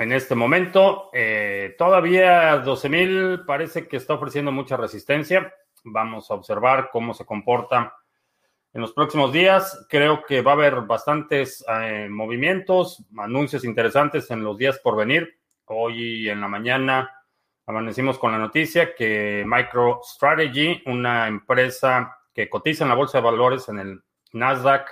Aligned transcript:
en 0.00 0.12
este 0.12 0.34
momento. 0.34 1.08
Eh, 1.12 1.76
todavía 1.78 2.64
12.000 2.64 3.46
parece 3.46 3.86
que 3.86 3.96
está 3.96 4.14
ofreciendo 4.14 4.50
mucha 4.50 4.76
resistencia. 4.76 5.54
Vamos 5.84 6.30
a 6.30 6.34
observar 6.34 6.90
cómo 6.92 7.14
se 7.14 7.24
comporta 7.24 7.94
en 8.72 8.80
los 8.80 8.92
próximos 8.92 9.32
días. 9.32 9.86
Creo 9.88 10.24
que 10.24 10.42
va 10.42 10.52
a 10.52 10.54
haber 10.54 10.82
bastantes 10.82 11.64
eh, 11.68 12.08
movimientos, 12.10 13.04
anuncios 13.18 13.64
interesantes 13.64 14.30
en 14.30 14.44
los 14.44 14.58
días 14.58 14.78
por 14.78 14.96
venir. 14.96 15.38
Hoy 15.66 16.28
en 16.28 16.40
la 16.40 16.48
mañana 16.48 17.10
amanecimos 17.66 18.18
con 18.18 18.32
la 18.32 18.38
noticia 18.38 18.94
que 18.94 19.44
MicroStrategy, 19.46 20.82
una 20.86 21.28
empresa 21.28 22.18
que 22.34 22.48
cotiza 22.48 22.84
en 22.84 22.90
la 22.90 22.96
bolsa 22.96 23.18
de 23.18 23.24
valores 23.24 23.68
en 23.68 23.78
el 23.78 24.02
Nasdaq, 24.32 24.90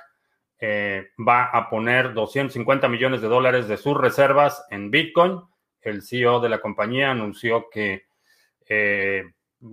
eh, 0.60 1.10
va 1.26 1.44
a 1.44 1.70
poner 1.70 2.14
250 2.14 2.88
millones 2.88 3.20
de 3.20 3.28
dólares 3.28 3.68
de 3.68 3.76
sus 3.76 3.96
reservas 3.96 4.64
en 4.70 4.90
Bitcoin. 4.90 5.40
El 5.80 6.02
CEO 6.02 6.40
de 6.40 6.48
la 6.48 6.60
compañía 6.60 7.10
anunció 7.10 7.68
que, 7.70 8.06
eh, 8.68 9.24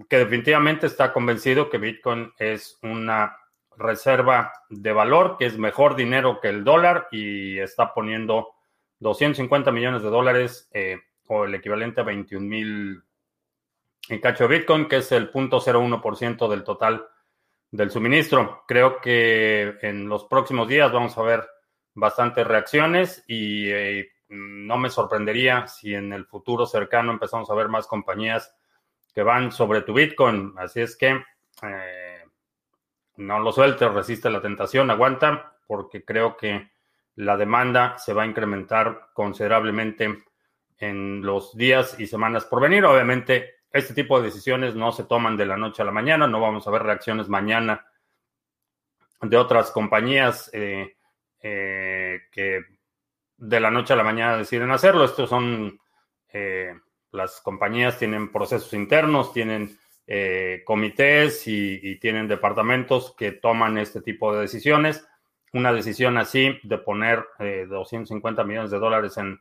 que 0.09 0.17
definitivamente 0.17 0.87
está 0.87 1.13
convencido 1.13 1.69
que 1.69 1.77
Bitcoin 1.77 2.33
es 2.37 2.79
una 2.81 3.37
reserva 3.77 4.53
de 4.69 4.93
valor, 4.93 5.37
que 5.37 5.45
es 5.45 5.57
mejor 5.57 5.95
dinero 5.95 6.39
que 6.39 6.49
el 6.49 6.63
dólar 6.63 7.07
y 7.11 7.59
está 7.59 7.93
poniendo 7.93 8.53
250 8.99 9.71
millones 9.71 10.01
de 10.01 10.09
dólares 10.09 10.69
eh, 10.73 10.99
o 11.27 11.45
el 11.45 11.55
equivalente 11.55 12.01
a 12.01 12.05
21 12.05 12.45
mil 12.45 13.03
en 14.07 14.19
cacho 14.19 14.47
de 14.47 14.57
Bitcoin, 14.57 14.87
que 14.87 14.97
es 14.97 15.11
el 15.11 15.31
0.01% 15.31 16.47
del 16.47 16.63
total 16.63 17.07
del 17.71 17.91
suministro. 17.91 18.63
Creo 18.67 19.01
que 19.01 19.75
en 19.81 20.07
los 20.07 20.25
próximos 20.25 20.67
días 20.67 20.91
vamos 20.91 21.17
a 21.17 21.23
ver 21.23 21.47
bastantes 21.93 22.45
reacciones 22.45 23.23
y 23.27 23.69
eh, 23.69 24.09
no 24.29 24.77
me 24.77 24.89
sorprendería 24.89 25.67
si 25.67 25.93
en 25.93 26.13
el 26.13 26.25
futuro 26.25 26.65
cercano 26.65 27.11
empezamos 27.11 27.49
a 27.49 27.55
ver 27.55 27.67
más 27.69 27.87
compañías 27.87 28.55
que 29.15 29.23
van 29.23 29.51
sobre 29.51 29.81
tu 29.81 29.93
Bitcoin. 29.93 30.53
Así 30.57 30.81
es 30.81 30.97
que 30.97 31.23
eh, 31.63 32.23
no 33.15 33.39
lo 33.39 33.51
sueltes, 33.53 33.91
resiste 33.91 34.29
la 34.29 34.41
tentación, 34.41 34.91
aguanta, 34.91 35.55
porque 35.65 36.03
creo 36.03 36.35
que 36.35 36.69
la 37.15 37.37
demanda 37.37 37.97
se 37.97 38.13
va 38.13 38.23
a 38.23 38.27
incrementar 38.27 39.07
considerablemente 39.13 40.25
en 40.77 41.21
los 41.21 41.55
días 41.55 41.97
y 41.99 42.07
semanas 42.07 42.45
por 42.45 42.61
venir. 42.61 42.83
Obviamente, 42.83 43.55
este 43.71 43.93
tipo 43.93 44.19
de 44.19 44.25
decisiones 44.25 44.75
no 44.75 44.91
se 44.91 45.05
toman 45.05 45.37
de 45.37 45.45
la 45.45 45.57
noche 45.57 45.81
a 45.81 45.85
la 45.85 45.91
mañana, 45.91 46.27
no 46.27 46.41
vamos 46.41 46.67
a 46.67 46.71
ver 46.71 46.83
reacciones 46.83 47.29
mañana 47.29 47.85
de 49.21 49.37
otras 49.37 49.71
compañías 49.71 50.49
eh, 50.53 50.97
eh, 51.41 52.19
que 52.31 52.61
de 53.37 53.59
la 53.59 53.71
noche 53.71 53.93
a 53.93 53.95
la 53.95 54.03
mañana 54.03 54.37
deciden 54.37 54.71
hacerlo. 54.71 55.05
Estos 55.05 55.29
son, 55.29 55.79
eh, 56.33 56.73
las 57.15 57.41
compañías 57.41 57.97
tienen 57.97 58.31
procesos 58.31 58.73
internos, 58.73 59.33
tienen 59.33 59.77
comités 60.65 61.47
y, 61.47 61.95
tienen 61.99 62.27
departamentos 62.27 63.15
que 63.17 63.31
toman 63.31 63.79
este 63.79 64.01
tipo 64.01 64.33
de 64.33 64.41
decisiones. 64.41 65.03
Una 65.53 65.73
decisión 65.73 66.17
así 66.17 66.59
de 66.61 66.77
poner 66.77 67.25
250 67.39 68.43
millones 68.43 68.69
de 68.69 68.77
dólares 68.77 69.17
en 69.17 69.39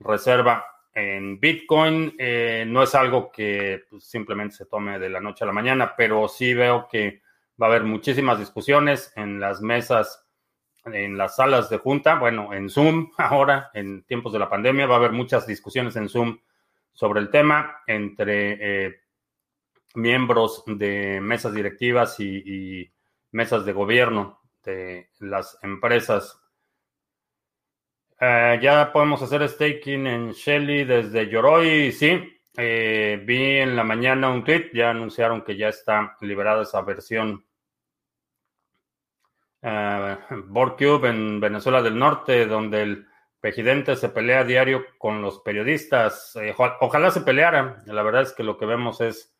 reserva 0.00 0.64
en 0.94 1.38
Bitcoin 1.38 2.14
eh, 2.18 2.64
no 2.66 2.82
es 2.82 2.94
algo 2.94 3.30
que 3.30 3.84
pues, 3.88 4.04
simplemente 4.04 4.56
se 4.56 4.66
tome 4.66 4.98
de 4.98 5.08
la 5.08 5.20
noche 5.20 5.44
a 5.44 5.46
la 5.46 5.52
mañana, 5.52 5.94
pero 5.96 6.28
sí 6.28 6.54
veo 6.54 6.88
que 6.90 7.22
va 7.60 7.66
a 7.66 7.70
haber 7.70 7.84
muchísimas 7.84 8.38
discusiones 8.38 9.12
en 9.16 9.38
las 9.38 9.60
mesas, 9.60 10.26
en 10.84 11.16
las 11.16 11.36
salas 11.36 11.70
de 11.70 11.78
junta, 11.78 12.18
bueno, 12.18 12.52
en 12.54 12.68
Zoom 12.68 13.12
ahora, 13.18 13.70
en 13.74 14.02
tiempos 14.04 14.32
de 14.32 14.40
la 14.40 14.48
pandemia, 14.48 14.86
va 14.86 14.94
a 14.94 14.98
haber 14.98 15.12
muchas 15.12 15.46
discusiones 15.46 15.96
en 15.96 16.08
Zoom 16.08 16.38
sobre 16.92 17.20
el 17.20 17.30
tema 17.30 17.82
entre 17.86 18.86
eh, 18.86 19.00
miembros 19.94 20.62
de 20.66 21.20
mesas 21.20 21.54
directivas 21.54 22.18
y, 22.20 22.90
mesas 23.32 23.64
de 23.64 23.72
gobierno 23.72 24.40
de 24.64 25.10
las 25.20 25.56
empresas 25.62 26.40
eh, 28.22 28.58
ya 28.60 28.92
podemos 28.92 29.22
hacer 29.22 29.48
staking 29.48 30.06
en 30.06 30.32
Shelly 30.32 30.84
desde 30.84 31.30
Yoroi, 31.30 31.90
sí. 31.90 32.40
Eh, 32.56 33.22
vi 33.24 33.56
en 33.58 33.74
la 33.74 33.82
mañana 33.82 34.28
un 34.28 34.44
tweet, 34.44 34.70
ya 34.74 34.90
anunciaron 34.90 35.42
que 35.42 35.56
ya 35.56 35.68
está 35.68 36.16
liberada 36.20 36.62
esa 36.62 36.82
versión. 36.82 37.44
Uh, 39.62 40.16
en 41.06 41.40
Venezuela 41.40 41.82
del 41.82 41.98
Norte, 41.98 42.46
donde 42.46 42.82
el 42.82 43.06
presidente 43.40 43.96
se 43.96 44.10
pelea 44.10 44.40
a 44.40 44.44
diario 44.44 44.84
con 44.98 45.22
los 45.22 45.40
periodistas. 45.40 46.38
ojalá 46.80 47.10
se 47.10 47.22
peleara. 47.22 47.82
La 47.86 48.02
verdad 48.02 48.22
es 48.22 48.32
que 48.32 48.42
lo 48.42 48.56
que 48.58 48.66
vemos 48.66 49.00
es 49.00 49.34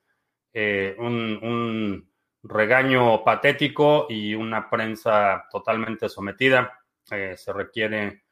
un, 0.98 1.38
un, 1.42 2.10
regaño 2.42 3.22
patético 3.22 4.06
y 4.08 4.34
una 4.34 4.70
prensa 4.70 5.46
totalmente 5.50 6.08
sometida. 6.08 6.72
se 7.04 7.52
requiere 7.52 8.22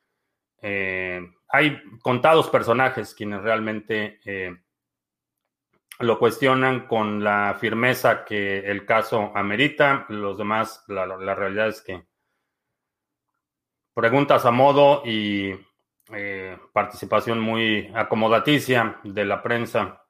eh, 0.61 1.21
hay 1.49 1.81
contados 2.03 2.49
personajes 2.51 3.15
quienes 3.15 3.43
realmente 3.43 4.21
eh, 4.25 4.57
lo 6.01 6.19
cuestionan 6.19 6.87
con 6.87 7.23
la 7.23 7.57
firmeza 7.61 8.25
que 8.25 8.59
el 8.59 8.85
caso 8.85 9.33
amerita. 9.35 10.07
Los 10.09 10.39
demás, 10.39 10.85
la, 10.89 11.35
realidad 11.35 11.69
es 11.69 11.83
que 11.83 12.07
preguntas 13.99 14.47
a 14.47 14.53
modo 14.53 15.03
y 15.05 15.57
eh, 16.15 16.57
participación 16.73 17.41
muy 17.41 17.91
acomodaticia 17.97 19.01
de 19.03 19.25
la 19.25 19.43
prensa. 19.43 20.05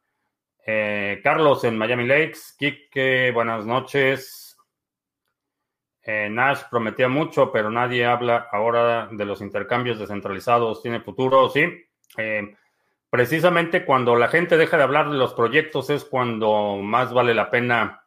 Carlos 1.24 1.64
en 1.64 1.78
Miami 1.78 2.06
Lakes, 2.06 2.54
Kike, 2.58 3.30
buenas 3.32 3.64
noches. 3.64 4.48
Eh, 6.02 6.28
Nash 6.30 6.64
prometía 6.70 7.08
mucho, 7.08 7.50
pero 7.50 7.70
nadie 7.70 8.04
habla 8.04 8.48
ahora 8.52 9.08
de 9.10 9.24
los 9.24 9.40
intercambios 9.40 9.98
descentralizados. 9.98 10.82
¿Tiene 10.82 11.00
futuro? 11.00 11.48
Sí. 11.48 11.64
Eh, 12.18 12.54
precisamente 13.08 13.86
cuando 13.86 14.16
la 14.16 14.28
gente 14.28 14.58
deja 14.58 14.76
de 14.76 14.82
hablar 14.82 15.08
de 15.08 15.16
los 15.16 15.32
proyectos 15.32 15.88
es 15.88 16.04
cuando 16.04 16.76
más 16.76 17.14
vale 17.14 17.32
la 17.32 17.50
pena 17.50 18.04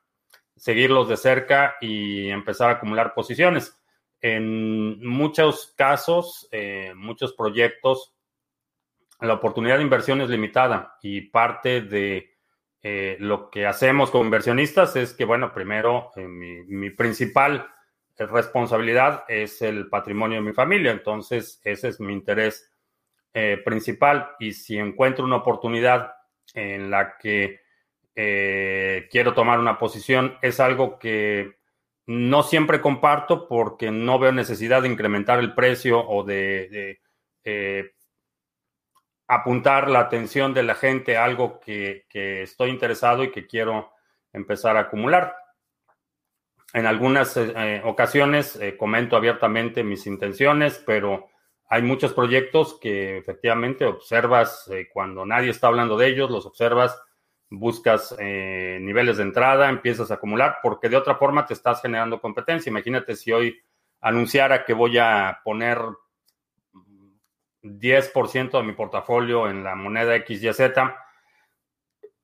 seguirlos 0.55 1.09
de 1.09 1.17
cerca 1.17 1.77
y 1.81 2.29
empezar 2.29 2.69
a 2.69 2.73
acumular 2.73 3.15
posiciones. 3.15 3.80
En 4.21 5.05
muchos 5.05 5.73
casos, 5.75 6.47
eh, 6.51 6.93
muchos 6.95 7.33
proyectos, 7.33 8.13
la 9.19 9.33
oportunidad 9.33 9.77
de 9.77 9.83
inversión 9.83 10.21
es 10.21 10.29
limitada 10.29 10.97
y 11.01 11.21
parte 11.21 11.81
de 11.81 12.27
lo 13.19 13.51
que 13.51 13.67
hacemos 13.67 14.09
como 14.09 14.23
inversionistas 14.23 14.95
es 14.95 15.13
que, 15.13 15.23
bueno, 15.23 15.53
primero, 15.53 16.09
mi, 16.15 16.63
mi 16.63 16.89
principal 16.89 17.69
responsabilidad 18.25 19.23
es 19.27 19.61
el 19.61 19.87
patrimonio 19.87 20.37
de 20.37 20.47
mi 20.47 20.53
familia, 20.53 20.91
entonces 20.91 21.61
ese 21.63 21.89
es 21.89 21.99
mi 21.99 22.13
interés 22.13 22.71
eh, 23.33 23.61
principal. 23.63 24.31
Y 24.39 24.53
si 24.53 24.77
encuentro 24.77 25.25
una 25.25 25.37
oportunidad 25.37 26.13
en 26.53 26.91
la 26.91 27.17
que 27.17 27.61
eh, 28.15 29.07
quiero 29.09 29.33
tomar 29.33 29.59
una 29.59 29.77
posición, 29.77 30.37
es 30.41 30.59
algo 30.59 30.99
que 30.99 31.60
no 32.11 32.43
siempre 32.43 32.81
comparto 32.81 33.47
porque 33.47 33.89
no 33.89 34.19
veo 34.19 34.33
necesidad 34.33 34.81
de 34.81 34.89
incrementar 34.89 35.39
el 35.39 35.53
precio 35.53 36.05
o 36.05 36.23
de, 36.25 36.99
eh, 37.45 37.91
apuntar 39.27 39.89
la 39.89 40.01
atención 40.01 40.53
de 40.53 40.63
la 40.63 40.75
gente 40.75 41.15
a 41.15 41.23
algo 41.23 41.61
que 41.61 42.05
estoy 42.11 42.69
interesado 42.69 43.23
y 43.23 43.31
que 43.31 43.47
quiero 43.47 43.93
empezar 44.33 44.75
a 44.75 44.81
acumular. 44.81 45.37
En 46.73 46.85
algunas 46.85 47.37
eh, 47.37 47.53
eh, 47.55 47.81
ocasiones 47.85 48.59
comento 48.77 49.15
abiertamente 49.15 49.83
mis 49.83 50.05
intenciones, 50.05 50.83
pero 50.85 51.29
hay 51.69 51.81
muchos 51.81 52.13
proyectos 52.13 52.77
que 52.81 53.19
efectivamente 53.19 53.85
observas 53.85 54.69
cuando 54.93 55.25
nadie 55.25 55.51
está 55.51 55.67
hablando 55.67 55.95
de 55.97 56.07
ellos, 56.07 56.29
los 56.29 56.45
observas, 56.45 57.01
buscas 57.53 58.15
niveles 58.17 59.17
de 59.17 59.23
entrada, 59.23 59.69
empiezas 59.69 60.09
a 60.09 60.13
acumular, 60.13 60.59
porque 60.63 60.87
de 60.87 60.95
otra 60.95 61.15
forma 61.15 61.45
te 61.45 61.53
estás 61.53 61.81
generando 61.81 62.21
competencia. 62.21 62.69
Imagínate 62.69 63.15
si 63.15 63.31
hoy 63.31 63.61
anunciara 63.99 64.63
que 64.65 64.73
voy 64.73 64.97
a 64.97 65.41
poner 65.43 65.77
10% 67.61 68.51
de 68.51 68.63
mi 68.63 68.71
portafolio 68.71 69.49
en 69.49 69.63
la 69.63 69.75
moneda 69.75 70.17
XYZ. 70.25 70.61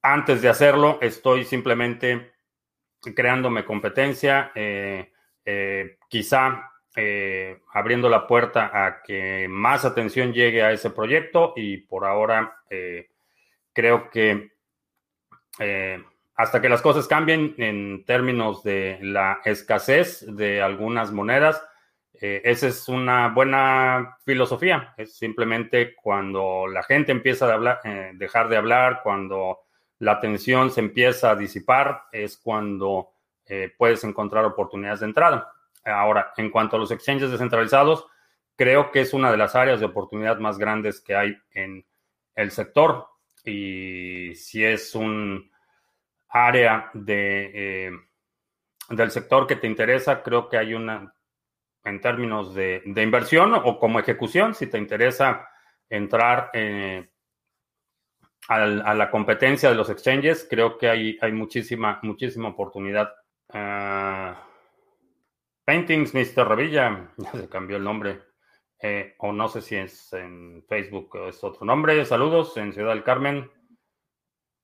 Antes 0.02 0.42
de 0.42 0.50
hacerlo, 0.50 0.98
estoy 1.02 1.44
simplemente 1.44 2.32
creándome 3.14 3.66
competencia, 3.66 4.52
quizá 6.08 6.72
abriendo 7.74 8.10
la 8.10 8.26
puerta 8.26 8.72
a 8.74 9.04
que 9.04 9.48
más 9.50 9.84
atención 9.84 10.32
llegue 10.34 10.64
a 10.64 10.72
ese 10.72 10.90
proyecto 10.90 11.54
y 11.56 11.78
por 11.78 12.06
ahora 12.06 12.60
creo 13.74 14.10
que 14.10 14.57
hasta 16.36 16.62
que 16.62 16.70
las 16.70 16.82
cosas 16.82 17.08
cambien 17.08 17.56
en 17.58 18.06
términos 18.06 18.64
de 18.64 19.00
la 19.02 19.40
escasez 19.44 20.26
de 20.28 20.62
algunas 20.62 21.12
monedas, 21.12 21.62
eh, 22.20 22.42
esa 22.46 22.68
es 22.68 22.88
una 22.90 23.30
buena 23.30 24.18
filosofía. 24.26 24.94
Es 24.98 25.18
simplemente 25.18 25.96
cuando 25.96 26.68
la 26.68 26.84
gente 26.84 27.12
empieza 27.12 27.48
a 27.48 27.54
hablar, 27.54 27.80
eh, 27.84 28.12
dejar 28.16 28.50
de 28.50 28.58
hablar, 28.58 29.02
cuando 29.04 29.60
la 30.00 30.14
atención 30.14 30.72
se 30.72 30.82
empieza 30.82 31.32
a 31.32 31.36
disipar, 31.36 32.04
es 32.12 32.38
cuando 32.38 33.12
eh, 33.46 33.72
puedes 33.78 34.04
encontrar 34.04 34.46
oportunidades 34.46 35.02
de 35.02 35.08
entrada. 35.08 35.52
Ahora, 35.86 36.34
en 36.36 36.50
cuanto 36.50 36.76
a 36.76 36.80
los 36.80 36.92
exchanges 36.92 37.32
descentralizados, 37.32 38.08
creo 38.56 38.92
que 38.92 39.02
es 39.02 39.14
una 39.14 39.32
de 39.32 39.38
las 39.38 39.56
áreas 39.56 39.80
de 39.80 39.86
oportunidad 39.86 40.38
más 40.40 40.58
grandes 40.58 41.00
que 41.00 41.16
hay 41.16 41.38
en 41.52 41.86
el 42.36 42.52
sector. 42.52 43.08
Y 43.48 44.36
si 44.36 44.64
es 44.64 44.94
un 44.94 45.50
área 46.30 46.92
de, 46.94 47.52
eh, 47.88 47.92
del 48.90 49.12
sector 49.12 49.48
que 49.48 49.56
te 49.56 49.68
interesa, 49.68 50.22
creo 50.22 50.50
que 50.50 50.58
hay 50.58 50.74
una, 50.74 51.14
en 51.84 52.02
términos 52.02 52.54
de, 52.54 52.82
inversión 52.86 53.54
o 53.54 53.80
como 53.80 54.00
ejecución, 54.00 54.54
si 54.54 54.68
te 54.68 54.78
interesa 54.78 55.48
entrar 55.90 56.50
eh, 56.54 57.10
a, 58.50 58.66
la 58.94 59.10
competencia 59.10 59.70
de 59.70 59.76
los 59.76 59.90
exchanges, 59.90 60.46
creo 60.50 60.78
que 60.78 60.90
hay, 60.90 61.18
hay 61.22 61.32
muchísima, 61.32 62.00
muchísima 62.04 62.50
oportunidad. 62.50 63.14
Ah, 63.54 64.44
Paintings, 65.66 66.14
Mr. 66.14 66.48
Revilla, 66.48 67.14
ya 67.18 67.32
se 67.32 67.50
cambió 67.50 67.78
el 67.78 67.84
nombre. 67.84 68.27
Eh, 68.80 69.16
o 69.20 69.32
no 69.32 69.48
sé 69.48 69.62
si 69.62 69.76
es 69.76 70.14
en 70.14 70.64
Facebook 70.68 71.16
o 71.16 71.28
es 71.30 71.44
otro 71.44 71.66
nombre. 71.66 72.06
Saludos 72.06 72.56
en 72.58 72.74
Ciudad 72.74 72.94
del 72.94 73.04
Carmen. 73.04 73.50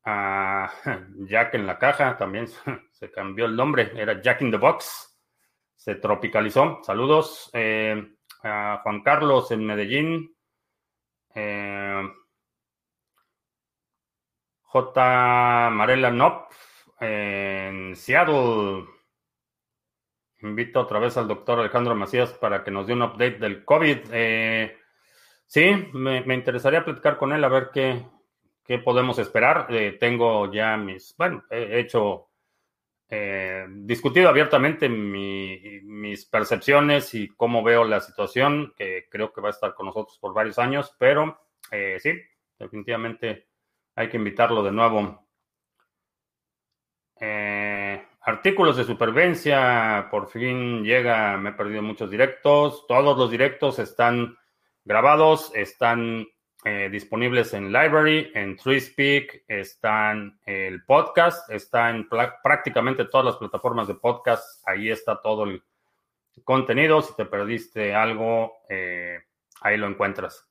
A 0.06 0.72
Jack 1.28 1.56
en 1.56 1.66
la 1.66 1.80
caja 1.80 2.18
también 2.18 2.48
se 2.92 3.12
cambió 3.12 3.46
el 3.46 3.56
nombre, 3.56 3.92
era 3.96 4.22
Jack 4.22 4.42
in 4.42 4.52
the 4.52 4.58
Box, 4.58 5.18
se 5.76 5.96
tropicalizó. 5.96 6.80
Saludos 6.84 7.50
eh, 7.54 8.16
a 8.44 8.82
Juan 8.84 9.02
Carlos 9.02 9.50
en 9.52 9.66
Medellín, 9.66 10.36
eh, 11.34 12.04
J. 14.64 15.70
Marela 15.72 16.12
Nop 16.12 16.52
en 17.00 17.96
Seattle. 17.96 18.93
Invito 20.44 20.82
otra 20.82 21.00
vez 21.00 21.18
al 21.18 21.28
doctor 21.28 21.60
Alejandro 21.60 21.96
Macías 21.96 22.32
para 22.34 22.64
que 22.64 22.72
nos 22.72 22.86
dé 22.86 22.94
un 22.94 23.02
update 23.02 23.40
del 23.40 23.66
COVID. 23.66 23.98
Eh, 24.12 24.78
sí, 25.46 25.90
me, 25.94 26.20
interesaría 26.34 26.86
platicar 26.86 27.18
con 27.18 27.34
él 27.34 27.44
a 27.44 27.50
ver 27.50 27.70
qué, 27.74 28.06
¿Qué 28.66 28.80
podemos 28.80 29.20
esperar? 29.20 29.68
Eh, 29.70 29.98
tengo 30.00 30.52
ya 30.52 30.78
mis, 30.78 31.16
bueno, 31.18 31.44
he 31.50 31.80
hecho, 31.80 32.30
eh, 33.10 33.66
discutido 33.70 34.30
abiertamente 34.30 34.88
mis 34.88 36.26
percepciones 36.26 37.14
y 37.14 37.28
cómo 37.28 37.62
veo 37.62 37.84
la 37.84 38.00
situación, 38.00 38.74
que 38.78 39.08
creo 39.10 39.34
que 39.34 39.42
va 39.42 39.50
a 39.50 39.52
estar 39.52 39.74
con 39.74 39.88
nosotros 39.88 40.18
por 40.18 40.34
varios 40.34 40.58
años, 40.60 40.96
pero 40.98 41.42
eh, 41.72 41.98
sí, 42.00 42.14
definitivamente 42.58 43.50
hay 43.96 44.08
que 44.08 44.18
invitarlo 44.18 44.64
de 44.64 44.72
nuevo. 44.72 45.28
Artículos 48.24 48.78
de 48.78 48.86
supervivencia, 48.86 50.08
por 50.10 50.30
fin 50.30 50.84
llega, 50.84 51.38
me 51.38 51.52
he 51.52 51.54
perdido 51.54 51.82
muchos 51.82 52.10
directos, 52.10 52.86
todos 52.88 53.18
los 53.18 53.30
directos 53.30 53.80
están 53.80 54.38
grabados, 54.86 55.52
están 55.56 56.26
eh, 56.66 56.88
disponibles 56.90 57.54
en 57.54 57.74
Library, 57.74 58.32
en 58.34 58.56
TreeSpeak, 58.56 59.44
están 59.50 60.40
el 60.46 60.86
podcast, 60.86 61.50
está 61.50 61.90
en 61.90 62.08
prácticamente 62.08 63.04
todas 63.06 63.26
las 63.26 63.36
plataformas 63.36 63.90
de 63.90 63.96
podcast. 63.96 64.66
Ahí 64.66 64.90
está 64.90 65.22
todo 65.22 65.44
el 65.44 65.62
contenido. 66.46 67.02
Si 67.02 67.14
te 67.16 67.26
perdiste 67.26 67.94
algo, 67.94 68.60
eh, 68.70 69.20
ahí 69.60 69.76
lo 69.76 69.88
encuentras. 69.88 70.48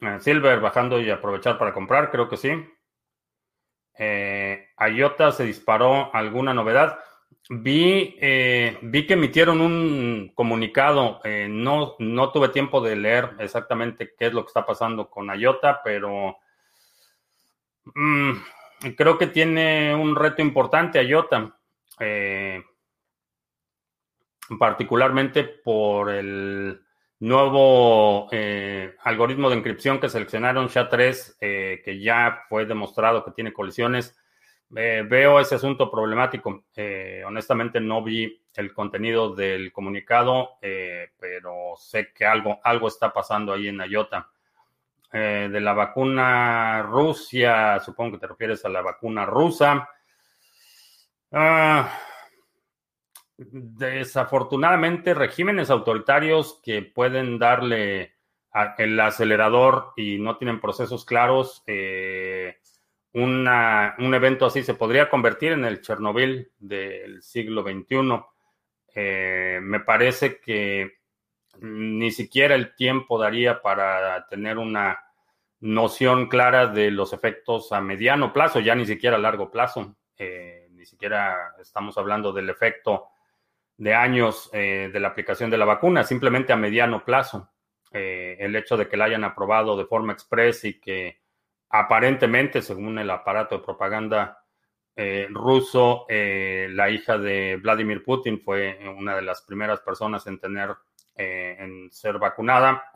Eh, 0.00 0.18
Silver 0.20 0.60
bajando 0.60 1.00
y 1.00 1.08
aprovechar 1.08 1.56
para 1.56 1.72
comprar, 1.72 2.10
creo 2.10 2.28
que 2.28 2.36
sí. 2.36 2.50
IOTA 3.98 5.32
se 5.32 5.44
disparó 5.44 6.14
alguna 6.14 6.54
novedad. 6.54 6.98
Vi, 7.48 8.16
eh, 8.20 8.78
vi 8.82 9.06
que 9.06 9.14
emitieron 9.14 9.60
un 9.60 10.32
comunicado. 10.34 11.20
Eh, 11.24 11.48
no, 11.50 11.96
no 11.98 12.30
tuve 12.30 12.48
tiempo 12.48 12.80
de 12.80 12.96
leer 12.96 13.30
exactamente 13.38 14.14
qué 14.16 14.26
es 14.26 14.32
lo 14.32 14.42
que 14.42 14.48
está 14.48 14.64
pasando 14.64 15.10
con 15.10 15.28
IOTA, 15.28 15.82
pero 15.82 16.38
mm, 17.94 18.32
creo 18.96 19.18
que 19.18 19.26
tiene 19.26 19.94
un 19.94 20.16
reto 20.16 20.40
importante 20.40 21.02
IOTA, 21.02 21.58
eh, 21.98 22.62
particularmente 24.58 25.44
por 25.44 26.10
el 26.10 26.80
nuevo 27.26 28.28
algoritmo 29.02 29.50
de 29.50 29.56
encripción 29.56 30.00
que 30.00 30.08
seleccionaron 30.08 30.68
SHA-3, 30.68 31.82
que 31.82 32.00
ya 32.00 32.44
fue 32.48 32.66
demostrado 32.66 33.24
que 33.24 33.30
tiene 33.30 33.52
colisiones 33.52 34.16
eh, 34.74 35.04
veo 35.06 35.38
ese 35.38 35.56
asunto 35.56 35.90
problemático. 35.90 36.64
Eh, 36.74 37.22
honestamente 37.26 37.80
no 37.80 38.02
vi 38.02 38.42
el 38.54 38.72
contenido 38.72 39.34
del 39.34 39.70
comunicado, 39.70 40.56
eh, 40.62 41.10
pero 41.18 41.74
sé 41.76 42.12
que 42.14 42.24
algo, 42.24 42.58
algo 42.64 42.88
está 42.88 43.12
pasando 43.12 43.52
ahí 43.52 43.68
en 43.68 43.80
IOTA. 43.80 44.28
de 45.12 45.60
la 45.60 45.74
vacuna 45.74 46.82
Rusia, 46.82 47.78
supongo 47.80 48.12
que 48.12 48.20
te 48.20 48.26
refieres 48.28 48.64
a 48.64 48.70
la 48.70 48.80
vacuna 48.80 49.26
rusa. 49.26 49.86
Ah, 51.30 51.90
desafortunadamente, 53.50 55.14
regímenes 55.14 55.70
autoritarios 55.70 56.60
que 56.62 56.82
pueden 56.82 57.38
darle 57.38 58.14
el 58.78 59.00
acelerador 59.00 59.92
y 59.96 60.18
no 60.18 60.36
tienen 60.36 60.60
procesos 60.60 61.04
claros, 61.04 61.62
un 63.14 64.14
evento 64.14 64.46
así 64.46 64.62
se 64.62 64.74
podría 64.74 65.08
convertir 65.08 65.52
en 65.52 65.64
el 65.64 65.80
Chernobyl 65.80 66.50
del 66.58 67.22
siglo 67.22 67.62
XXI. 67.62 68.22
Eh, 68.94 69.58
me 69.62 69.80
parece 69.80 70.38
que 70.40 70.98
ni 71.60 72.10
siquiera 72.10 72.54
el 72.54 72.74
tiempo 72.74 73.18
daría 73.18 73.60
para 73.60 74.26
tener 74.28 74.58
una 74.58 75.02
noción 75.60 76.28
clara 76.28 76.66
de 76.66 76.90
los 76.90 77.12
efectos 77.12 77.72
a 77.72 77.80
mediano 77.80 78.32
plazo, 78.32 78.60
ya 78.60 78.74
ni 78.74 78.86
siquiera 78.86 79.16
a 79.16 79.20
largo 79.20 79.50
plazo. 79.50 79.96
Eh, 80.16 80.68
ni 80.72 80.86
siquiera 80.86 81.54
estamos 81.60 81.96
hablando 81.98 82.32
del 82.32 82.50
efecto 82.50 83.08
de 83.82 83.94
años 83.94 84.50
eh, 84.52 84.90
de 84.92 85.00
la 85.00 85.08
aplicación 85.08 85.50
de 85.50 85.58
la 85.58 85.64
vacuna, 85.64 86.04
simplemente 86.04 86.52
a 86.52 86.56
mediano 86.56 87.04
plazo. 87.04 87.48
el 87.92 88.56
hecho 88.56 88.76
de 88.76 88.88
que 88.88 88.96
la 88.96 89.04
hayan 89.04 89.24
aprobado 89.24 89.76
de 89.76 89.84
forma 89.84 90.14
express 90.14 90.64
y 90.64 90.80
que 90.80 91.22
Aparentemente, 91.74 92.60
según 92.60 92.98
el 92.98 93.10
aparato 93.10 93.56
de 93.56 93.64
propaganda 93.64 94.44
eh, 94.94 95.26
ruso, 95.30 96.04
eh, 96.06 96.68
la 96.70 96.90
hija 96.90 97.16
de 97.16 97.56
Vladimir 97.56 98.04
Putin 98.04 98.42
fue 98.42 98.78
una 98.94 99.16
de 99.16 99.22
las 99.22 99.40
primeras 99.40 99.80
personas 99.80 100.26
en 100.26 100.38
tener, 100.38 100.76
eh, 101.16 101.56
en 101.58 101.90
ser 101.90 102.18
vacunada. 102.18 102.92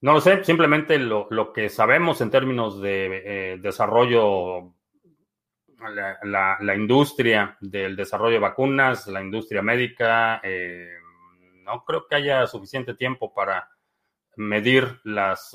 no 0.00 0.12
lo 0.12 0.20
sé, 0.20 0.44
simplemente 0.44 0.96
lo, 0.96 1.52
que 1.52 1.68
sabemos 1.68 2.20
en 2.20 2.30
términos 2.30 2.80
de 2.80 3.58
desarrollo, 3.60 4.74
la, 5.90 6.74
industria 6.74 7.56
del 7.60 7.96
desarrollo 7.96 8.34
de 8.34 8.38
vacunas, 8.40 9.06
la 9.06 9.20
industria 9.20 9.62
médica, 9.62 10.40
no 11.64 11.84
creo 11.84 12.06
que 12.06 12.16
haya 12.16 12.46
suficiente 12.46 12.94
tiempo 12.94 13.32
para 13.32 13.68
medir 14.36 15.00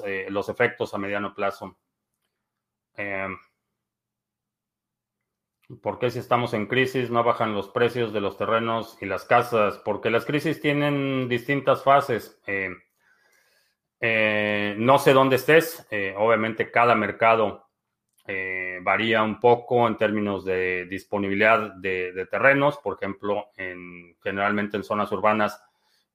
eh, 0.06 0.28
los 0.30 0.50
efectos 0.50 0.94
a 0.94 0.98
mediano 0.98 1.34
plazo. 1.34 1.78
Eh, 2.96 3.28
¿Por 5.82 6.00
qué 6.00 6.10
si 6.10 6.20
estamos 6.20 6.54
en 6.54 6.66
crisis 6.66 7.12
no 7.12 7.24
bajan 7.24 7.54
los 7.54 7.70
precios 7.70 8.12
de 8.12 8.22
los 8.22 8.38
terrenos 8.38 8.98
y 9.02 9.06
las 9.06 9.26
casas? 9.26 9.78
Porque 9.78 10.10
las 10.10 10.26
crisis 10.26 10.60
tienen 10.60 11.30
distintas 11.30 11.84
fases. 11.84 12.42
Eh, 14.02 14.76
no 14.78 14.98
sé 14.98 15.14
dónde 15.14 15.36
estés. 15.36 15.88
obviamente 16.18 16.72
cada 16.72 16.96
mercado 16.96 17.69
varía 18.84 19.24
un 19.24 19.40
poco 19.40 19.88
en 19.88 19.98
términos 19.98 20.46
de 20.46 20.86
disponibilidad 20.86 21.74
de, 21.76 22.28
terrenos. 22.30 22.78
Por 22.78 22.96
ejemplo, 22.96 23.50
en, 23.56 24.16
generalmente 24.22 24.78
en 24.78 24.84
zonas 24.84 25.12
urbanas 25.12 25.62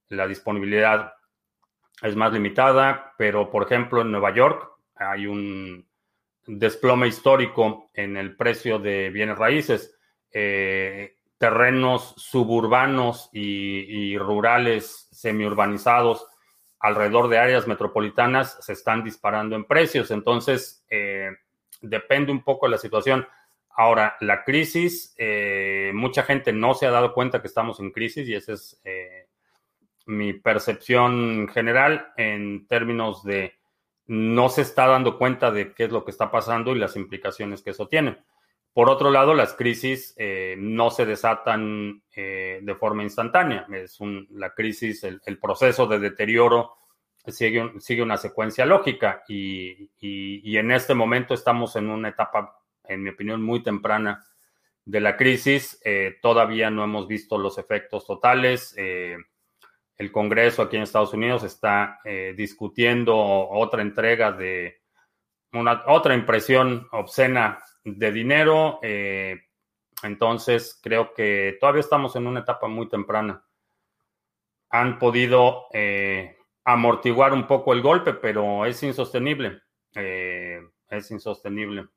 la 0.09 0.27
disponibilidad 0.27 1.15
es 2.03 2.17
más 2.17 2.33
limitada, 2.33 3.15
pero 3.17 3.51
por 3.51 3.65
ejemplo 3.65 4.03
en 4.03 4.11
Nueva 4.11 4.35
York 4.35 4.71
hay 4.97 5.27
un 5.27 5.87
desplome 6.47 7.09
histórico 7.09 7.91
en 7.95 8.17
el 8.17 8.37
precio 8.37 8.79
de 8.79 9.11
bienes 9.11 9.39
raíces. 9.39 9.97
Eh, 10.31 11.17
terrenos 11.39 12.15
suburbanos 12.17 13.29
y, 13.33 14.17
rurales 14.19 15.09
semiurbanizados 15.13 16.27
alrededor 16.79 17.29
de 17.29 17.39
áreas 17.39 17.67
metropolitanas 17.67 18.59
se 18.61 18.73
están 18.73 19.05
disparando 19.05 19.57
en 19.57 19.65
precios. 19.65 20.11
Entonces, 20.11 20.85
eh, 20.91 21.31
depende 21.85 22.33
un 22.33 22.43
poco 22.43 22.67
de 22.67 22.73
la 22.73 22.79
situación. 22.79 23.27
Ahora, 23.77 24.17
la 24.21 24.45
crisis, 24.45 25.15
eh, 25.19 25.91
mucha 25.95 26.23
gente 26.23 26.53
no 26.53 26.75
se 26.75 26.87
ha 26.87 26.91
dado 26.91 27.13
cuenta 27.13 27.41
que 27.41 27.49
estamos 27.49 27.81
en 27.81 27.91
crisis 27.91 28.29
y 28.29 28.35
esa 28.35 28.53
es 28.53 28.81
eh, 28.85 29.27
mi 30.07 30.33
percepción 30.33 31.49
general 31.49 32.13
en 32.17 32.67
términos 32.69 33.25
de 33.25 33.55
no 34.07 34.49
se 34.49 34.63
está 34.63 34.87
dando 34.87 35.19
cuenta 35.19 35.51
de 35.51 35.73
qué 35.73 35.85
es 35.85 35.91
lo 35.91 36.05
que 36.05 36.13
está 36.13 36.31
pasando 36.31 36.73
y 36.73 36.79
las 36.79 36.95
implicaciones 36.95 37.63
que 37.63 37.71
eso 37.71 37.89
tiene. 37.89 38.19
Por 38.73 38.91
otro 38.91 39.11
lado, 39.11 39.35
las 39.35 39.55
crisis 39.55 40.15
eh, 40.19 40.57
no 40.59 40.91
se 40.91 41.07
desatan 41.07 42.03
de 42.15 42.77
forma 42.79 43.03
instantánea. 43.03 43.67
Es 43.73 43.99
la 44.31 44.53
crisis, 44.53 45.05
el, 45.05 45.39
proceso 45.39 45.87
de 45.87 45.99
deterioro 45.99 46.75
sigue, 47.27 47.73
sigue 47.79 48.03
una 48.03 48.17
secuencia 48.17 48.67
lógica 48.67 49.25
y, 49.29 49.91
y 50.01 50.57
en 50.57 50.71
este 50.71 50.95
momento 50.95 51.35
estamos 51.35 51.77
en 51.77 51.91
una 51.91 52.09
etapa 52.09 52.61
en 52.89 53.03
mi 53.03 53.11
opinión, 53.11 53.43
muy 53.43 53.63
temprana 53.63 54.25
de 54.85 55.01
la 55.01 55.17
crisis. 55.17 55.81
Eh, 55.85 56.17
todavía 56.21 56.71
no 56.71 56.85
hemos 56.85 57.09
visto 57.09 57.39
los 57.39 57.59
efectos 57.59 58.07
totales. 58.07 58.75
Eh, 58.77 59.17
el 59.97 60.13
Congreso 60.13 60.63
aquí 60.63 60.77
en 60.77 60.83
Estados 60.83 61.15
Unidos 61.15 61.45
está 61.45 62.01
eh, 62.05 62.35
discutiendo 62.37 63.17
otra 63.17 63.83
entrega 63.83 64.33
de 64.33 64.83
una, 65.53 65.85
otra 65.87 66.15
impresión 66.15 66.89
obscena 66.93 67.59
de 67.85 68.13
dinero. 68.13 68.81
entonces, 70.03 70.81
creo 70.83 71.15
que 71.15 71.57
todavía 71.61 71.81
estamos 71.81 72.17
en 72.17 72.27
una 72.27 72.41
etapa 72.41 72.67
muy 72.67 72.89
temprana. 72.89 73.45
Han 74.71 74.99
podido 74.99 75.69
amortiguar 76.65 77.33
un 77.33 77.47
poco 77.47 77.73
el 77.73 77.83
golpe, 77.83 78.15
pero 78.15 78.65
es 78.67 78.83
insostenible. 78.83 79.63
es 79.95 81.11
insostenible. 81.11 81.89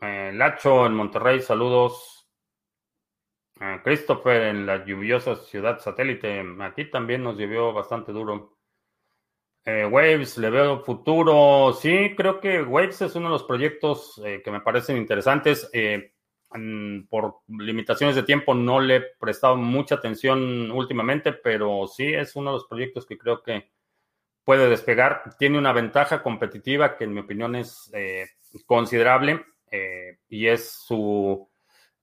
Eh, 0.00 0.30
Lacho 0.34 0.86
en 0.86 0.94
Monterrey, 0.94 1.40
saludos. 1.40 2.28
Eh, 3.60 3.80
Christopher 3.82 4.42
en 4.42 4.66
la 4.66 4.84
lluviosa 4.84 5.36
ciudad 5.36 5.78
satélite. 5.78 6.44
Aquí 6.60 6.90
también 6.90 7.22
nos 7.22 7.38
llovió 7.38 7.72
bastante 7.72 8.12
duro. 8.12 8.58
Eh, 9.64 9.86
Waves, 9.86 10.38
le 10.38 10.50
veo 10.50 10.84
futuro. 10.84 11.72
Sí, 11.72 12.14
creo 12.16 12.40
que 12.40 12.62
Waves 12.62 13.02
es 13.02 13.14
uno 13.16 13.28
de 13.28 13.32
los 13.32 13.44
proyectos 13.44 14.20
que 14.44 14.50
me 14.50 14.60
parecen 14.60 14.96
interesantes. 14.96 15.70
Por 17.08 17.40
limitaciones 17.48 18.16
de 18.16 18.22
tiempo 18.22 18.54
no 18.54 18.80
le 18.80 18.96
he 18.96 19.00
prestado 19.18 19.56
mucha 19.56 19.96
atención 19.96 20.70
últimamente, 20.70 21.32
pero 21.32 21.86
sí 21.86 22.12
es 22.14 22.36
uno 22.36 22.50
de 22.50 22.56
los 22.58 22.66
proyectos 22.66 23.06
que 23.06 23.18
creo 23.18 23.42
que 23.42 23.70
puede 24.44 24.68
despegar. 24.68 25.36
Tiene 25.38 25.58
una 25.58 25.72
ventaja 25.72 26.22
competitiva 26.22 26.96
que 26.96 27.04
en 27.04 27.14
mi 27.14 27.20
opinión 27.20 27.56
es 27.56 27.90
considerable 28.66 29.44
eh, 29.70 30.18
y 30.28 30.46
es 30.46 30.70
su, 30.70 31.48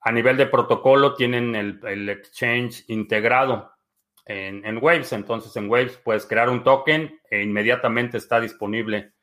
a 0.01 0.11
nivel 0.11 0.37
de 0.37 0.47
protocolo 0.47 1.13
tienen 1.15 1.55
el, 1.55 2.09
exchange 2.09 2.83
integrado 2.87 3.71
en, 4.25 4.77
Waves, 4.81 5.13
entonces 5.13 5.55
en 5.55 5.69
Waves 5.69 5.97
puedes 5.97 6.25
crear 6.25 6.49
un 6.49 6.63
token 6.63 7.19
e 7.29 7.41
inmediatamente 7.41 8.17
está 8.17 8.39
disponible 8.39 9.13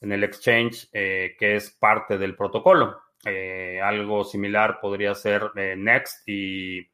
en 0.00 0.12
el 0.12 0.24
exchange 0.24 0.88
eh, 0.92 1.36
que 1.38 1.56
es 1.56 1.70
parte 1.70 2.18
del 2.18 2.36
protocolo. 2.36 3.00
Eh, 3.24 3.80
algo 3.82 4.24
similar 4.24 4.80
podría 4.80 5.14
ser 5.14 5.54
Next 5.76 6.26
y 6.28 6.88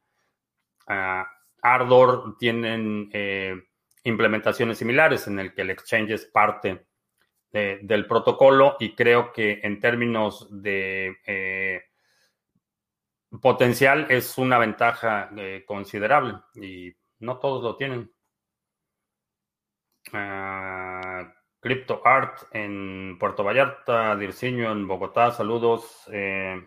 ah, 0.88 1.26
Ardor 1.62 2.37
tienen 2.38 3.11
implementaciones 4.04 4.78
similares 4.78 5.26
en 5.26 5.38
el 5.38 5.54
que 5.54 5.62
el 5.62 5.71
exchange 5.71 6.11
es 6.12 6.26
parte 6.26 6.87
del 7.52 8.06
protocolo 8.06 8.76
y 8.78 8.95
creo 8.95 9.33
que 9.33 9.61
en 9.62 9.80
términos 9.80 10.47
de 10.50 11.16
eh, 11.26 11.85
potencial 13.40 14.06
es 14.11 14.37
una 14.38 14.59
ventaja 14.59 15.30
eh, 15.37 15.64
considerable 15.66 16.35
y 16.54 16.95
no 17.21 17.38
todos 17.38 17.62
lo 17.62 17.76
tienen. 17.76 18.11
Uh, 20.12 21.26
Crypto 21.60 22.02
Art 22.04 22.42
en 22.52 23.16
Puerto 23.18 23.44
Vallarta, 23.44 24.14
Dirciño 24.16 24.70
en 24.70 24.86
Bogotá, 24.86 25.30
saludos. 25.32 26.08
Eh, 26.12 26.60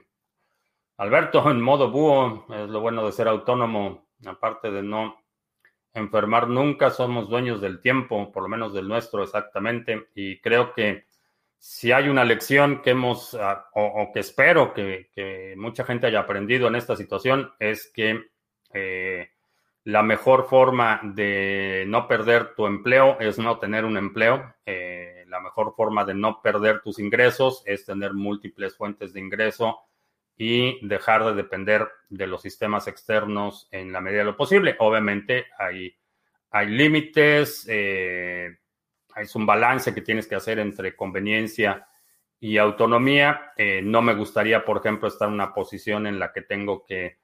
Alberto 0.97 1.43
en 1.51 1.61
modo 1.61 1.91
búho, 1.91 2.45
es 2.53 2.69
lo 2.69 2.81
bueno 2.81 3.05
de 3.05 3.11
ser 3.11 3.27
autónomo, 3.27 4.09
aparte 4.25 4.71
de 4.71 4.83
no 4.83 5.23
enfermar 5.93 6.47
nunca, 6.47 6.89
somos 6.89 7.29
dueños 7.29 7.61
del 7.61 7.81
tiempo, 7.81 8.31
por 8.31 8.43
lo 8.43 8.49
menos 8.49 8.73
del 8.73 8.87
nuestro 8.87 9.23
exactamente, 9.23 10.07
y 10.13 10.39
creo 10.39 10.73
que 10.73 11.05
si 11.57 11.91
hay 11.91 12.07
una 12.07 12.23
lección 12.23 12.81
que 12.81 12.91
hemos, 12.91 13.33
ah, 13.33 13.69
o, 13.73 14.11
que 14.13 14.19
espero 14.19 14.73
que, 14.73 15.53
mucha 15.57 15.83
gente 15.83 16.07
haya 16.07 16.21
aprendido 16.21 16.67
en 16.67 16.75
esta 16.75 16.95
situación, 16.95 17.51
es 17.59 17.91
que 17.93 18.29
eh, 18.73 19.29
la 19.85 20.03
mejor 20.03 20.47
forma 20.47 20.99
de 21.03 21.85
no 21.87 22.07
perder 22.07 22.53
tu 22.55 22.67
empleo 22.67 23.19
es 23.19 23.39
no 23.39 23.59
tener 23.59 23.85
un 23.85 23.97
empleo. 23.97 24.53
Eh, 24.65 25.25
la 25.27 25.39
mejor 25.39 25.73
forma 25.75 26.05
de 26.05 26.13
no 26.13 26.41
perder 26.41 26.81
tus 26.81 26.99
ingresos 26.99 27.63
es 27.65 27.85
tener 27.85 28.13
múltiples 28.13 28.75
fuentes 28.75 29.13
de 29.13 29.19
ingreso 29.19 29.79
y 30.35 30.85
dejar 30.85 31.25
de 31.25 31.33
depender 31.33 31.87
de 32.09 32.27
los 32.27 32.41
sistemas 32.41 32.87
externos 32.87 33.67
en 33.71 33.91
la 33.91 34.01
medida 34.01 34.19
de 34.19 34.25
lo 34.25 34.37
posible. 34.37 34.75
Obviamente 34.79 35.47
hay, 35.57 35.95
hay 36.51 36.67
límites, 36.67 37.65
eh, 37.69 38.57
es 39.15 39.35
un 39.35 39.45
balance 39.45 39.93
que 39.93 40.01
tienes 40.01 40.27
que 40.27 40.35
hacer 40.35 40.59
entre 40.59 40.95
conveniencia 40.95 41.87
y 42.39 42.57
autonomía. 42.57 43.53
Eh, 43.57 43.81
no 43.83 44.01
me 44.01 44.13
gustaría, 44.13 44.63
por 44.63 44.77
ejemplo, 44.77 45.07
estar 45.07 45.27
en 45.27 45.35
una 45.35 45.53
posición 45.53 46.07
en 46.07 46.19
la 46.19 46.31
que 46.31 46.41
tengo 46.41 46.85
que 46.85 47.19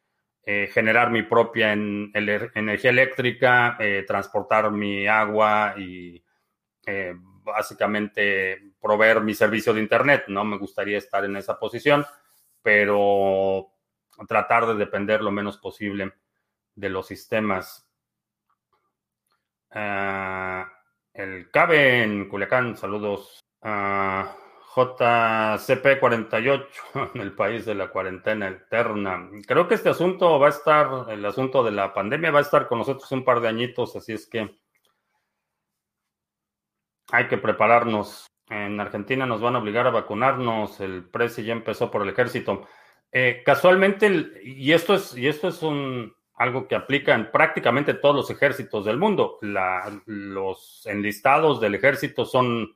eh, 0.46 0.70
generar 0.72 1.10
mi 1.10 1.24
propia 1.24 1.74
energía 1.74 2.92
eléctrica, 2.92 3.78
transportar 4.06 4.72
mi 4.72 5.08
agua 5.08 5.76
y 5.78 6.24
básicamente 7.44 8.74
proveer 8.80 9.22
mi 9.22 9.34
servicio 9.34 9.74
de 9.74 9.82
Internet. 9.82 10.26
No 10.28 10.44
me 10.44 10.58
gustaría 10.58 10.98
estar 10.98 11.26
en 11.26 11.36
esa 11.36 11.58
posición 11.58 12.06
pero 12.66 13.72
tratar 14.28 14.66
de 14.66 14.74
depender 14.74 15.22
lo 15.22 15.30
menos 15.30 15.60
posible 15.60 16.14
de 16.74 16.90
los 16.90 17.06
sistemas. 17.06 17.88
Ah, 19.70 20.68
el 21.14 21.52
CABE 21.52 22.02
en 22.02 22.28
Culiacán, 22.28 22.76
saludos. 22.76 23.40
a 23.62 24.36
JCP48, 24.76 26.68
en 27.16 27.22
el 27.22 27.34
país 27.34 27.66
de 27.66 27.76
la 27.76 27.88
cuarentena 27.88 28.50
eterna. 28.50 29.30
Creo 29.48 29.68
que 29.68 29.76
este 29.76 29.90
asunto 29.90 30.38
va 30.38 30.48
a 30.48 30.50
estar, 30.50 31.10
el 31.10 31.26
asunto 31.26 31.64
de 31.64 31.72
la 31.72 31.94
pandemia 31.94 32.32
va 32.32 32.40
a 32.40 32.44
estar 32.44 32.68
con 32.68 32.80
nosotros 32.80 33.10
un 33.14 33.24
par 33.24 33.40
de 33.40 33.48
añitos, 33.48 33.96
así 33.96 34.12
es 34.14 34.28
que 34.28 34.58
hay 37.12 37.28
que 37.28 37.38
prepararnos. 37.38 38.28
En 38.50 38.80
Argentina 38.80 39.26
nos 39.26 39.42
van 39.42 39.56
a 39.56 39.60
obligar 39.60 39.88
a 39.88 39.92
vacunarnos. 39.92 40.80
El 40.80 41.06
precio 41.06 41.44
ya 41.44 41.54
empezó 41.54 41.90
por 41.90 42.02
el 42.04 42.10
ejército. 42.10 42.68
Eh, 43.12 43.42
casualmente, 43.46 44.30
y 44.44 44.72
esto 44.74 44.96
es, 44.96 45.18
y 45.18 45.28
esto 45.28 45.48
es 45.48 45.64
un, 45.64 46.14
algo 46.36 46.68
que 46.68 46.76
aplica 46.76 47.16
en 47.16 47.32
prácticamente 47.32 47.94
todos 47.94 48.16
los 48.16 48.30
ejércitos 48.30 48.86
del 48.86 48.98
mundo. 48.98 49.40
los 50.06 50.86
enlistados 50.86 51.62
del 51.62 51.76
ejército 51.76 52.26
son 52.26 52.76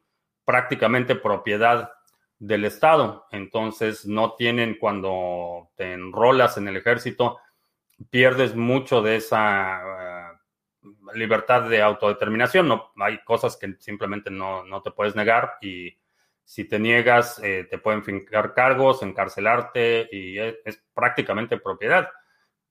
prácticamente 0.49 1.13
propiedad 1.13 1.91
del 2.39 2.65
Estado. 2.65 3.27
Entonces, 3.31 4.07
no 4.07 4.33
tienen, 4.33 4.79
cuando 4.79 5.69
te 5.75 5.93
enrolas 5.93 6.57
en 6.57 6.67
el 6.67 6.75
ejército, 6.75 7.37
pierdes 8.09 8.55
mucho 8.55 9.03
de 9.03 9.17
esa 9.17 10.41
libertad 11.13 11.69
de 11.69 11.83
autodeterminación. 11.83 12.67
No, 12.67 12.91
hay 12.95 13.19
cosas 13.23 13.57
que 13.57 13.75
simplemente 13.77 14.31
no, 14.31 14.63
no 14.63 14.81
te 14.81 14.89
puedes 14.89 15.15
negar 15.15 15.57
y 15.61 15.95
si 16.43 16.65
te 16.65 16.79
niegas 16.79 17.39
eh, 17.43 17.67
te 17.69 17.77
pueden 17.77 18.03
fincar 18.03 18.55
cargos, 18.55 19.03
encarcelarte 19.03 20.09
y 20.11 20.39
es, 20.39 20.83
prácticamente 20.95 21.57
propiedad. 21.57 22.09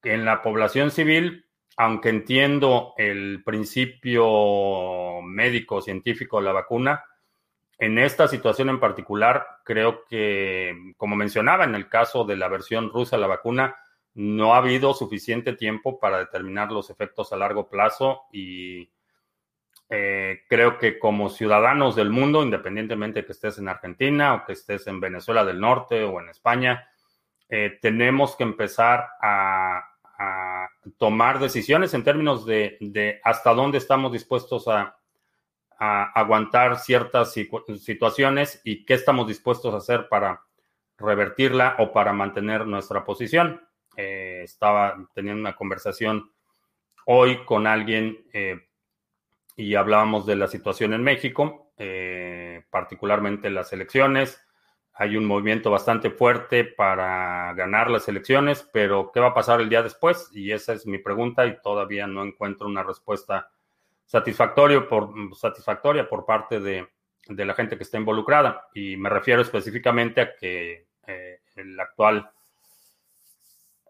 En 0.02 0.24
la 0.24 0.42
población 0.42 0.90
civil, 0.90 1.46
aunque 1.76 2.08
entiendo 2.08 2.94
el 2.98 3.44
principio 3.44 5.22
médico 5.22 5.80
científico 5.80 6.38
de 6.38 6.44
la 6.44 6.52
vacuna, 6.52 7.04
en 7.78 7.98
esta 7.98 8.28
situación 8.28 8.68
en 8.68 8.80
particular, 8.80 9.46
creo 9.64 10.04
que, 10.04 10.94
como 10.96 11.16
mencionaba 11.16 11.64
en 11.64 11.74
el 11.74 11.88
caso 11.88 12.24
de 12.24 12.36
la 12.36 12.48
versión 12.48 12.90
rusa 12.90 13.16
de 13.16 13.22
la 13.22 13.28
vacuna, 13.28 13.76
no 14.14 14.54
ha 14.54 14.58
habido 14.58 14.94
suficiente 14.94 15.52
tiempo 15.52 16.00
para 16.00 16.18
determinar 16.18 16.72
los 16.72 16.90
efectos 16.90 17.32
a 17.32 17.36
largo 17.36 17.68
plazo 17.68 18.22
y 18.32 18.90
Eh, 19.90 20.42
creo 20.48 20.76
que 20.78 20.98
como 20.98 21.30
ciudadanos 21.30 21.96
del 21.96 22.10
mundo, 22.10 22.42
independientemente 22.42 23.20
de 23.20 23.26
que 23.26 23.32
estés 23.32 23.58
en 23.58 23.68
Argentina 23.68 24.34
o 24.34 24.44
que 24.44 24.52
estés 24.52 24.86
en 24.86 25.00
Venezuela 25.00 25.44
del 25.46 25.60
Norte 25.60 26.04
o 26.04 26.20
en 26.20 26.28
España, 26.28 26.90
eh, 27.48 27.78
tenemos 27.80 28.36
que 28.36 28.44
empezar 28.44 29.08
a, 29.20 29.84
tomar 30.98 31.38
decisiones 31.38 31.94
en 31.94 32.02
términos 32.02 32.44
de, 32.44 33.20
hasta 33.22 33.54
dónde 33.54 33.78
estamos 33.78 34.10
dispuestos 34.10 34.66
a, 34.66 34.97
aguantar 35.78 36.78
ciertas 36.78 37.34
situaciones 37.78 38.60
y 38.64 38.84
qué 38.84 38.94
estamos 38.94 39.28
dispuestos 39.28 39.72
a 39.72 39.78
hacer 39.78 40.08
para 40.08 40.42
revertirla 40.98 41.76
o 41.78 41.92
para 41.92 42.12
mantener 42.12 42.66
nuestra 42.66 43.04
posición. 43.04 43.62
Eh, 43.96 44.42
estaba 44.42 44.96
teniendo 45.14 45.40
una 45.40 45.56
conversación 45.56 46.32
hoy 47.06 47.44
con 47.44 47.66
alguien 47.66 48.26
eh, 48.32 48.68
y 49.56 49.74
hablábamos 49.76 50.26
de 50.26 50.36
la 50.36 50.48
situación 50.48 50.92
en 50.92 51.02
México, 51.02 51.72
eh, 51.76 52.64
particularmente 52.70 53.48
las 53.48 53.72
elecciones. 53.72 54.44
Hay 54.92 55.16
un 55.16 55.24
movimiento 55.24 55.70
bastante 55.70 56.10
fuerte 56.10 56.64
para 56.64 57.54
ganar 57.54 57.88
las 57.88 58.08
elecciones, 58.08 58.68
pero 58.72 59.12
¿qué 59.12 59.20
va 59.20 59.28
a 59.28 59.34
pasar 59.34 59.60
el 59.60 59.68
día 59.68 59.82
después? 59.84 60.28
Y 60.32 60.50
esa 60.50 60.72
es 60.72 60.86
mi 60.86 60.98
pregunta 60.98 61.46
y 61.46 61.60
todavía 61.62 62.08
no 62.08 62.24
encuentro 62.24 62.66
una 62.66 62.82
respuesta 62.82 63.48
satisfactoria 64.08 64.88
por, 64.88 65.12
satisfactoria 65.36 66.08
por 66.08 66.26
parte 66.26 66.58
de, 66.58 66.88
de 67.28 67.44
la 67.44 67.54
gente 67.54 67.76
que 67.76 67.84
está 67.84 67.98
involucrada. 67.98 68.66
Y 68.74 68.96
me 68.96 69.08
refiero 69.08 69.40
específicamente 69.42 70.20
a 70.20 70.34
que 70.34 70.88
el 71.54 71.78
actual 71.78 72.30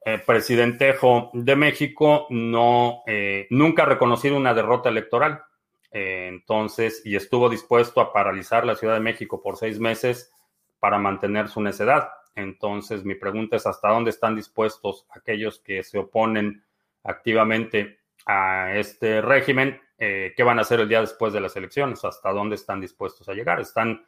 eh, 0.04 0.22
presidentejo 0.25 1.30
de 1.34 1.54
México 1.54 2.26
no, 2.30 3.02
eh, 3.06 3.46
nunca 3.50 3.82
ha 3.82 3.87
reconocido 3.87 4.37
una 4.37 4.54
derrota 4.54 4.88
electoral. 4.88 5.42
Eh, 5.90 6.28
entonces, 6.28 7.02
y 7.04 7.14
estuvo 7.14 7.50
dispuesto 7.50 8.00
a 8.00 8.10
paralizar 8.12 8.64
la 8.64 8.75
Ciudad 8.75 8.94
de 8.94 9.00
México 9.00 9.42
por 9.42 9.56
seis 9.56 9.78
meses 9.78 10.32
para 10.78 10.98
mantener 10.98 11.48
su 11.48 11.60
necedad. 11.60 12.08
Entonces, 12.34 13.04
mi 13.04 13.16
pregunta 13.16 13.56
es, 13.56 13.66
¿hasta 13.66 13.88
dónde 13.88 14.10
están 14.10 14.34
dispuestos 14.34 15.06
aquellos 15.10 15.58
que 15.58 15.82
se 15.82 15.98
oponen 15.98 16.64
activamente 17.02 17.98
a 18.25 18.76
este 18.76 19.20
régimen? 19.20 19.78
¿Qué 19.99 20.43
van 20.45 20.59
a 20.59 20.62
hacer 20.62 20.78
el 20.78 20.88
día 20.88 21.00
después 21.00 21.33
de 21.33 21.40
las 21.40 21.57
elecciones? 21.57 22.05
¿Hasta 22.05 22.31
dónde 22.31 22.55
están 22.55 22.81
dispuestos 22.81 23.28
a 23.28 23.35
llegar? 23.35 23.61
Están 23.61 24.07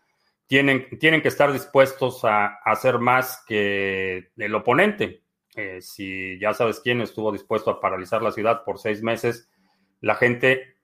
tienen, 0.51 0.89
tienen 0.99 1.23
que 1.23 1.29
estar 1.29 1.53
dispuestos 1.53 2.25
a, 2.25 2.59
hacer 2.65 2.99
más 2.99 3.45
que 3.47 4.33
el 4.37 4.53
oponente. 4.57 5.23
Eh, 5.55 5.81
si 5.81 6.41
ya 6.41 6.53
sabes 6.55 6.81
quién 6.81 7.01
estuvo 7.01 7.31
dispuesto 7.31 7.71
a 7.71 7.81
paralizar 7.81 8.21
la 8.21 8.33
ciudad 8.33 8.65
por 8.65 8.81
seis 8.81 9.01
meses, 9.01 9.49
la 10.01 10.17
gente 10.17 10.75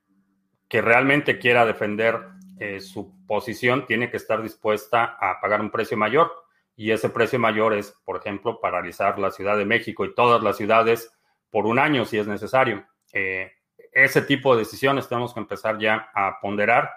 que 0.69 0.81
realmente 0.83 1.41
quiera 1.41 1.67
defender 1.67 2.29
eh, 2.61 2.79
su 2.79 3.27
posición 3.27 3.87
tiene 3.87 4.09
que 4.09 4.19
estar 4.19 4.41
dispuesta 4.41 5.17
a 5.21 5.41
pagar 5.41 5.61
un 5.61 5.73
precio 5.73 5.97
mayor. 5.97 6.31
Y 6.77 6.93
ese 6.93 7.11
precio 7.11 7.41
mayor 7.41 7.75
es, 7.75 7.91
por 8.05 8.19
ejemplo, 8.19 8.61
paralizar 8.61 9.19
la 9.19 9.33
Ciudad 9.33 9.59
de 9.59 9.65
México 9.65 10.05
y 10.05 10.15
todas 10.15 10.45
las 10.45 10.59
ciudades 10.59 11.11
por 11.51 11.67
un 11.67 11.81
año 11.81 12.05
si 12.05 12.19
es 12.19 12.29
necesario. 12.29 12.87
Eh, 13.13 13.51
ese 13.97 14.21
tipo 14.21 14.55
de 14.55 14.61
decisiones 14.61 15.09
tenemos 15.09 15.33
que 15.33 15.41
empezar 15.41 15.79
ya 15.79 16.11
a 16.15 16.39
ponderar. 16.41 16.91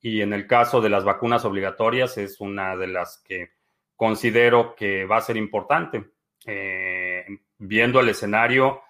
Y 0.00 0.22
en 0.22 0.32
el 0.32 0.46
caso 0.46 0.80
de 0.80 0.88
las 0.88 1.04
vacunas 1.04 1.44
obligatorias 1.44 2.16
es 2.16 2.40
una 2.40 2.76
de 2.76 2.86
las 2.86 3.22
que 3.26 3.50
considero 3.94 4.74
que 4.74 5.04
va 5.04 5.18
a 5.18 5.20
ser 5.20 5.36
importante 5.36 6.04
eh, 6.46 7.26
viendo 7.58 8.00
el 8.00 8.08
escenario, 8.08 8.80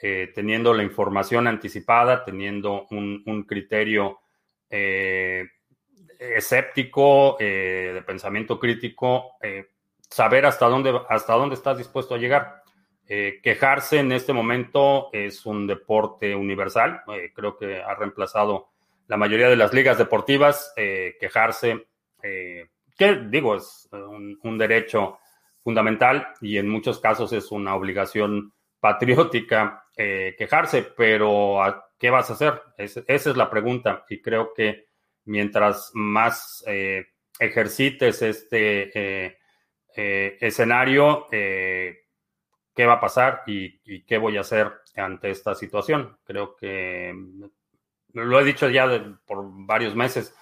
eh, 0.00 0.30
teniendo 0.34 0.72
la 0.72 0.84
información 0.84 1.48
anticipada, 1.48 2.24
teniendo 2.24 2.86
un, 2.90 3.44
criterio 3.48 4.20
eh, 4.70 5.46
escéptico, 6.18 7.36
de 7.40 8.02
pensamiento 8.06 8.58
crítico, 8.60 9.32
saber 10.08 10.46
hasta 10.46 10.66
dónde, 10.68 11.00
hasta 11.08 11.34
dónde 11.34 11.56
estás 11.56 11.78
dispuesto 11.78 12.14
a 12.14 12.18
llegar. 12.18 12.62
Quejarse 13.06 14.00
en 14.00 14.12
este 14.12 14.32
momento 14.32 15.10
es 15.12 15.46
un 15.46 15.66
deporte 15.66 16.34
universal. 16.34 17.02
creo 17.34 17.56
que 17.56 17.80
ha 17.80 17.94
reemplazado 17.94 18.70
la 19.06 19.16
mayoría 19.16 19.48
de 19.48 19.56
las 19.56 19.72
ligas 19.72 19.98
deportivas. 19.98 20.72
quejarse, 20.74 21.86
que 22.20 23.14
digo, 23.28 23.56
es 23.56 23.88
un 24.42 24.58
derecho 24.58 25.18
fundamental 25.66 26.28
y 26.40 26.58
en 26.58 26.68
muchos 26.68 27.00
casos 27.00 27.32
es 27.32 27.50
una 27.50 27.74
obligación 27.74 28.52
patriótica 28.80 29.84
eh, 29.96 30.36
quejarse, 30.38 30.84
pero 30.96 31.58
¿qué 31.98 32.08
vas 32.08 32.30
a 32.30 32.34
hacer? 32.34 32.62
esa 32.78 33.02
es 33.08 33.36
la 33.36 33.50
pregunta 33.50 34.04
y 34.08 34.22
creo 34.22 34.54
que 34.54 34.86
mientras 35.24 35.90
más 35.92 36.62
eh, 36.68 37.06
ejercites 37.40 38.22
este 38.22 39.36
eh, 39.96 40.36
escenario, 40.40 41.26
¿qué 42.76 42.84
va 42.84 42.94
a 42.94 43.00
pasar 43.00 43.42
y, 43.46 44.02
qué 44.02 44.18
voy 44.18 44.36
a 44.36 44.42
hacer 44.42 44.70
ante 44.94 45.30
esta 45.30 45.54
situación? 45.54 46.18
Creo 46.24 46.54
que 46.54 47.12
lo 48.12 48.40
he 48.40 48.44
dicho 48.44 48.68
ya 48.68 48.86
por 49.26 49.44
varios 49.66 49.96
meses, 49.96 50.36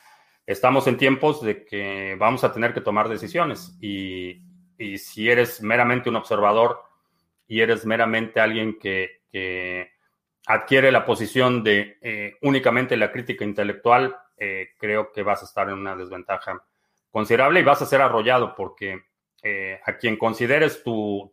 estamos 0.44 0.86
en 0.88 0.96
tiempos 0.96 1.42
de 1.42 1.64
que 1.64 2.16
vamos 2.18 2.44
a 2.44 2.52
tener 2.52 2.74
que 2.74 2.80
tomar 2.80 3.08
decisiones 3.08 3.76
y, 3.80 4.42
y 4.78 4.98
si 4.98 5.30
eres 5.30 5.62
meramente 5.62 6.10
un 6.10 6.16
observador 6.16 6.82
y 7.46 7.60
eres 7.60 7.86
meramente 7.86 8.40
alguien 8.40 8.78
que, 8.78 9.22
adquiere 10.46 10.92
la 10.92 11.06
posición 11.06 11.64
de 11.64 11.96
eh, 12.02 12.36
únicamente 12.42 12.98
la 12.98 13.10
crítica 13.10 13.44
intelectual, 13.44 14.14
eh, 14.36 14.68
creo 14.78 15.10
que 15.10 15.22
vas 15.22 15.40
a 15.42 15.46
estar 15.46 15.68
en 15.68 15.78
una 15.78 15.96
desventaja 15.96 16.62
considerable 17.10 17.60
y 17.60 17.64
vas 17.64 17.80
a 17.80 17.86
ser 17.86 18.02
arrollado 18.02 18.54
porque 18.54 19.04
eh, 19.46 19.78
a 19.84 19.98
quien 19.98 20.16
consideres 20.16 20.82
tu, 20.82 21.30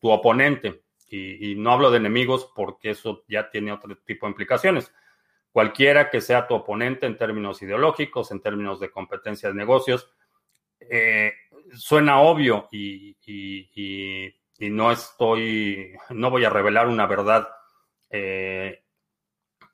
oponente, 0.00 0.82
y, 1.08 1.52
y, 1.52 1.54
no 1.54 1.72
hablo 1.72 1.90
de 1.90 1.98
enemigos 1.98 2.50
porque 2.56 2.90
eso 2.90 3.24
ya 3.28 3.50
tiene 3.50 3.70
otro 3.70 3.94
tipo 3.98 4.26
de 4.26 4.30
implicaciones, 4.30 4.90
cualquiera 5.52 6.08
que 6.08 6.22
sea 6.22 6.46
tu 6.46 6.54
oponente 6.54 7.04
en 7.04 7.18
términos 7.18 7.60
ideológicos, 7.60 8.30
en 8.30 8.40
términos 8.40 8.80
de 8.80 8.90
competencia 8.90 9.50
de 9.50 9.54
negocios, 9.54 10.10
suena 11.74 12.20
obvio 12.20 12.68
y, 12.72 13.16
no 14.58 14.92
estoy, 14.92 15.92
no 16.10 16.30
voy 16.30 16.44
a 16.44 16.50
revelar 16.50 16.86
una 16.86 17.06
verdad 17.06 17.48
eh, 18.10 18.84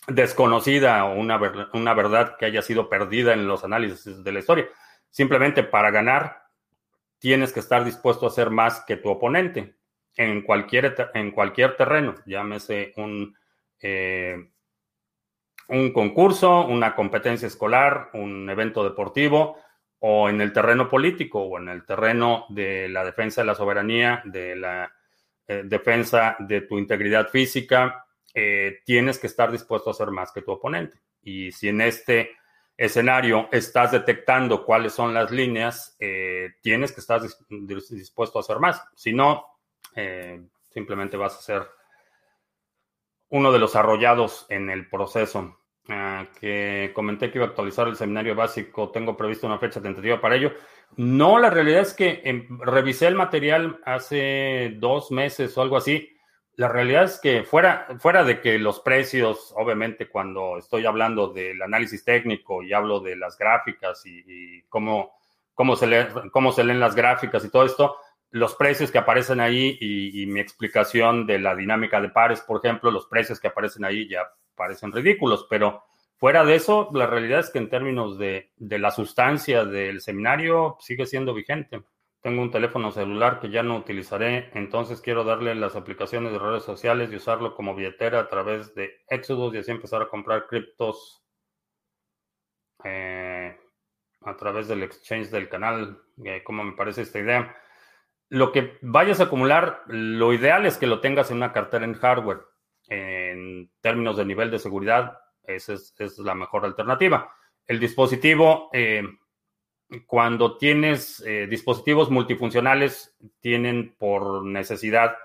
desconocida 0.07 1.05
o 1.05 1.15
una, 1.15 1.39
una 1.75 1.95
verdad 1.95 2.37
que 2.39 2.47
haya 2.47 2.63
sido 2.63 2.89
perdida 2.89 3.35
en 3.35 3.47
los 3.47 3.65
análisis 3.65 4.25
de 4.25 4.33
la 4.33 4.39
historia. 4.39 4.69
Simplemente 5.11 5.63
para 5.63 5.91
ganar 5.91 6.48
tienes 7.19 7.53
que 7.53 7.61
estar 7.61 7.85
dispuesto 7.85 8.27
a 8.27 8.29
hacer 8.29 8.51
más 8.51 8.85
que 8.87 8.97
tu 8.97 9.09
oponente 9.11 9.77
en 10.17 10.43
cualquier, 10.43 11.11
en 11.15 11.31
cualquier 11.31 11.77
terreno, 11.77 12.15
llámese 12.27 12.93
un, 12.97 13.37
eh, 13.81 14.51
un 15.69 15.93
concurso, 15.93 16.67
una 16.67 16.95
competencia 16.95 17.47
escolar, 17.47 18.11
un 18.15 18.49
evento 18.51 18.83
deportivo, 18.83 19.57
o 20.01 20.29
en 20.29 20.41
el 20.41 20.53
terreno 20.53 20.89
político 20.89 21.41
o 21.41 21.59
en 21.59 21.69
el 21.69 21.85
terreno 21.85 22.47
de 22.49 22.89
la 22.89 23.05
defensa 23.05 23.41
de 23.41 23.47
la 23.47 23.55
soberanía, 23.55 24.23
de 24.25 24.57
la 24.57 24.93
eh, 25.47 25.63
defensa 25.65 26.37
de 26.39 26.63
tu 26.63 26.79
integridad 26.79 27.29
física, 27.29 28.07
eh, 28.33 28.81
tienes 28.85 29.19
que 29.19 29.27
estar 29.27 29.51
dispuesto 29.51 29.91
a 29.91 29.93
hacer 29.93 30.11
más 30.11 30.31
que 30.33 30.43
tu 30.43 30.53
oponente. 30.53 30.99
Y 31.23 31.51
si 31.53 31.69
en 31.69 31.81
este 31.81 32.37
escenario 32.79 33.49
estás 33.53 33.93
detectando 33.93 34.65
cuáles 34.65 34.95
son 34.95 35.13
las 35.13 35.31
líneas, 35.31 35.97
eh, 36.01 36.55
tienes 36.63 36.93
que 36.93 37.01
estar 37.01 37.21
dispuesto 37.21 38.39
a 38.39 38.41
hacer 38.41 38.59
más. 38.59 38.83
Si 38.95 39.13
no, 39.13 39.45
simplemente 40.71 41.17
vas 41.17 41.37
a 41.37 41.43
ser 41.43 41.63
uno 43.31 43.53
de 43.53 43.59
los 43.59 43.77
arrollados 43.77 44.47
en 44.49 44.71
el 44.71 44.89
proceso. 44.89 45.59
Ah, 45.91 46.27
que 46.39 46.93
comenté 46.95 47.31
que 47.31 47.39
iba 47.39 47.47
a 47.47 47.49
actualizar 47.49 47.89
el 47.89 47.97
seminario 47.97 48.35
básico, 48.35 48.91
tengo 48.91 49.17
previsto 49.17 49.47
una 49.47 49.59
fecha 49.59 49.81
tentativa 49.81 50.21
para 50.21 50.37
ello. 50.37 50.53
No, 50.97 51.39
la 51.39 51.49
realidad 51.49 51.81
es 51.81 51.95
que 51.95 52.21
em, 52.25 52.61
revisé 52.61 53.07
el 53.07 53.15
material 53.15 53.81
hace 53.87 54.75
dos 54.77 55.11
meses 55.11 55.57
o 55.57 55.63
algo 55.63 55.79
así. 55.79 56.18
La 56.59 56.67
realidad 56.67 57.05
es 57.05 57.21
que 57.21 57.45
fuera, 57.45 57.87
fuera 58.01 58.25
de 58.25 58.41
que 58.41 58.59
los 58.59 58.81
precios, 58.81 59.55
obviamente 59.57 60.09
cuando 60.09 60.59
estoy 60.59 60.87
hablando 60.87 61.29
del 61.29 61.63
análisis 61.63 62.03
técnico 62.03 62.65
y 62.65 62.73
hablo 62.73 62.99
de 62.99 63.15
las 63.15 63.39
gráficas 63.39 64.05
y, 64.05 64.63
cómo, 64.69 65.13
cómo, 65.55 65.77
se 65.77 66.09
cómo 66.33 66.51
se 66.51 66.65
leen 66.65 66.81
las 66.81 66.97
gráficas 66.97 67.45
y 67.45 67.51
todo 67.51 67.65
esto, 67.65 67.97
los 68.31 68.57
precios 68.57 68.91
que 68.91 68.99
aparecen 68.99 69.39
ahí 69.39 69.79
y, 69.81 70.27
mi 70.27 70.41
explicación 70.41 71.29
de 71.29 71.39
la 71.39 71.55
dinámica 71.55 72.01
de 72.01 72.09
pares, 72.09 72.41
por 72.41 72.59
ejemplo, 72.59 72.91
los 72.91 73.07
precios 73.07 73.39
que 73.39 73.47
aparecen 73.47 73.85
ahí 73.85 74.09
ya 74.09 74.29
parecen 74.57 74.91
ridículos, 74.91 75.47
pero 75.49 75.85
fuera 76.17 76.45
de 76.45 76.57
eso, 76.57 76.91
la 76.93 77.07
realidad 77.07 77.39
es 77.39 77.51
que 77.51 77.59
en 77.59 77.71
términos 77.71 78.19
de, 78.19 78.51
la 78.59 78.91
sustancia 78.91 79.65
del 79.65 80.01
seminario 80.01 80.77
sigue 80.81 81.07
siendo 81.07 81.35
vigente. 81.35 81.85
Tengo 82.29 82.43
un 82.43 82.51
teléfono 82.51 82.93
celular 82.93 83.41
que 83.41 83.49
ya 83.49 83.63
no 83.63 83.79
utilizaré, 83.79 84.51
entonces 84.53 85.01
quiero 85.01 85.25
darle 85.25 85.55
las 85.55 85.77
aplicaciones 85.77 86.31
de 86.31 86.39
redes 86.39 86.63
sociales 86.63 87.11
y 87.11 87.17
usarlo 87.17 87.55
como 87.55 87.75
billetera 87.75 88.21
a 88.21 88.29
través 88.29 88.75
de 88.75 89.01
Exodus 89.09 89.55
y 89.55 89.59
así 89.59 89.71
empezar 89.71 90.03
a 90.03 90.09
comprar 90.09 90.47
criptos 90.47 91.25
a 92.85 94.37
través 94.37 94.69
del 94.69 94.83
exchange 94.83 95.31
del 95.31 95.49
canal, 95.49 96.03
cómo 96.45 96.65
me 96.65 96.77
parece 96.77 97.01
esta 97.01 97.19
idea. 97.19 97.57
Lo 98.29 98.53
que 98.53 98.77
vayas 98.83 99.21
a 99.21 99.25
acumular, 99.25 99.85
lo 99.87 100.35
ideal 100.35 100.67
es 100.67 100.77
que 100.77 100.87
lo 100.87 101.01
tengas 101.01 101.31
en 101.31 101.39
una 101.39 101.55
cartera 101.55 101.87
en 101.87 101.95
hardware. 101.95 102.43
En 102.91 103.71
términos 103.81 104.19
de 104.19 104.27
nivel 104.27 104.51
de 104.51 104.59
seguridad, 104.59 105.19
esa 105.45 105.73
es, 105.73 106.19
la 106.19 106.35
mejor 106.35 106.67
alternativa. 106.67 107.35
El 107.67 107.81
dispositivo, 107.81 108.69
eh, 108.75 109.03
cuando 110.07 110.57
tienes 110.59 111.21
eh, 111.27 111.47
dispositivos 111.49 112.11
multifuncionales, 112.11 113.17
tienen 113.41 113.95
por 113.99 114.45
necesidad 114.45 115.17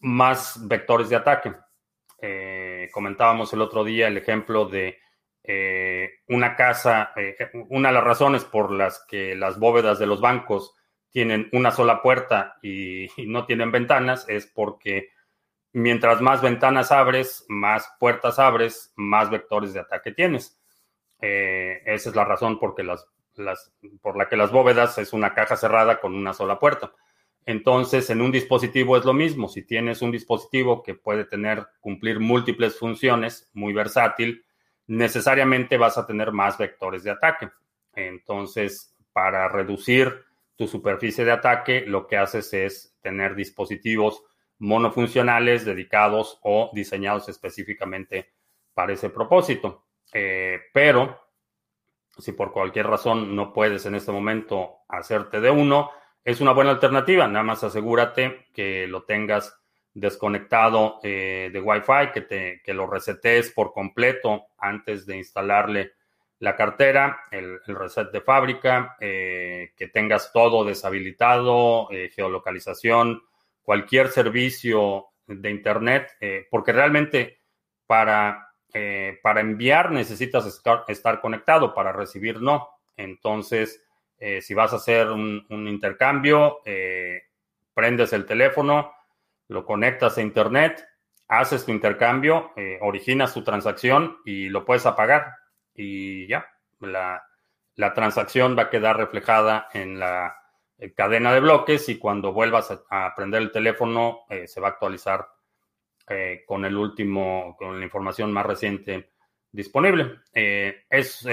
más 0.00 0.66
vectores 0.66 1.08
de 1.08 1.16
ataque. 1.16 1.52
Eh, 2.20 2.88
comentábamos 2.92 3.52
el 3.52 3.60
otro 3.60 3.84
día 3.84 4.08
el 4.08 4.16
ejemplo 4.16 4.66
de 4.66 4.98
una 6.28 6.56
casa, 6.56 7.12
una 7.68 7.90
de 7.90 7.94
las 7.94 8.04
razones 8.04 8.44
por 8.44 8.70
las 8.70 9.04
que 9.06 9.34
las 9.34 9.58
bóvedas 9.58 9.98
de 9.98 10.06
los 10.06 10.22
bancos 10.22 10.74
tienen 11.10 11.50
una 11.52 11.70
sola 11.70 12.00
puerta 12.00 12.56
y 12.62 13.08
no 13.26 13.44
tienen 13.44 13.70
ventanas 13.70 14.26
es 14.26 14.46
porque 14.46 15.10
mientras 15.74 16.20
más 16.20 16.40
ventanas 16.40 16.90
abres, 16.90 17.44
más 17.48 17.94
puertas 18.00 18.38
abres, 18.38 18.92
más 18.96 19.28
vectores 19.28 19.74
de 19.74 19.80
ataque 19.80 20.12
tienes. 20.12 20.58
Eh, 21.20 21.82
esa 21.84 22.10
es 22.10 22.16
la 22.16 22.24
razón 22.24 22.58
por, 22.58 22.82
las, 22.82 23.06
por 24.00 24.16
la 24.16 24.28
que 24.28 24.36
las 24.36 24.50
bóvedas 24.50 24.98
es 24.98 25.12
una 25.12 25.34
caja 25.34 25.56
cerrada 25.56 26.00
con 26.00 26.14
una 26.14 26.32
sola 26.32 26.58
puerta. 26.58 26.92
Entonces, 27.46 28.08
en 28.10 28.22
un 28.22 28.32
dispositivo 28.32 28.96
es 28.96 29.04
lo 29.04 29.12
mismo. 29.12 29.48
Si 29.48 29.62
tienes 29.62 30.00
un 30.02 30.10
dispositivo 30.10 30.82
que 30.82 30.94
puede 30.94 31.24
tener, 31.24 31.66
cumplir 31.80 32.20
múltiples 32.20 32.78
funciones, 32.78 33.50
muy 33.52 33.72
versátil, 33.72 34.44
necesariamente 34.86 35.76
vas 35.76 35.98
a 35.98 36.06
tener 36.06 36.32
más 36.32 36.56
vectores 36.56 37.04
de 37.04 37.10
ataque. 37.10 37.50
Entonces, 37.94 38.94
para 39.12 39.48
reducir 39.48 40.24
tu 40.56 40.66
superficie 40.66 41.24
de 41.24 41.32
ataque, 41.32 41.84
lo 41.86 42.06
que 42.06 42.16
haces 42.16 42.52
es 42.54 42.96
tener 43.02 43.34
dispositivos 43.34 44.22
monofuncionales 44.58 45.64
dedicados 45.64 46.38
o 46.42 46.70
diseñados 46.72 47.28
específicamente 47.28 48.32
para 48.72 48.92
ese 48.92 49.10
propósito. 49.10 49.84
Eh, 50.12 50.60
pero 50.72 51.23
si 52.18 52.32
por 52.32 52.52
cualquier 52.52 52.86
razón 52.86 53.34
no 53.34 53.52
puedes 53.52 53.86
en 53.86 53.94
este 53.94 54.12
momento 54.12 54.78
hacerte 54.88 55.40
de 55.40 55.50
uno, 55.50 55.90
es 56.24 56.40
una 56.40 56.52
buena 56.52 56.70
alternativa. 56.70 57.26
Nada 57.26 57.44
más 57.44 57.64
asegúrate 57.64 58.46
que 58.52 58.86
lo 58.86 59.04
tengas 59.04 59.58
desconectado 59.92 60.98
eh, 61.02 61.50
de 61.52 61.60
Wi-Fi, 61.60 62.12
que, 62.12 62.22
te, 62.22 62.62
que 62.64 62.74
lo 62.74 62.86
resetes 62.86 63.52
por 63.52 63.72
completo 63.72 64.46
antes 64.58 65.06
de 65.06 65.16
instalarle 65.16 65.92
la 66.40 66.56
cartera, 66.56 67.20
el, 67.30 67.60
reset 67.66 68.10
de 68.10 68.20
fábrica, 68.20 68.96
eh, 69.00 69.72
que 69.76 69.88
tengas 69.88 70.32
todo 70.32 70.64
deshabilitado, 70.64 71.88
geolocalización, 72.14 73.22
cualquier 73.62 74.08
servicio 74.08 75.06
de 75.26 75.50
Internet, 75.50 76.16
eh, 76.20 76.46
porque 76.50 76.72
realmente 76.72 77.40
para, 77.86 78.53
eh, 78.74 79.18
para 79.22 79.40
enviar 79.40 79.90
necesitas 79.92 80.46
estar, 80.46 81.20
conectado, 81.20 81.72
para 81.72 81.92
recibir 81.92 82.42
no. 82.42 82.68
Entonces, 82.96 83.82
eh, 84.18 84.42
si 84.42 84.52
vas 84.52 84.72
a 84.72 84.76
hacer 84.76 85.08
un, 85.08 85.46
intercambio, 85.48 86.58
prendes 87.72 88.12
el 88.12 88.26
teléfono, 88.26 88.92
lo 89.48 89.64
conectas 89.64 90.18
a 90.18 90.22
Internet, 90.22 90.86
haces 91.28 91.64
tu 91.64 91.72
intercambio, 91.72 92.52
originas 92.80 93.32
tu 93.32 93.42
transacción 93.42 94.18
y 94.24 94.48
lo 94.48 94.64
puedes 94.64 94.86
apagar. 94.86 95.32
Y 95.74 96.26
ya, 96.26 96.46
la, 96.80 97.24
transacción 97.94 98.56
va 98.56 98.64
a 98.64 98.70
quedar 98.70 98.96
reflejada 98.96 99.68
en 99.72 99.98
la 99.98 100.36
eh, 100.78 100.92
cadena 100.92 101.32
de 101.32 101.40
bloques 101.40 101.88
y 101.88 101.98
cuando 101.98 102.32
vuelvas 102.32 102.72
a, 102.90 103.14
prender 103.14 103.42
el 103.42 103.52
teléfono 103.52 104.20
eh, 104.28 104.46
se 104.46 104.60
va 104.60 104.68
a 104.68 104.70
actualizar 104.72 105.26
eh, 106.08 106.42
con 106.46 106.64
el 106.64 106.76
último, 106.76 107.56
con 107.58 107.78
la 107.78 107.84
información 107.84 108.32
más 108.32 108.46
reciente 108.46 109.10
disponible. 109.50 110.20
es 110.32 111.26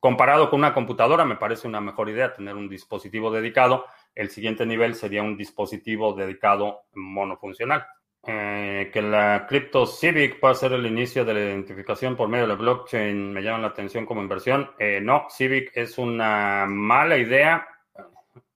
comparado 0.00 0.48
con 0.48 0.60
una 0.60 0.72
computadora, 0.72 1.24
me 1.24 1.36
parece 1.36 1.68
una 1.68 1.80
mejor 1.80 2.08
idea 2.08 2.32
tener 2.32 2.54
un 2.54 2.68
dispositivo 2.68 3.30
dedicado. 3.30 3.84
El 4.14 4.30
siguiente 4.30 4.64
nivel 4.64 4.94
sería 4.94 5.22
un 5.22 5.36
dispositivo 5.36 6.14
dedicado 6.14 6.84
monofuncional. 6.94 7.86
que 8.22 9.02
la 9.02 9.46
Crypto 9.48 9.84
Civic 9.84 10.40
pueda 10.40 10.54
ser 10.54 10.72
el 10.72 10.86
inicio 10.86 11.24
de 11.24 11.34
la 11.34 11.40
identificación 11.40 12.16
por 12.16 12.28
medio 12.28 12.44
de 12.44 12.48
la 12.48 12.54
blockchain 12.54 13.32
me 13.32 13.42
llama 13.42 13.58
la 13.58 13.68
atención 13.68 14.06
como 14.06 14.22
inversión. 14.22 14.70
no, 15.02 15.26
Civic 15.28 15.72
es 15.74 15.98
una 15.98 16.66
mala 16.66 17.18
idea 17.18 17.66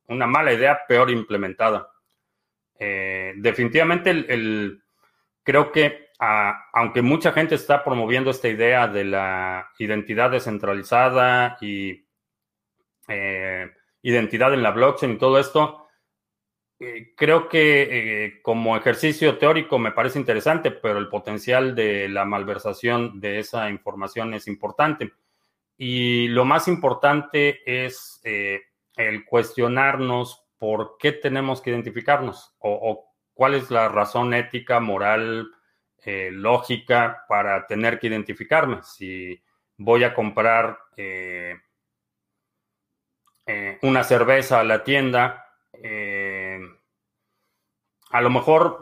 una 0.08 0.26
mala 0.26 0.52
idea 0.52 0.80
peor 0.86 1.10
implementada. 1.10 1.90
Eh, 2.78 3.34
definitivamente, 3.36 4.10
el, 4.10 4.82
creo 5.42 5.72
que 5.72 6.06
aunque 6.18 7.02
mucha 7.02 7.30
gente 7.32 7.54
está 7.56 7.84
promoviendo 7.84 8.30
esta 8.30 8.48
idea 8.48 8.88
de 8.88 9.04
la 9.04 9.70
identidad 9.78 10.30
descentralizada 10.30 11.58
y 11.60 12.06
eh, 13.06 13.70
identidad 14.00 14.54
en 14.54 14.62
la 14.62 14.70
blockchain 14.70 15.12
y 15.12 15.18
todo 15.18 15.38
esto, 15.38 15.88
eh, 16.80 17.12
creo 17.14 17.48
que 17.50 18.40
como 18.42 18.78
ejercicio 18.78 19.36
teórico 19.36 19.78
me 19.78 19.92
parece 19.92 20.18
interesante, 20.18 20.70
pero 20.70 20.98
el 20.98 21.08
potencial 21.08 21.74
de 21.74 22.08
la 22.08 22.24
malversación 22.24 23.20
de 23.20 23.40
esa 23.40 23.68
información 23.68 24.32
es 24.32 24.46
importante. 24.48 25.12
Y 25.76 26.28
lo 26.28 26.46
más 26.46 26.66
importante 26.66 27.60
es 27.66 28.22
el 28.24 29.26
cuestionarnos 29.26 30.45
por 30.58 30.96
qué 30.98 31.12
tenemos 31.12 31.60
que 31.60 31.70
identificarnos 31.70 32.54
o, 32.58 33.12
cuál 33.34 33.54
es 33.54 33.70
la 33.70 33.88
razón 33.88 34.32
ética, 34.32 34.80
moral, 34.80 35.50
eh, 36.04 36.30
lógica 36.32 37.24
para 37.28 37.66
tener 37.66 37.98
que 37.98 38.06
identificarme. 38.06 38.82
Si 38.82 39.42
voy 39.76 40.04
a 40.04 40.14
comprar 40.14 40.78
eh, 40.96 41.54
eh, 43.46 43.78
una 43.82 44.04
cerveza 44.04 44.60
a 44.60 44.64
la 44.64 44.82
tienda, 44.82 45.42
a 48.10 48.20
lo 48.20 48.30
mejor, 48.30 48.80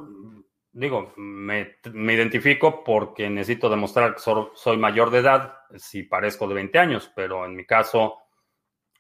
digo, 0.71 1.13
me, 1.17 1.77
identifico 1.93 2.85
porque 2.85 3.29
necesito 3.29 3.69
demostrar 3.69 4.15
que 4.15 4.21
soy 4.55 4.77
mayor 4.77 5.11
de 5.11 5.19
edad 5.19 5.59
si 5.77 6.05
parezco 6.05 6.47
de 6.47 6.55
20 6.55 6.79
años, 6.79 7.11
pero 7.17 7.45
en 7.45 7.57
mi 7.57 7.65
caso 7.65 8.24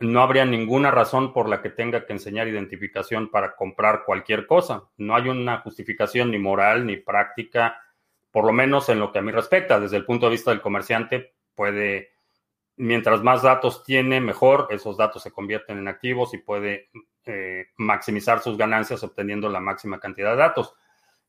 no 0.00 0.22
habría 0.22 0.44
ninguna 0.44 0.90
razón 0.90 1.32
por 1.32 1.48
la 1.48 1.62
que 1.62 1.70
tenga 1.70 2.04
que 2.04 2.12
enseñar 2.12 2.48
identificación 2.48 3.30
para 3.30 3.54
comprar 3.54 4.04
cualquier 4.04 4.46
cosa. 4.46 4.84
No 4.96 5.14
hay 5.14 5.28
una 5.28 5.60
justificación 5.60 6.30
ni 6.30 6.38
moral 6.38 6.86
ni 6.86 6.96
práctica, 6.96 7.80
por 8.30 8.44
lo 8.44 8.52
menos 8.52 8.88
en 8.88 8.98
lo 8.98 9.12
que 9.12 9.20
a 9.20 9.22
mí 9.22 9.30
respecta. 9.30 9.78
Desde 9.78 9.96
el 9.96 10.04
punto 10.04 10.26
de 10.26 10.32
vista 10.32 10.50
del 10.50 10.60
comerciante, 10.60 11.34
puede, 11.54 12.12
mientras 12.76 13.22
más 13.22 13.42
datos 13.42 13.84
tiene, 13.84 14.20
mejor. 14.20 14.66
Esos 14.70 14.96
datos 14.96 15.22
se 15.22 15.30
convierten 15.30 15.78
en 15.78 15.86
activos 15.86 16.34
y 16.34 16.38
puede 16.38 16.90
eh, 17.24 17.66
maximizar 17.76 18.40
sus 18.40 18.56
ganancias 18.56 19.04
obteniendo 19.04 19.48
la 19.48 19.60
máxima 19.60 20.00
cantidad 20.00 20.32
de 20.32 20.38
datos. 20.38 20.74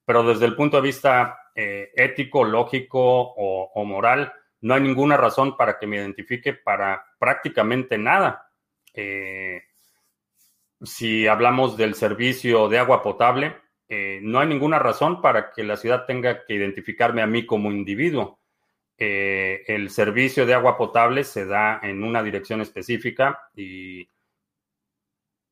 Pero 0.05 0.23
desde 0.23 0.45
el 0.45 0.55
punto 0.55 0.77
de 0.77 0.83
vista 0.83 1.37
eh, 1.53 1.91
ético, 1.95 2.43
lógico 2.43 3.33
o 3.35 3.85
moral, 3.85 4.33
no 4.61 4.73
hay 4.73 4.81
ninguna 4.81 5.17
razón 5.17 5.55
para 5.55 5.77
que 5.77 5.85
me 5.85 5.97
identifique 5.97 6.53
para 6.53 7.05
prácticamente 7.19 7.99
nada 7.99 8.44
eh, 8.95 9.63
si 10.81 11.27
hablamos 11.27 11.77
del 11.77 11.95
servicio 11.95 12.69
de 12.69 12.79
agua 12.79 13.01
potable, 13.01 13.55
eh, 13.87 14.19
no 14.21 14.39
hay 14.39 14.47
ninguna 14.47 14.79
razón 14.79 15.21
para 15.21 15.51
que 15.51 15.63
la 15.63 15.77
ciudad 15.77 16.05
tenga 16.05 16.45
que 16.45 16.53
identificarme 16.53 17.21
a 17.21 17.27
mí 17.27 17.45
como 17.45 17.71
individuo. 17.71 18.39
Eh, 18.97 19.63
el 19.67 19.89
servicio 19.89 20.45
de 20.45 20.53
agua 20.53 20.77
potable 20.77 21.23
se 21.23 21.45
da 21.45 21.79
en 21.83 22.03
una 22.03 22.23
dirección 22.23 22.61
específica 22.61 23.49
y 23.53 24.09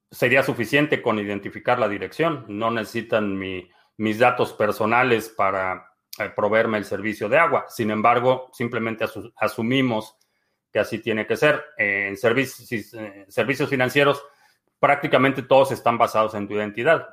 sería 0.10 0.44
suficiente 0.44 1.02
con 1.02 1.20
identificar 1.20 1.80
la 1.80 1.90
dirección. 1.90 2.46
No 2.48 2.72
necesitan 2.72 3.38
mis 3.98 4.20
datos 4.20 4.54
personales 4.54 5.30
para 5.30 5.90
proveerme 6.36 6.78
el 6.78 6.86
servicio 6.86 7.28
de 7.28 7.40
agua. 7.40 7.66
Sin 7.68 7.92
embargo, 7.92 8.50
simplemente 8.54 9.06
asumimos 9.36 10.16
que 10.74 10.80
así 10.80 10.98
tiene 10.98 11.28
que 11.28 11.38
ser. 11.38 11.64
en 11.78 12.18
servicios, 12.18 12.94
eh, 12.96 13.26
servicios 13.30 13.70
financieros, 13.70 14.26
prácticamente 14.80 15.44
todos 15.44 15.72
están 15.72 15.98
basados 15.98 16.34
en 16.34 16.48
tu 16.48 16.56
identidad. 16.56 17.08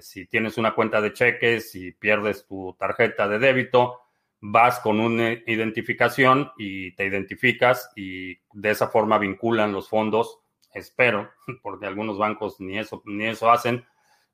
si 0.00 0.26
tienes 0.26 0.58
una 0.58 0.74
cuenta 0.74 1.00
de 1.00 1.12
cheques, 1.12 1.74
y 1.74 1.92
pierdes 1.92 2.46
tu 2.46 2.74
tarjeta 2.78 3.28
de 3.28 3.38
débito, 3.38 4.00
vas 4.46 4.78
con 4.80 5.00
una 5.00 5.32
identificación 5.32 6.52
y 6.58 6.94
te 6.96 7.06
identificas 7.06 7.90
y 7.96 8.34
de 8.52 8.70
esa 8.70 8.88
forma 8.88 9.16
vinculan 9.16 9.72
los 9.72 9.88
fondos, 9.88 10.38
espero, 10.70 11.30
porque 11.62 11.86
algunos 11.86 12.18
bancos 12.18 12.60
ni 12.60 12.78
eso, 12.78 13.02
ni 13.06 13.26
eso 13.26 13.50
hacen, 13.50 13.86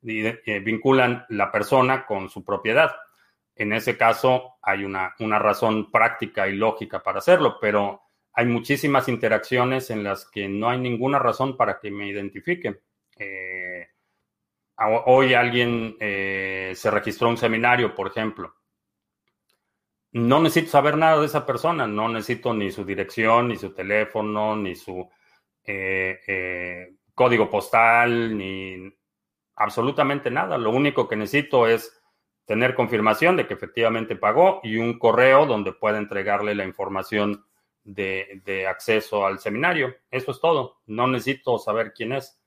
eh, 0.02 0.61
vinculan 0.64 1.26
la 1.28 1.52
persona 1.52 2.06
con 2.06 2.28
su 2.28 2.44
propiedad. 2.44 2.90
En 3.54 3.72
ese 3.72 3.96
caso 3.96 4.56
hay 4.62 4.85
una, 4.85 5.14
una 5.20 5.38
razón 5.38 5.92
práctica 5.92 6.48
y 6.48 6.56
lógica 6.56 7.04
para 7.04 7.18
hacerlo, 7.18 7.59
pero 7.61 8.10
hay 8.33 8.47
muchísimas 8.47 9.09
interacciones 9.09 9.90
en 9.90 10.05
las 10.05 10.29
que 10.29 10.49
no 10.49 10.71
hay 10.71 10.79
ninguna 10.79 11.19
razón 11.19 11.57
para 11.57 11.79
que 11.79 11.90
me 11.90 12.09
identifique. 12.09 12.81
Eh, 13.19 13.88
hoy 15.07 15.35
alguien 15.35 15.97
eh, 16.01 16.73
se 16.75 16.90
registró 16.90 17.29
un 17.29 17.37
seminario, 17.37 17.95
por 17.95 18.07
ejemplo. 18.07 18.55
No 20.12 20.40
necesito 20.40 20.73
saber 20.73 20.97
nada 20.97 21.21
de 21.21 21.27
esa 21.27 21.47
persona, 21.47 21.87
no 21.87 22.09
necesito 22.09 22.53
ni 22.55 22.71
su 22.71 22.85
dirección, 22.85 23.49
ni 23.49 23.57
su 23.57 23.73
teléfono, 23.73 24.57
ni 24.57 24.75
su 24.75 25.09
eh, 25.64 26.97
código 27.14 27.49
postal, 27.49 28.37
ni 28.37 28.93
absolutamente 29.57 30.31
nada. 30.31 30.59
Lo 30.59 30.71
único 30.71 31.07
que 31.07 31.16
necesito 31.16 31.66
es 31.66 32.01
tener 32.45 32.75
confirmación 32.75 33.37
de 33.37 33.47
que 33.47 33.55
efectivamente 33.55 34.16
pagó 34.16 34.61
y 34.64 34.77
un 34.79 34.99
correo 34.99 35.47
donde 35.47 35.73
pueda 35.73 35.99
entregarle 35.99 36.55
la 36.57 36.64
información 36.64 37.45
de, 37.85 38.66
acceso 38.69 39.27
al 39.27 39.38
seminario. 39.38 39.97
Eso 40.11 40.33
es 40.33 40.40
todo. 40.40 40.81
No 40.87 41.07
necesito 41.07 41.59
saber 41.59 41.93
quién 41.95 42.12
es. 42.12 42.40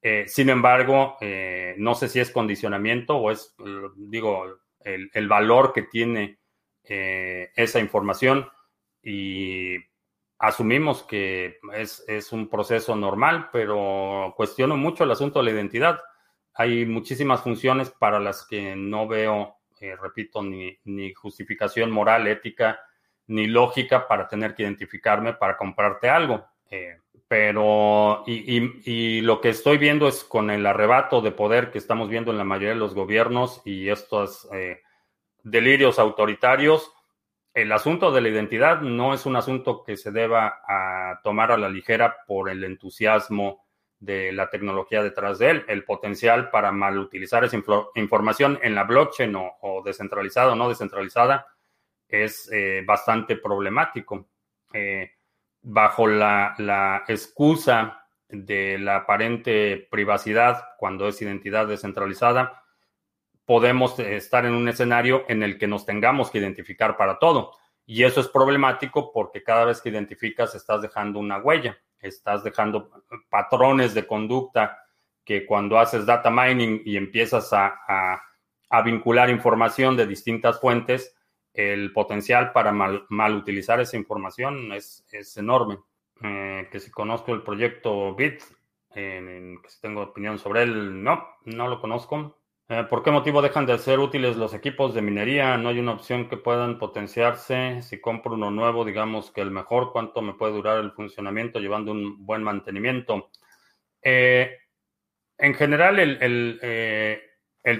Eh, 0.00 0.24
sin 0.28 0.48
embargo, 0.48 1.16
eh, 1.20 1.74
no 1.78 1.94
sé 1.94 2.08
si 2.08 2.20
es 2.20 2.30
condicionamiento 2.30 3.16
o 3.16 3.30
es, 3.30 3.56
digo, 3.96 4.60
el, 4.80 5.28
valor 5.28 5.72
que 5.72 5.82
tiene 5.82 6.38
eh, 6.84 7.50
esa 7.56 7.80
información 7.80 8.48
y 9.02 9.76
asumimos 10.38 11.02
que 11.02 11.58
es, 11.74 12.04
es, 12.06 12.32
un 12.32 12.48
proceso 12.48 12.94
normal, 12.94 13.50
pero 13.52 14.32
cuestiono 14.36 14.76
mucho 14.76 15.02
el 15.02 15.10
asunto 15.10 15.40
de 15.40 15.46
la 15.46 15.50
identidad. 15.50 16.00
Hay 16.54 16.86
muchísimas 16.86 17.42
funciones 17.42 17.90
para 17.90 18.20
las 18.20 18.46
que 18.46 18.76
no 18.76 19.08
veo, 19.08 19.56
repito, 20.00 20.42
ni, 20.42 20.78
ni 20.84 21.12
justificación 21.12 21.90
moral, 21.90 22.28
ética, 22.28 22.80
ni 23.28 23.46
lógica 23.46 24.08
para 24.08 24.26
tener 24.26 24.54
que 24.54 24.64
identificarme 24.64 25.34
para 25.34 25.56
comprarte 25.56 26.08
algo. 26.08 26.46
Eh, 26.70 26.98
pero, 27.28 28.24
y, 28.26 29.20
lo 29.20 29.40
que 29.42 29.50
estoy 29.50 29.76
viendo 29.76 30.08
es 30.08 30.24
con 30.24 30.50
el 30.50 30.64
arrebato 30.66 31.20
de 31.20 31.30
poder 31.30 31.70
que 31.70 31.78
estamos 31.78 32.08
viendo 32.08 32.30
en 32.30 32.38
la 32.38 32.44
mayoría 32.44 32.70
de 32.70 32.76
los 32.76 32.94
gobiernos 32.94 33.60
y 33.66 33.90
estos 33.90 34.48
eh, 34.52 34.80
delirios 35.42 35.98
autoritarios, 35.98 36.90
el 37.52 37.70
asunto 37.72 38.12
de 38.12 38.22
la 38.22 38.30
identidad 38.30 38.80
no 38.80 39.12
es 39.12 39.26
un 39.26 39.36
asunto 39.36 39.84
que 39.84 39.98
se 39.98 40.10
deba 40.10 40.62
a 40.66 41.20
tomar 41.22 41.52
a 41.52 41.58
la 41.58 41.68
ligera 41.68 42.16
por 42.26 42.48
el 42.48 42.64
entusiasmo 42.64 43.66
de 43.98 44.32
la 44.32 44.48
tecnología 44.48 45.02
detrás 45.02 45.38
de 45.38 45.50
él. 45.50 45.64
El 45.68 45.84
potencial 45.84 46.50
para 46.50 46.72
malutilizar 46.72 47.44
esa 47.44 47.58
información 47.94 48.58
en 48.62 48.74
la 48.74 48.84
blockchain 48.84 49.34
o, 49.36 49.56
o 49.60 49.82
descentralizada 49.82 50.52
o 50.52 50.56
no 50.56 50.68
descentralizada 50.68 51.46
es 52.08 52.50
eh, 52.52 52.82
bastante 52.86 53.36
problemático. 53.36 54.28
Eh, 54.72 55.12
bajo 55.62 56.06
la, 56.06 57.04
excusa 57.08 58.06
de 58.28 58.78
la 58.78 58.96
aparente 58.96 59.88
privacidad, 59.90 60.76
cuando 60.78 61.08
es 61.08 61.20
identidad 61.20 61.66
descentralizada, 61.66 62.64
podemos 63.44 63.98
estar 63.98 64.44
en 64.44 64.54
un 64.54 64.68
escenario 64.68 65.24
en 65.28 65.42
el 65.42 65.58
que 65.58 65.66
nos 65.66 65.86
tengamos 65.86 66.30
que 66.30 66.38
identificar 66.38 66.96
para 66.96 67.18
todo. 67.18 67.52
Y 67.86 68.04
eso 68.04 68.20
es 68.20 68.28
problemático 68.28 69.12
porque 69.12 69.42
cada 69.42 69.64
vez 69.64 69.80
que 69.80 69.88
identificas 69.88 70.54
estás 70.54 70.82
dejando 70.82 71.18
una 71.18 71.38
huella, 71.38 71.78
estás 72.00 72.44
dejando 72.44 72.90
patrones 73.30 73.94
de 73.94 74.06
conducta 74.06 74.78
que 75.24 75.46
cuando 75.46 75.78
haces 75.78 76.04
data 76.04 76.30
mining 76.30 76.82
y 76.84 76.96
empiezas 76.96 77.50
a, 77.52 78.22
a 78.70 78.82
vincular 78.82 79.30
información 79.30 79.96
de 79.96 80.06
distintas 80.06 80.60
fuentes, 80.60 81.17
el 81.58 81.92
potencial 81.92 82.52
para 82.52 82.72
mal, 82.72 83.34
utilizar 83.34 83.80
esa 83.80 83.96
información 83.96 84.72
es, 84.72 85.04
enorme. 85.36 85.78
Eh, 86.22 86.68
que 86.70 86.78
si 86.78 86.90
conozco 86.90 87.34
el 87.34 87.42
proyecto 87.42 88.14
BIT, 88.14 88.42
que 88.94 89.58
si 89.68 89.80
tengo 89.80 90.02
opinión 90.02 90.38
sobre 90.38 90.62
él, 90.62 91.02
no, 91.02 91.26
no 91.44 91.66
lo 91.66 91.80
conozco. 91.80 92.38
Eh, 92.68 92.84
¿Por 92.88 93.02
qué 93.02 93.10
motivo 93.10 93.42
dejan 93.42 93.66
de 93.66 93.76
ser 93.78 93.98
útiles 93.98 94.36
los 94.36 94.54
equipos 94.54 94.94
de 94.94 95.02
minería? 95.02 95.56
No 95.56 95.70
hay 95.70 95.80
una 95.80 95.92
opción 95.92 96.28
que 96.28 96.36
puedan 96.36 96.78
potenciarse. 96.78 97.82
Si 97.82 98.00
compro 98.00 98.34
uno 98.34 98.52
nuevo, 98.52 98.84
digamos 98.84 99.32
que 99.32 99.40
el 99.40 99.50
mejor, 99.50 99.90
¿cuánto 99.90 100.22
me 100.22 100.34
puede 100.34 100.52
durar 100.52 100.78
el 100.78 100.92
funcionamiento 100.92 101.58
llevando 101.58 101.90
un 101.90 102.24
buen 102.24 102.42
mantenimiento? 102.44 103.30
Eh, 104.00 104.58
en 105.38 105.54
general, 105.54 105.98
el, 105.98 106.22
el 106.22 106.60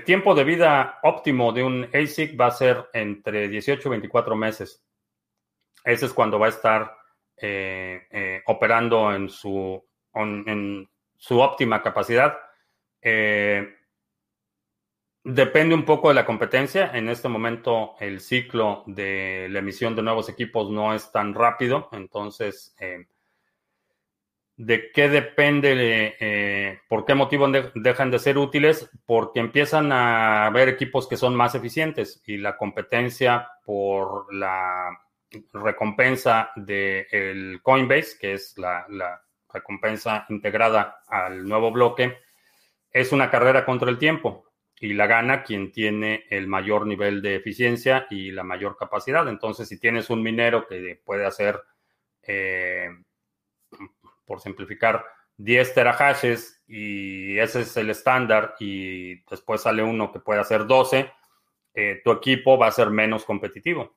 tiempo 0.05 0.35
de 0.35 0.44
vida 0.44 0.98
óptimo 1.03 1.53
de 1.53 1.62
un 1.62 1.88
ASIC 1.94 2.38
va 2.38 2.46
a 2.46 2.51
ser 2.51 2.88
entre 2.92 3.48
18 3.48 3.88
y 3.88 3.90
24 3.90 4.37
meses. 4.37 4.85
Ese 5.85 6.07
es 6.07 6.12
cuando 6.12 6.38
va 6.38 6.46
a 6.46 6.51
estar 6.51 6.96
eh, 7.37 8.07
eh, 8.11 8.42
operando 8.46 9.14
en 9.14 9.29
su, 9.29 9.83
en 10.14 10.88
su 11.16 11.40
óptima 11.40 11.83
capacidad. 11.83 12.38
Eh, 13.01 13.77
depende 15.24 15.74
un 15.74 15.85
poco 15.85 16.09
de 16.09 16.14
la 16.14 16.27
competencia. 16.27 16.90
En 16.92 17.09
este 17.09 17.29
momento 17.29 17.94
el 18.01 18.20
ciclo 18.20 18.83
de 18.87 19.46
la 19.51 19.61
emisión 19.61 19.94
de 19.94 20.03
nuevos 20.03 20.29
equipos 20.29 20.70
no 20.70 20.92
es 20.92 21.11
tan 21.12 21.33
rápido, 21.35 21.88
entonces 21.92 22.74
¿De 24.59 24.90
qué 24.90 25.09
depende? 25.09 26.16
Eh, 26.18 26.81
¿Por 26.88 27.05
qué 27.05 27.14
motivo 27.14 27.47
dejan 27.77 28.11
de 28.11 28.18
ser 28.18 28.38
útiles? 28.38 28.90
Porque 29.07 29.38
empiezan 29.38 29.92
a 29.92 30.47
haber 30.47 30.68
equipos 30.68 31.07
que 31.07 31.16
son 31.16 31.37
más 31.37 31.55
eficientes 31.55 32.21
y 32.27 32.38
la 32.38 32.57
competencia 32.57 33.49
por 33.64 34.35
la 34.35 34.88
recompensa 35.53 36.51
del 36.57 37.61
Coinbase, 37.62 38.18
que 38.21 38.33
es 38.33 38.59
la, 38.59 38.85
recompensa 39.49 40.27
integrada 40.29 41.03
al 41.07 41.47
nuevo 41.47 41.71
bloque, 41.71 42.18
es 42.90 43.12
una 43.12 43.31
carrera 43.31 43.64
contra 43.64 43.88
el 43.90 43.99
tiempo 43.99 44.51
y 44.81 44.92
la 44.92 45.07
gana 45.07 45.44
quien 45.44 45.71
tiene 45.71 46.25
el 46.31 46.49
mayor 46.49 46.85
nivel 46.85 47.23
de 47.23 47.37
eficiencia 47.37 48.09
y 48.11 48.33
la 48.33 48.42
mayor 48.42 48.77
capacidad. 48.77 49.29
Entonces, 49.29 49.68
si 49.68 49.79
tienes 49.79 50.11
un 50.11 50.21
minero 50.21 50.66
que 50.66 51.01
puede 51.05 51.25
hacer 51.27 51.62
eh, 52.25 52.88
por 54.29 54.41
simplificar, 54.41 55.05
10 55.38 55.75
terahashes 55.75 56.62
y 56.67 57.38
ese 57.38 57.62
es 57.62 57.77
el 57.77 57.91
estándar 57.91 58.55
y 58.61 59.23
después 59.31 59.62
sale 59.62 59.83
uno 59.83 60.12
que 60.12 60.21
puede 60.21 60.41
hacer 60.41 60.67
12, 60.67 61.11
eh, 61.75 62.01
tu 62.05 62.11
equipo 62.11 62.59
va 62.59 62.67
a 62.67 62.73
ser 62.73 62.91
menos 62.91 63.25
competitivo. 63.25 63.97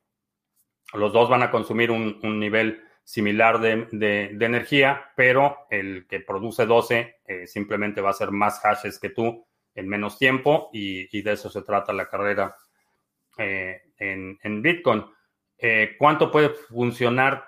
Los 0.93 1.11
dos 1.11 1.29
van 1.29 1.43
a 1.43 1.51
consumir 1.51 1.89
un, 1.89 2.39
nivel 2.39 2.83
similar 3.03 3.59
de, 3.59 4.37
energía, 4.39 5.11
pero 5.15 5.65
el 5.69 6.05
que 6.07 6.19
produce 6.19 6.65
12 6.65 7.15
eh, 7.25 7.47
simplemente 7.47 8.01
va 8.01 8.09
a 8.09 8.11
hacer 8.11 8.31
más 8.31 8.59
hashes 8.61 8.99
que 8.99 9.09
tú 9.09 9.45
en 9.73 9.87
menos 9.87 10.19
tiempo 10.19 10.69
y, 10.73 11.21
de 11.21 11.31
eso 11.31 11.49
se 11.49 11.63
trata 11.63 11.93
la 11.93 12.07
carrera 12.07 12.55
eh, 13.37 13.81
en, 13.97 14.37
en, 14.43 14.61
Bitcoin. 14.61 15.05
¿Cuánto 15.99 16.31
puede 16.31 16.49
funcionar, 16.49 17.45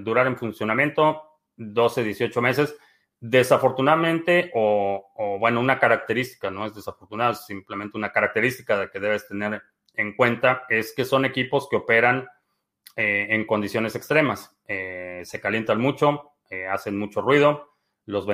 durar 0.00 0.26
en 0.26 0.36
funcionamiento? 0.36 1.25
12, 1.56 2.04
18 2.04 2.42
meses. 2.42 2.76
Desafortunadamente, 3.18 4.50
o, 4.54 5.36
bueno, 5.40 5.60
una 5.60 5.78
característica, 5.78 6.50
no 6.50 6.66
es 6.66 6.74
desafortunada, 6.74 7.32
es 7.32 7.46
simplemente 7.46 7.96
una 7.96 8.12
característica 8.12 8.78
de 8.78 8.90
que 8.90 9.00
debes 9.00 9.26
tener 9.26 9.62
en 9.94 10.14
cuenta, 10.14 10.64
es 10.68 10.92
que 10.94 11.06
son 11.06 11.24
equipos 11.24 11.66
que 11.68 11.76
operan 11.76 12.28
eh, 12.94 13.28
en 13.30 13.46
condiciones 13.46 13.94
extremas. 13.94 14.54
Eh, 14.68 15.22
se 15.24 15.40
calientan 15.40 15.80
mucho, 15.80 16.32
eh, 16.50 16.66
hacen 16.66 16.98
mucho 16.98 17.22
ruido, 17.22 17.72
los 18.04 18.26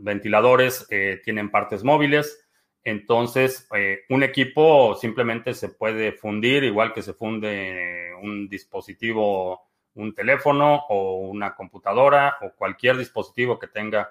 ventiladores 0.00 0.88
tienen 1.22 1.50
partes 1.50 1.84
móviles, 1.84 2.48
entonces 2.82 3.68
un 4.08 4.22
equipo 4.22 4.94
simplemente 4.94 5.52
se 5.52 5.68
puede 5.68 6.12
fundir, 6.12 6.64
igual 6.64 6.94
que 6.94 7.02
se 7.02 7.12
funde 7.12 8.14
un 8.22 8.48
dispositivo 8.48 9.68
un 9.94 10.14
teléfono 10.14 10.84
o 10.88 11.18
una 11.18 11.54
computadora 11.54 12.36
o 12.40 12.52
cualquier 12.52 12.96
dispositivo 12.96 13.58
que 13.58 13.68
tenga 13.68 14.10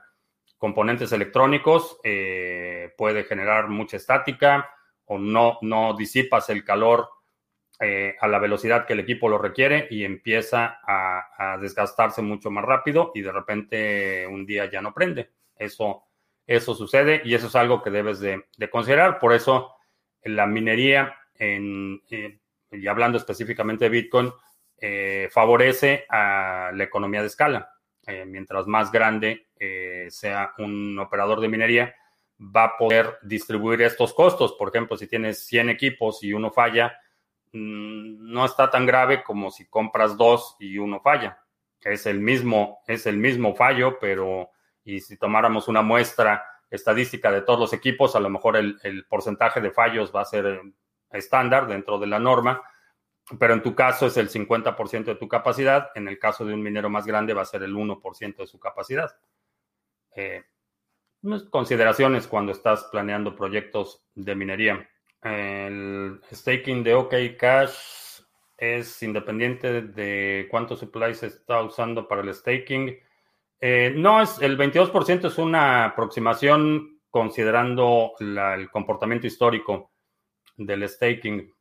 componentes 0.58 1.12
electrónicos 1.12 1.98
eh, 2.04 2.94
puede 2.98 3.24
generar 3.24 3.68
mucha 3.68 3.98
estática 3.98 4.70
o 5.06 5.18
no, 5.18 5.58
no 5.62 5.96
disipas 5.96 6.50
el 6.50 6.64
calor 6.64 7.10
eh, 7.84 8.16
a 8.22 8.28
la 8.28 8.38
velocidad 8.38 8.86
que 8.86 8.94
el 8.94 9.00
equipo 9.00 9.28
lo 9.28 9.40
requiere 9.40 9.88
y 9.90 10.04
empieza 10.04 10.80
a, 10.86 11.58
desgastarse 11.60 12.22
mucho 12.22 12.52
más 12.52 12.64
rápido 12.64 13.12
y 13.16 13.22
de 13.22 13.32
repente 13.32 14.28
un 14.28 14.46
día 14.46 14.70
ya 14.70 14.84
no 14.84 14.94
prende. 14.94 15.32
Eso, 15.56 16.04
eso 16.46 16.76
sucede 16.76 17.24
y 17.26 17.34
eso 17.34 17.48
es 17.48 17.56
algo 17.56 17.82
que 17.82 17.90
debes 17.90 18.20
de, 18.20 18.44
considerar. 18.70 19.18
Por 19.18 19.34
eso 19.34 19.74
la 20.24 20.46
minería, 20.46 21.16
en, 21.34 22.04
eh, 22.12 22.40
y 22.72 22.86
hablando 22.86 23.18
específicamente 23.18 23.86
de 23.86 23.90
Bitcoin, 23.90 24.32
eh, 24.84 25.30
favorece 25.32 26.06
a 26.10 26.72
la 26.74 26.84
economía 26.84 27.22
de 27.22 27.28
escala. 27.28 27.72
Eh, 28.08 28.26
mientras 28.26 28.66
más 28.66 28.92
grande 28.92 29.50
eh, 29.56 30.08
sea 30.10 30.56
un 30.58 30.98
operador 30.98 31.40
de 31.40 31.48
minería, 31.48 31.96
va 32.40 32.64
a 32.64 32.78
poder 32.78 33.20
distribuir 33.22 33.84
estos 33.84 34.12
costos. 34.12 34.54
Por 34.54 34.70
ejemplo, 34.70 34.98
si 34.98 35.06
tienes 35.06 35.46
100 35.46 35.70
equipos 35.70 36.24
y 36.24 36.34
uno 36.34 36.50
falla, 36.50 36.98
mm, 37.54 38.34
no 38.34 38.44
está 38.44 38.72
tan 38.72 38.88
grave 38.88 39.22
como 39.22 39.52
si 39.52 39.68
compras 39.68 40.18
dos 40.18 40.56
y 40.60 40.80
uno 40.80 41.00
falla. 41.00 41.38
es 41.84 42.06
el 42.08 42.20
mismo, 42.20 42.82
es 42.88 43.06
el 43.06 43.18
mismo 43.18 43.56
fallo, 43.56 43.98
pero 44.00 44.52
y 44.84 45.00
si 45.00 45.18
tomáramos 45.18 45.68
una 45.68 45.82
muestra 45.84 46.44
estadística 46.72 47.32
de 47.32 47.42
todos 47.42 47.60
los 47.60 47.74
equipos, 47.74 48.16
a 48.16 48.20
lo 48.20 48.30
mejor 48.30 48.58
el, 48.58 48.80
el 48.84 49.06
porcentaje 49.06 49.62
de 49.62 49.72
fallos 49.72 50.12
va 50.16 50.22
a 50.22 50.26
ser 50.26 50.62
estándar 51.12 51.68
dentro 51.68 52.00
de 52.00 52.08
la 52.08 52.20
norma, 52.20 52.62
pero 53.40 53.54
en 53.54 53.64
tu 53.64 53.76
caso 53.76 54.08
es 54.08 54.18
el 54.18 54.30
50% 54.30 55.06
de 55.06 55.16
tu 55.16 55.28
capacidad, 55.28 55.90
en 55.96 56.08
el 56.08 56.20
caso 56.20 56.46
de 56.46 56.54
un 56.54 56.62
minero 56.62 56.90
más 56.90 57.06
grande 57.06 57.34
va 57.34 57.44
a 57.44 57.46
ser 57.46 57.64
el 57.64 57.76
1% 57.76 58.36
de 58.38 58.48
su 58.48 58.60
capacidad. 58.60 59.12
Eh, 60.16 60.44
consideraciones 61.50 62.28
cuando 62.28 62.52
estás 62.52 62.86
planeando 62.92 63.36
proyectos 63.36 64.04
de 64.16 64.36
minería. 64.36 64.90
El 65.22 66.20
staking 66.32 66.84
de 66.84 66.96
OK 66.96 67.14
Cash 67.38 68.22
es 68.58 69.02
independiente 69.04 69.82
de 69.82 70.48
cuánto 70.50 70.76
supply 70.76 71.14
se 71.14 71.28
está 71.28 71.62
usando 71.62 72.08
para 72.08 72.22
el 72.22 72.34
staking. 72.34 72.98
Eh, 73.60 73.94
no, 73.96 74.22
es 74.22 74.42
el 74.42 74.58
22% 74.58 75.28
es 75.28 75.38
una 75.38 75.86
aproximación 75.86 77.00
considerando 77.10 78.14
el 78.20 78.70
comportamiento 78.72 79.28
histórico 79.28 79.92
del 80.58 80.88
staking. 80.90 81.54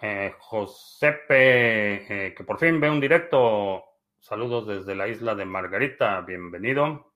Eh, 0.00 0.34
Josepe, 0.38 2.26
eh, 2.26 2.34
que 2.34 2.44
por 2.44 2.58
fin 2.58 2.80
ve 2.80 2.90
un 2.90 3.00
directo. 3.00 3.84
Saludos 4.18 4.66
desde 4.66 4.94
la 4.94 5.08
isla 5.08 5.34
de 5.34 5.46
Margarita, 5.46 6.20
bienvenido. 6.20 7.14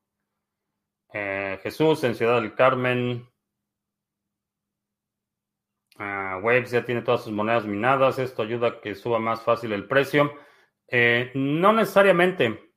Eh, 1.13 1.59
Jesús 1.61 2.03
en 2.03 2.15
Ciudad 2.15 2.41
del 2.41 2.55
Carmen. 2.55 3.27
Uh, 5.99 6.39
Waves 6.41 6.71
ya 6.71 6.83
tiene 6.83 7.03
todas 7.03 7.23
sus 7.23 7.33
monedas 7.33 7.65
minadas. 7.65 8.17
Esto 8.17 8.41
ayuda 8.41 8.67
a 8.67 8.81
que 8.81 8.95
suba 8.95 9.19
más 9.19 9.43
fácil 9.43 9.73
el 9.73 9.87
precio. 9.87 10.33
no 11.35 11.73
necesariamente. 11.73 12.73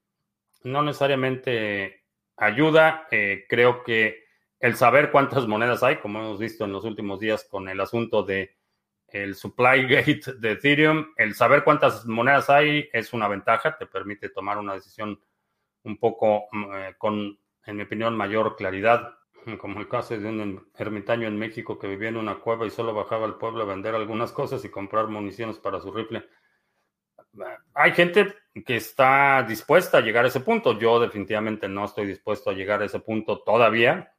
No 0.65 0.83
necesariamente 0.83 2.05
ayuda. 2.37 3.07
creo 3.49 3.83
que 3.85 4.25
el 4.61 4.77
saber 4.77 5.11
cuántas 5.11 5.47
monedas 5.47 5.83
hay, 5.83 5.97
como 5.97 6.19
hemos 6.21 6.39
visto 6.39 6.65
en 6.65 6.73
los 6.73 6.85
últimos 6.85 7.21
días 7.21 7.47
con 7.51 7.69
el 7.69 7.81
asunto 7.81 8.23
de 8.23 8.54
el 9.15 9.37
supply 9.37 9.87
gate 9.87 10.35
de 10.39 10.53
Ethereum, 10.53 11.07
el 11.17 11.37
saber 11.37 11.63
cuántas 11.63 12.05
monedas 12.05 12.51
hay 12.51 12.89
es 12.93 13.13
una 13.13 13.29
ventaja, 13.29 13.79
te 13.79 13.87
permite 13.87 14.29
tomar 14.29 14.59
una 14.59 14.75
decisión 14.75 15.21
un 15.85 15.99
poco 15.99 16.47
mm, 16.51 16.75
eh, 16.75 16.95
con, 16.99 17.39
en 17.65 17.77
mi 17.77 17.85
opinión, 17.85 18.17
mayor 18.17 18.57
claridad, 18.57 19.15
como 19.61 19.79
el 19.79 19.89
caso 19.89 20.19
de 20.19 20.29
un 20.29 20.69
ermitaño 20.77 21.29
en 21.29 21.39
México 21.39 21.79
que 21.79 21.87
vivía 21.87 22.09
en 22.09 22.17
una 22.17 22.41
cueva 22.41 22.67
y 22.67 22.71
solo 22.71 22.93
bajaba 22.93 23.25
al 23.27 23.39
pueblo 23.39 23.63
a 23.63 23.67
vender 23.67 23.95
algunas 23.95 24.33
cosas 24.33 24.65
y 24.65 24.69
comprar 24.69 25.07
municiones 25.07 25.61
para 25.61 25.81
su 25.81 25.93
rifle. 25.93 26.29
Hay 27.75 27.93
gente 27.93 28.35
que 28.67 28.77
está 28.77 29.45
dispuesta 29.45 29.99
a 29.99 30.01
llegar 30.01 30.25
a 30.25 30.29
ese 30.29 30.41
punto. 30.41 30.79
Yo 30.79 30.99
definitivamente 31.01 31.69
no 31.69 31.85
estoy 31.85 32.07
dispuesto 32.07 32.51
a 32.51 32.55
llegar 32.55 32.83
a 32.83 32.87
ese 32.87 32.99
punto 32.99 33.43
todavía. 33.43 34.11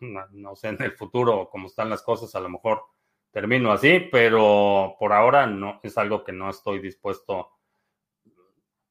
No 0.30 0.56
sé 0.56 0.68
en 0.68 0.82
el 0.82 0.92
futuro 0.92 1.48
cómo 1.50 1.66
están 1.66 1.90
las 1.90 2.00
cosas, 2.00 2.34
a 2.34 2.40
lo 2.40 2.48
mejor 2.48 2.84
termino 3.30 3.72
así, 3.72 4.08
pero 4.10 4.96
por 4.98 5.12
ahora 5.12 5.46
no 5.46 5.80
es 5.82 5.96
algo 5.98 6.24
que 6.24 6.32
no 6.32 6.50
estoy 6.50 6.80
dispuesto, 6.80 7.50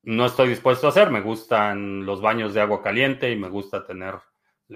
no 0.03 0.25
estoy 0.25 0.49
dispuesto 0.49 0.87
a 0.87 0.89
hacer. 0.91 1.09
Me 1.09 1.21
gustan 1.21 2.05
los 2.05 2.21
baños 2.21 2.53
de 2.53 2.61
agua 2.61 2.81
caliente 2.81 3.31
y 3.31 3.35
me 3.35 3.49
gusta 3.49 3.85
tener 3.85 4.15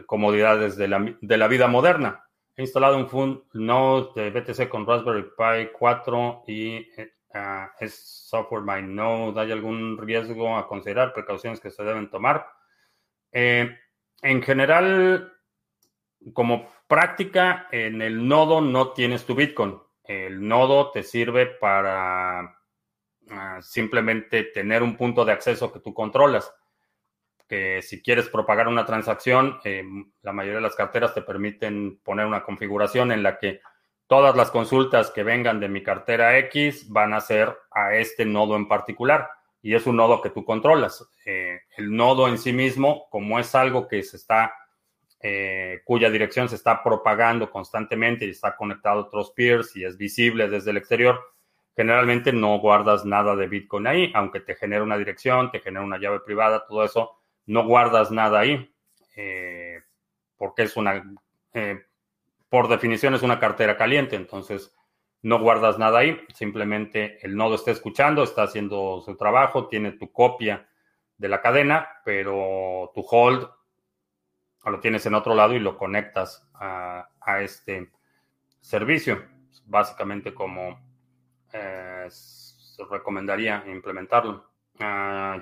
comodidades 0.06 0.76
de 0.76 0.88
la, 0.88 1.16
de 1.22 1.38
la 1.38 1.48
vida 1.48 1.68
moderna. 1.68 2.24
He 2.56 2.62
instalado 2.62 2.98
un 2.98 3.10
Fund 3.10 3.42
Node 3.54 4.10
de 4.16 4.30
BTC 4.30 4.70
con 4.70 4.86
Raspberry 4.86 5.24
Pi 5.24 5.72
4 5.78 6.44
y 6.48 6.80
uh, 6.80 7.68
es 7.80 8.28
software 8.28 8.64
by 8.64 8.84
Node. 8.84 9.40
¿Hay 9.42 9.52
algún 9.52 9.98
riesgo 9.98 10.56
a 10.56 10.68
considerar? 10.68 11.14
¿Precauciones 11.14 11.60
que 11.60 11.72
se 11.72 11.84
deben 11.84 12.10
tomar? 12.10 12.46
Eh, 13.32 13.76
en 14.22 14.42
general, 14.44 15.34
como 16.34 16.70
práctica, 16.94 17.68
en 17.72 18.04
el 18.04 18.28
nodo 18.28 18.62
no 18.62 18.92
tienes 18.92 19.26
tu 19.26 19.34
Bitcoin. 19.34 19.80
El 20.04 20.48
nodo 20.48 20.92
te 20.92 21.02
sirve 21.02 21.48
para 21.48 22.56
ah, 23.32 23.60
simplemente 23.64 24.44
tener 24.44 24.84
un 24.84 24.96
punto 24.96 25.26
de 25.26 25.32
acceso 25.32 25.74
que 25.74 25.80
tú 25.80 25.92
controlas. 25.92 26.54
Que 27.48 27.82
si 27.82 28.04
quieres 28.04 28.30
propagar 28.30 28.68
una 28.68 28.86
transacción, 28.86 29.60
eh, 29.64 29.84
la 30.22 30.34
mayoría 30.34 30.58
de 30.58 30.62
las 30.62 30.76
carteras 30.76 31.16
te 31.16 31.24
permiten 31.24 32.00
poner 32.04 32.28
una 32.28 32.44
configuración 32.44 33.12
en 33.12 33.24
la 33.24 33.40
que 33.40 33.62
todas 34.06 34.36
las 34.36 34.52
consultas 34.52 35.10
que 35.10 35.24
vengan 35.24 35.60
de 35.60 35.70
mi 35.70 35.82
cartera 35.82 36.38
X 36.38 36.90
van 36.90 37.16
a 37.16 37.22
ser 37.22 37.58
a 37.72 37.96
este 37.96 38.24
nodo 38.24 38.56
en 38.56 38.68
particular. 38.68 39.32
Y 39.64 39.74
es 39.74 39.88
un 39.88 39.96
nodo 39.96 40.22
que 40.22 40.30
tú 40.30 40.46
controlas. 40.46 41.04
Eh, 41.26 41.60
el 41.76 41.96
nodo 41.96 42.28
en 42.28 42.38
sí 42.38 42.54
mismo, 42.54 43.08
como 43.10 43.40
es 43.40 43.56
algo 43.56 43.88
que 43.88 44.04
se 44.04 44.18
está 44.18 44.54
eh, 45.26 45.82
cuya 45.86 46.10
dirección 46.10 46.50
se 46.50 46.56
está 46.56 46.84
propagando 46.84 47.50
constantemente 47.50 48.26
y 48.26 48.32
está 48.32 48.58
conectado 48.58 49.00
a 49.00 49.04
otros 49.04 49.32
peers 49.32 49.74
y 49.78 49.86
es 49.86 49.96
visible 49.98 50.50
desde 50.50 50.72
el 50.72 50.78
exterior, 50.78 51.22
generalmente 51.78 52.34
no 52.34 52.60
guardas 52.60 53.06
nada 53.06 53.34
de 53.38 53.48
Bitcoin 53.48 53.88
ahí, 53.88 54.12
aunque 54.16 54.42
te 54.42 54.56
genere 54.56 54.82
una 54.82 54.98
dirección, 54.98 55.50
te 55.50 55.62
genere 55.62 55.86
una 55.86 55.98
llave 55.98 56.20
privada, 56.20 56.66
todo 56.68 56.84
eso, 56.84 57.12
no 57.46 57.66
guardas 57.66 58.12
nada 58.12 58.42
ahí, 58.42 58.70
eh, 59.16 59.82
porque 60.36 60.64
es 60.64 60.76
una, 60.76 61.02
eh, 61.54 61.82
por 62.50 62.68
definición 62.68 63.14
es 63.14 63.24
una 63.24 63.40
cartera 63.40 63.78
caliente, 63.78 64.18
entonces 64.18 64.76
no 65.22 65.40
guardas 65.40 65.80
nada 65.80 66.00
ahí, 66.00 66.20
simplemente 66.34 67.26
el 67.26 67.38
nodo 67.38 67.56
está 67.56 67.72
escuchando, 67.72 68.24
está 68.24 68.44
haciendo 68.44 69.02
su 69.06 69.16
trabajo, 69.16 69.70
tiene 69.70 69.94
tu 69.94 70.12
copia 70.12 70.68
de 71.18 71.30
la 71.30 71.42
cadena, 71.42 71.88
pero 72.04 72.92
tu 72.94 73.06
hold 73.10 73.48
lo 74.72 74.80
tienes 74.80 75.06
en 75.06 75.16
otro 75.16 75.36
lado 75.36 75.54
y 75.54 75.60
lo 75.60 75.78
conectas 75.78 76.48
a, 76.54 77.08
este 77.42 77.92
servicio. 78.62 79.24
Básicamente 79.66 80.34
como 80.34 80.80
eh, 81.52 82.08
se 82.10 82.84
recomendaría 82.90 83.64
implementarlo. 83.68 84.52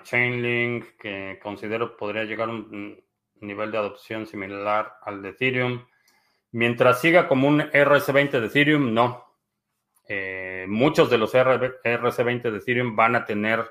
Chainlink, 0.04 0.98
que 0.98 1.40
considero 1.42 1.96
podría 1.96 2.26
llegar 2.26 2.50
a 2.50 2.52
un 2.52 3.02
nivel 3.40 3.72
de 3.72 3.78
adopción 3.78 4.26
similar 4.26 4.98
al 5.02 5.22
de 5.22 5.30
Ethereum. 5.30 5.86
Mientras 6.52 7.00
siga 7.02 7.28
como 7.28 7.48
un 7.48 7.62
RC20 7.62 8.40
de 8.40 8.48
Ethereum, 8.48 8.94
no. 8.94 9.26
Eh, 10.08 10.66
muchos 10.68 11.10
de 11.10 11.18
los 11.18 11.34
RC20 11.34 12.52
de 12.52 12.58
Ethereum 12.58 12.96
van 12.96 13.16
a 13.16 13.26
tener 13.26 13.66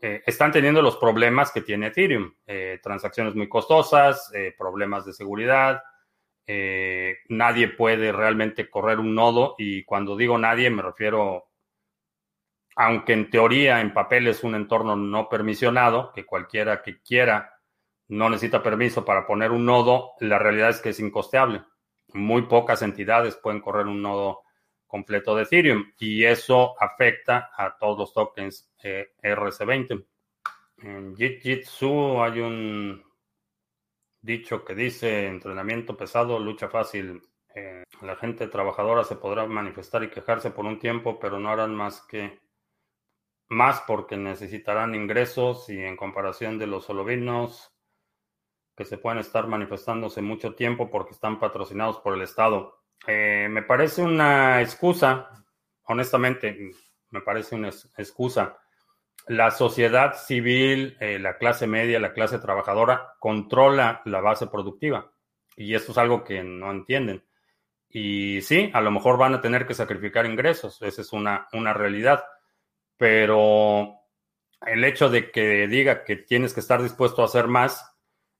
eh, 0.00 0.22
están 0.26 0.52
teniendo 0.52 0.80
los 0.80 0.96
problemas 0.96 1.50
que 1.50 1.62
tiene 1.62 1.88
Ethereum. 1.88 2.32
Eh, 2.46 2.78
transacciones 2.82 3.34
muy 3.34 3.48
costosas, 3.48 4.30
eh, 4.34 4.54
problemas 4.56 5.04
de 5.04 5.12
seguridad. 5.12 5.82
nadie 7.28 7.68
puede 7.68 8.10
realmente 8.10 8.70
correr 8.70 8.98
un 8.98 9.14
nodo 9.14 9.54
y 9.58 9.84
cuando 9.84 10.16
digo 10.16 10.38
nadie 10.38 10.70
me 10.70 10.80
refiero, 10.80 11.50
aunque 12.74 13.12
en 13.12 13.28
teoría 13.28 13.82
en 13.82 13.92
papel 13.92 14.28
es 14.28 14.42
un 14.44 14.54
entorno 14.54 14.96
no 14.96 15.28
permisionado, 15.28 16.10
que 16.14 16.24
cualquiera 16.24 16.80
que 16.82 17.02
quiera 17.02 17.58
no 18.08 18.30
necesita 18.30 18.62
permiso 18.62 19.04
para 19.04 19.26
poner 19.26 19.50
un 19.50 19.66
nodo, 19.66 20.12
la 20.20 20.38
realidad 20.38 20.70
es 20.70 20.80
que 20.80 20.90
es 20.90 21.00
incosteable. 21.00 21.62
Muy 22.14 22.42
pocas 22.42 22.80
entidades 22.80 23.36
pueden 23.36 23.60
correr 23.60 23.86
un 23.86 24.00
nodo 24.00 24.40
completo 24.88 25.36
de 25.36 25.44
Ethereum 25.44 25.92
y 26.00 26.24
eso 26.24 26.74
afecta 26.82 27.50
a 27.56 27.76
todos 27.78 27.98
los 27.98 28.12
tokens 28.12 28.72
eh, 28.82 29.12
RC20. 29.22 30.04
En 30.78 31.14
Jiu-Jitsu 31.14 32.24
hay 32.24 32.40
un 32.40 33.04
dicho 34.20 34.64
que 34.64 34.74
dice 34.74 35.26
entrenamiento 35.26 35.96
pesado, 35.96 36.38
lucha 36.38 36.68
fácil. 36.68 37.22
Eh, 37.54 37.84
la 38.02 38.16
gente 38.16 38.48
trabajadora 38.48 39.04
se 39.04 39.16
podrá 39.16 39.46
manifestar 39.46 40.02
y 40.02 40.10
quejarse 40.10 40.50
por 40.50 40.64
un 40.64 40.78
tiempo, 40.78 41.18
pero 41.18 41.38
no 41.38 41.50
harán 41.50 41.74
más 41.74 42.02
que 42.02 42.40
más 43.48 43.82
porque 43.86 44.16
necesitarán 44.16 44.94
ingresos 44.94 45.68
y 45.70 45.78
en 45.78 45.96
comparación 45.96 46.58
de 46.58 46.66
los 46.66 46.84
solovinos 46.84 47.72
que 48.76 48.84
se 48.84 48.98
pueden 48.98 49.18
estar 49.18 49.48
manifestándose 49.48 50.22
mucho 50.22 50.54
tiempo 50.54 50.90
porque 50.90 51.12
están 51.12 51.40
patrocinados 51.40 51.98
por 51.98 52.14
el 52.14 52.22
Estado. 52.22 52.77
Eh, 53.06 53.48
me 53.50 53.62
parece 53.62 54.02
una 54.02 54.60
excusa, 54.60 55.30
honestamente, 55.84 56.72
me 57.10 57.20
parece 57.20 57.54
una 57.54 57.68
excusa. 57.68 58.58
La 59.26 59.50
sociedad 59.50 60.14
civil, 60.14 60.96
eh, 61.00 61.18
la 61.18 61.36
clase 61.36 61.66
media, 61.66 62.00
la 62.00 62.12
clase 62.12 62.38
trabajadora 62.38 63.14
controla 63.18 64.02
la 64.04 64.20
base 64.20 64.46
productiva 64.46 65.12
y 65.58 65.74
esto 65.74 65.92
es 65.92 65.98
algo 65.98 66.24
que 66.24 66.42
no 66.42 66.70
entienden. 66.70 67.24
Y 67.90 68.40
sí, 68.42 68.70
a 68.72 68.80
lo 68.80 68.90
mejor 68.90 69.18
van 69.18 69.34
a 69.34 69.40
tener 69.40 69.66
que 69.66 69.74
sacrificar 69.74 70.26
ingresos, 70.26 70.80
esa 70.82 71.02
es 71.02 71.12
una, 71.12 71.48
una 71.52 71.72
realidad, 71.72 72.24
pero 72.96 73.94
el 74.66 74.84
hecho 74.84 75.08
de 75.08 75.30
que 75.30 75.66
diga 75.66 76.04
que 76.04 76.16
tienes 76.16 76.54
que 76.54 76.60
estar 76.60 76.82
dispuesto 76.82 77.22
a 77.22 77.26
hacer 77.26 77.48
más 77.48 77.87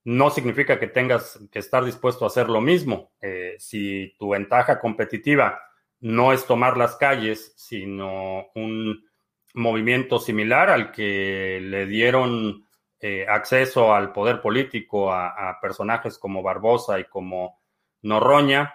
no 0.09 0.30
significa 0.30 0.80
que 0.80 0.86
tengas 0.86 1.38
que 1.52 1.59
estar 1.59 1.84
dispuesto 1.84 2.24
a 2.24 2.28
hacer 2.28 2.48
lo 2.48 2.62
mismo. 2.62 3.12
Eh, 3.20 3.56
si 3.59 4.14
tu 4.18 4.30
ventaja 4.30 4.80
competitiva 4.80 5.61
no 6.00 6.32
es 6.32 6.46
tomar 6.46 6.78
las 6.78 6.96
calles, 6.96 7.52
sino 7.59 8.46
un 8.54 9.04
movimiento 9.52 10.18
similar 10.18 10.70
al 10.70 10.92
que 10.92 11.61
le 11.61 11.84
dieron 11.84 12.66
eh, 13.00 13.26
acceso 13.28 13.92
al 13.94 14.14
poder 14.14 14.40
político 14.40 15.12
a, 15.12 15.59
personajes 15.61 16.16
como 16.18 16.42
Barbosa 16.42 16.98
y 16.98 17.04
como 17.04 17.61
Norroña, 18.00 18.72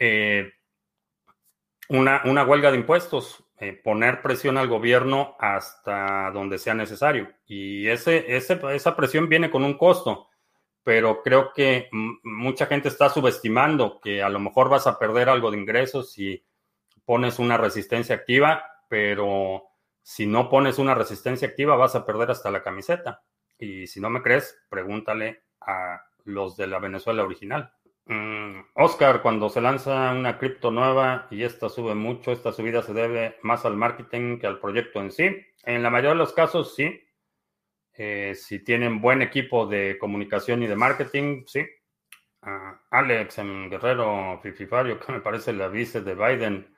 eh, 0.00 0.50
una, 1.90 2.22
una, 2.24 2.42
huelga 2.42 2.72
de 2.72 2.78
impuestos, 2.78 3.44
poner 3.84 4.20
presión 4.20 4.58
al 4.58 4.66
gobierno 4.66 5.36
hasta 5.38 6.32
donde 6.32 6.58
sea 6.58 6.74
necesario. 6.74 7.32
Y 7.46 7.86
ese, 7.86 8.34
esa 8.34 8.96
presión 8.96 9.28
viene 9.28 9.48
con 9.48 9.62
un 9.62 9.78
costo, 9.78 10.28
pero 10.86 11.20
creo 11.20 11.52
que 11.52 11.88
mucha 11.90 12.66
gente 12.66 12.86
está 12.86 13.08
subestimando 13.08 14.00
que 14.00 14.22
a 14.22 14.28
lo 14.28 14.38
mejor 14.38 14.68
vas 14.68 14.86
a 14.86 15.00
perder 15.00 15.28
algo 15.28 15.50
de 15.50 15.58
ingresos 15.58 16.12
si 16.12 16.46
pones 17.04 17.40
una 17.40 17.56
resistencia 17.56 18.14
activa, 18.14 18.62
pero 18.88 19.64
si 20.00 20.28
no 20.28 20.48
pones 20.48 20.78
una 20.78 20.94
resistencia 20.94 21.48
activa 21.48 21.74
vas 21.74 21.96
a 21.96 22.06
perder 22.06 22.30
hasta 22.30 22.52
la 22.52 22.62
camiseta. 22.62 23.24
Y 23.58 23.88
si 23.88 23.98
no 23.98 24.10
me 24.10 24.22
crees, 24.22 24.56
pregúntale 24.68 25.42
a 25.60 26.02
los 26.22 26.56
de 26.56 26.68
la 26.68 26.78
Venezuela 26.78 27.24
original. 27.24 27.72
Mm, 28.04 28.60
Oscar, 28.74 29.22
cuando 29.22 29.48
se 29.48 29.60
lanza 29.60 30.12
una 30.12 30.38
cripto 30.38 30.70
nueva 30.70 31.26
y 31.32 31.42
esta 31.42 31.68
sube 31.68 31.96
mucho, 31.96 32.30
esta 32.30 32.52
subida 32.52 32.82
se 32.82 32.94
debe 32.94 33.38
más 33.42 33.64
al 33.64 33.76
marketing 33.76 34.38
que 34.38 34.46
al 34.46 34.60
proyecto 34.60 35.00
en 35.00 35.10
sí. 35.10 35.36
En 35.64 35.82
la 35.82 35.90
mayoría 35.90 36.10
de 36.10 36.18
los 36.18 36.32
casos, 36.32 36.76
sí. 36.76 37.00
Eh, 37.98 38.34
si 38.34 38.62
tienen 38.62 39.00
buen 39.00 39.22
equipo 39.22 39.66
de 39.66 39.96
comunicación 39.98 40.62
y 40.62 40.66
de 40.66 40.76
marketing, 40.76 41.44
sí. 41.46 41.64
Ah, 42.42 42.80
Alex 42.90 43.38
en 43.38 43.70
Guerrero 43.70 44.38
Fififario, 44.42 45.00
que 45.00 45.12
me 45.12 45.20
parece 45.20 45.52
la 45.52 45.68
vice 45.68 46.00
de 46.00 46.14
Biden, 46.14 46.76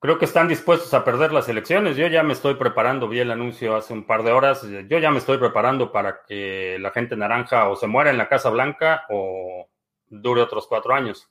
Creo 0.00 0.16
que 0.16 0.26
están 0.26 0.46
dispuestos 0.46 0.94
a 0.94 1.04
perder 1.04 1.32
las 1.32 1.48
elecciones. 1.48 1.96
Yo 1.96 2.06
ya 2.06 2.22
me 2.22 2.32
estoy 2.32 2.54
preparando, 2.54 3.08
vi 3.08 3.18
el 3.18 3.32
anuncio 3.32 3.74
hace 3.74 3.92
un 3.92 4.04
par 4.04 4.22
de 4.22 4.30
horas, 4.30 4.62
yo 4.62 4.98
ya 5.00 5.10
me 5.10 5.18
estoy 5.18 5.38
preparando 5.38 5.90
para 5.90 6.22
que 6.24 6.78
la 6.78 6.92
gente 6.92 7.16
naranja 7.16 7.68
o 7.68 7.74
se 7.74 7.88
muera 7.88 8.10
en 8.10 8.18
la 8.18 8.28
Casa 8.28 8.48
Blanca 8.48 9.06
o 9.08 9.68
dure 10.06 10.40
otros 10.40 10.68
cuatro 10.68 10.94
años. 10.94 11.28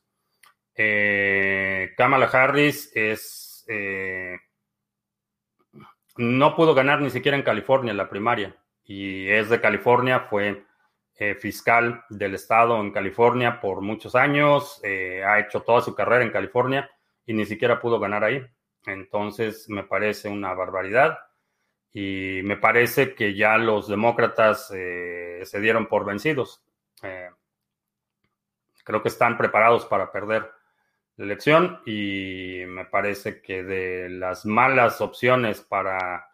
Eh, 0.75 1.93
Kamala 1.95 2.25
Harris 2.25 2.91
es... 2.93 3.65
Eh, 3.69 4.35
no 6.17 6.55
pudo 6.55 6.73
ganar 6.73 7.01
ni 7.01 7.09
siquiera 7.09 7.37
en 7.37 7.43
California 7.43 7.93
la 7.93 8.09
primaria 8.09 8.55
y 8.83 9.27
es 9.29 9.49
de 9.49 9.61
California, 9.61 10.21
fue 10.21 10.63
eh, 11.15 11.35
fiscal 11.35 12.03
del 12.09 12.35
estado 12.35 12.79
en 12.79 12.91
California 12.91 13.59
por 13.59 13.81
muchos 13.81 14.15
años, 14.15 14.81
ha 14.83 15.39
hecho 15.39 15.61
toda 15.61 15.81
su 15.81 15.93
carrera 15.93 16.23
en 16.23 16.31
California 16.31 16.89
y 17.25 17.33
ni 17.33 17.45
siquiera 17.45 17.79
pudo 17.79 17.99
ganar 17.99 18.23
ahí. 18.23 18.45
Entonces 18.85 19.69
me 19.69 19.83
parece 19.83 20.29
una 20.29 20.53
barbaridad 20.53 21.17
y 21.93 22.41
me 22.43 22.57
parece 22.57 23.15
que 23.15 23.35
ya 23.35 23.57
los 23.57 23.87
demócratas 23.87 24.71
eh, 24.73 25.41
se 25.43 25.59
dieron 25.59 25.87
por 25.87 26.05
vencidos. 26.05 26.63
Eh, 27.03 27.29
creo 28.83 29.01
que 29.01 29.09
están 29.09 29.37
preparados 29.37 29.85
para 29.85 30.11
perder 30.11 30.49
la 31.17 31.25
elección 31.25 31.81
y 31.85 32.63
me 32.67 32.85
parece 32.85 33.41
que 33.41 33.63
de 33.63 34.09
las 34.09 34.45
malas 34.45 35.01
opciones 35.01 35.61
para 35.61 36.29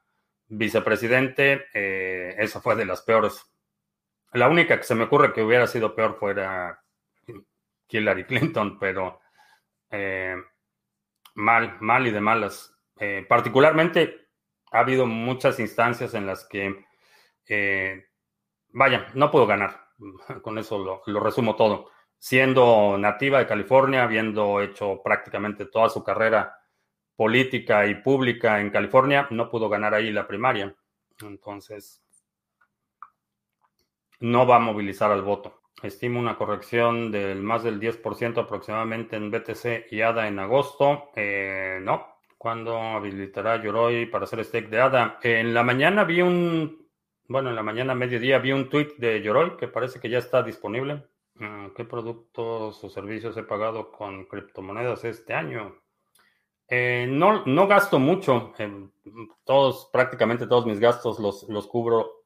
vicepresidente, 0.48 1.66
eh, 1.74 2.36
esa 2.38 2.62
fue 2.62 2.76
de 2.76 2.86
las 2.86 3.02
peores. 3.02 3.44
La 4.34 4.48
única 4.48 4.78
que 4.78 4.84
se 4.84 4.96
me 4.96 5.06
ocurre 5.06 5.34
que 5.34 5.42
hubiera 5.44 5.68
sido 5.68 5.96
peor 5.96 6.18
fuera 6.20 6.84
Hillary 7.90 8.26
Clinton, 8.26 8.78
pero 8.80 9.20
mal, 11.36 11.78
mal 11.80 12.08
y 12.08 12.12
de 12.12 12.22
malas. 12.22 12.76
Eh, 13.00 13.26
particularmente 13.28 14.28
ha 14.72 14.80
habido 14.80 15.06
muchas 15.06 15.60
instancias 15.60 16.14
en 16.14 16.26
las 16.26 16.46
que, 16.46 16.86
eh, 17.48 18.06
vaya, 18.70 19.08
no 19.14 19.32
puedo 19.32 19.46
ganar. 19.46 19.88
Con 20.42 20.58
eso 20.58 21.02
lo, 21.06 21.20
resumo 21.20 21.56
todo. 21.56 21.92
Siendo 22.24 22.98
nativa 22.98 23.40
de 23.40 23.46
California, 23.46 24.04
habiendo 24.04 24.62
hecho 24.62 25.02
prácticamente 25.04 25.66
toda 25.66 25.90
su 25.90 26.06
carrera 26.06 26.58
política 27.18 27.86
y 27.86 27.96
pública 27.96 28.62
en 28.62 28.70
California, 28.70 29.28
no 29.32 29.50
pudo 29.50 29.68
ganar 29.68 29.94
ahí 29.94 30.10
la 30.10 30.26
primaria. 30.26 30.74
Entonces, 31.22 32.02
no 34.22 34.48
va 34.48 34.56
a 34.56 34.60
movilizar 34.60 35.12
al 35.12 35.22
voto. 35.22 35.64
Estimo 35.82 36.18
una 36.18 36.38
corrección 36.38 37.12
del 37.12 37.44
más 37.44 37.62
del 37.64 37.78
10% 37.78 38.38
aproximadamente 38.38 39.18
en 39.18 39.30
BTC 39.30 39.92
y 39.92 40.00
ADA 40.00 40.30
en 40.30 40.40
agosto. 40.40 41.10
Eh, 41.18 41.80
no. 41.82 42.20
¿Cuándo 42.38 42.78
habilitará 42.80 43.62
Yoroi 43.62 44.06
para 44.06 44.24
hacer 44.24 44.46
stake 44.46 44.70
de 44.70 44.80
ADA? 44.80 45.20
En 45.24 45.54
la 45.54 45.64
mañana 45.64 46.06
vi 46.06 46.22
un, 46.22 46.88
bueno, 47.28 47.50
en 47.50 47.56
la 47.58 47.64
mañana, 47.64 47.94
mediodía, 47.94 48.40
vi 48.40 48.54
un 48.54 48.70
tweet 48.70 48.94
de 48.98 49.22
Yoroi 49.22 49.58
que 49.58 49.68
parece 49.68 50.00
que 50.00 50.10
ya 50.10 50.20
está 50.20 50.42
disponible. 50.42 51.04
Mm, 51.36 51.70
¿Qué 51.76 51.84
productos 51.86 52.84
o 52.84 52.90
servicios 52.90 53.36
he 53.38 53.44
pagado 53.44 53.92
con 53.92 54.26
criptomonedas 54.26 55.04
este 55.04 55.34
año? 55.34 55.76
Eh, 56.68 57.08
no, 57.10 57.46
no 57.46 57.68
gasto 57.68 58.00
mucho. 58.00 58.54
todos, 59.44 59.90
prácticamente 59.92 60.48
todos 60.48 60.66
mis 60.66 60.80
gastos 60.80 61.20
los, 61.20 61.44
los 61.50 61.68
cubro 61.68 62.24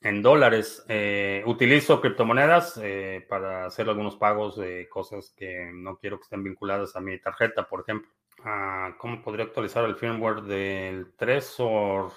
en 0.00 0.22
dólares. 0.22 0.84
Eh, 0.88 1.42
utilizo 1.46 2.00
criptomonedas 2.00 2.78
eh, 2.82 3.24
para 3.28 3.66
hacer 3.66 3.88
algunos 3.88 4.16
pagos 4.16 4.56
de 4.56 4.88
cosas 4.88 5.32
que 5.36 5.70
no 5.72 5.96
quiero 5.98 6.18
que 6.18 6.24
estén 6.24 6.42
vinculadas 6.44 6.96
a 6.96 7.00
mi 7.00 7.18
tarjeta, 7.20 7.68
por 7.68 7.80
ejemplo. 7.80 8.10
Ah, 8.44 8.94
¿Cómo 8.98 9.22
podría 9.22 9.44
actualizar 9.44 9.84
el 9.84 9.96
firmware 9.96 10.42
del 10.42 11.14
Trezor 11.14 12.12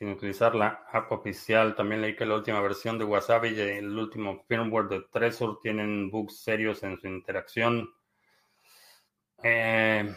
sin 0.00 0.08
utilizar 0.08 0.54
la 0.54 0.86
app 0.90 1.12
oficial? 1.12 1.74
También 1.74 2.00
leí 2.00 2.16
que 2.16 2.24
la 2.24 2.36
última 2.36 2.62
versión 2.62 2.98
de 2.98 3.04
WhatsApp 3.04 3.44
y 3.44 3.60
el 3.60 3.98
último 3.98 4.42
firmware 4.48 4.88
de 4.88 5.02
Trezor 5.12 5.60
tienen 5.60 6.10
bugs 6.10 6.42
serios 6.42 6.82
en 6.84 6.98
su 6.98 7.06
interacción. 7.06 7.92
Eh, 9.42 10.10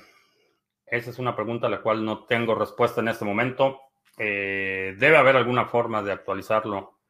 esa 0.85 1.09
es 1.09 1.19
una 1.19 1.35
pregunta 1.35 1.67
a 1.67 1.69
la 1.69 1.81
cual 1.81 2.05
no 2.05 2.23
tengo 2.23 2.55
respuesta 2.55 3.01
en 3.01 3.09
este 3.09 3.25
momento. 3.25 3.81
Eh, 4.17 4.95
debe 4.97 5.17
haber 5.17 5.35
alguna 5.35 5.65
forma 5.65 6.01
de 6.01 6.13
actualizarlo. 6.13 7.01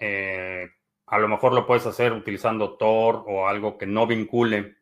Eh, 0.00 0.70
a 1.08 1.18
lo 1.18 1.28
mejor 1.28 1.52
lo 1.52 1.66
puedes 1.66 1.84
hacer 1.84 2.14
utilizando 2.14 2.78
Tor 2.78 3.24
o 3.26 3.46
algo 3.46 3.76
que 3.76 3.84
no 3.84 4.06
vincule, 4.06 4.78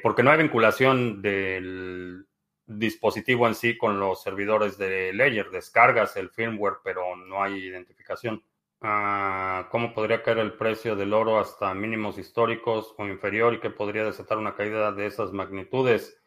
porque 0.00 0.22
no 0.22 0.30
hay 0.30 0.38
vinculación 0.38 1.20
del 1.20 2.24
dispositivo 2.66 3.46
en 3.46 3.54
sí 3.54 3.76
con 3.76 3.98
los 4.00 4.22
servidores 4.22 4.78
de 4.78 5.12
Ledger. 5.12 5.50
Descargas 5.50 6.16
el 6.16 6.30
firmware, 6.30 6.78
pero 6.82 7.16
no 7.16 7.42
hay 7.42 7.54
identificación. 7.54 8.42
Ah, 8.80 9.68
¿Cómo 9.70 9.94
podría 9.94 10.22
caer 10.22 10.38
el 10.38 10.54
precio 10.54 10.96
del 10.96 11.14
oro 11.14 11.38
hasta 11.38 11.72
mínimos 11.74 12.18
históricos 12.18 12.94
o 12.98 13.06
inferior 13.06 13.54
y 13.54 13.60
qué 13.60 13.70
podría 13.70 14.04
desatar 14.04 14.38
una 14.38 14.54
caída 14.54 14.92
de 14.92 15.06
esas 15.06 15.32
magnitudes? 15.32 16.20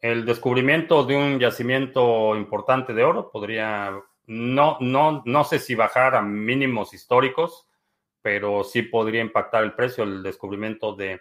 el 0.00 0.24
descubrimiento 0.24 1.04
de 1.04 1.16
un 1.16 1.38
yacimiento 1.38 2.36
importante 2.36 2.92
de 2.92 3.04
oro 3.04 3.30
podría, 3.30 3.98
no, 4.26 4.76
no, 4.80 5.22
no 5.24 5.44
sé 5.44 5.58
si 5.58 5.74
bajar 5.74 6.14
a 6.14 6.22
mínimos 6.22 6.92
históricos, 6.92 7.66
pero 8.22 8.64
sí 8.64 8.82
podría 8.82 9.20
impactar 9.20 9.64
el 9.64 9.74
precio, 9.74 10.04
el 10.04 10.22
descubrimiento 10.22 10.94
de 10.94 11.20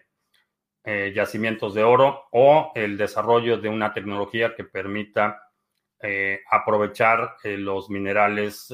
eh, 0.85 1.11
yacimientos 1.15 1.73
de 1.73 1.83
oro 1.83 2.27
o 2.31 2.71
el 2.75 2.95
desarrollo 2.95 3.57
de 3.57 3.69
una 3.69 3.91
tecnología 3.91 4.55
que 4.55 4.63
permita 4.63 5.49
eh, 5.99 6.41
aprovechar 6.51 7.37
eh, 7.43 7.57
los 7.57 7.89
minerales, 7.89 8.71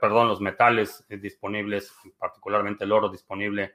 perdón, 0.00 0.28
los 0.28 0.40
metales 0.40 1.04
disponibles, 1.08 1.92
particularmente 2.18 2.84
el 2.84 2.92
oro 2.92 3.10
disponible, 3.10 3.74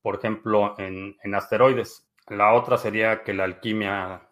por 0.00 0.16
ejemplo, 0.16 0.74
en, 0.78 1.14
en 1.22 1.34
asteroides. 1.34 2.08
La 2.28 2.54
otra 2.54 2.78
sería 2.78 3.22
que 3.22 3.34
la 3.34 3.44
alquimia 3.44 4.22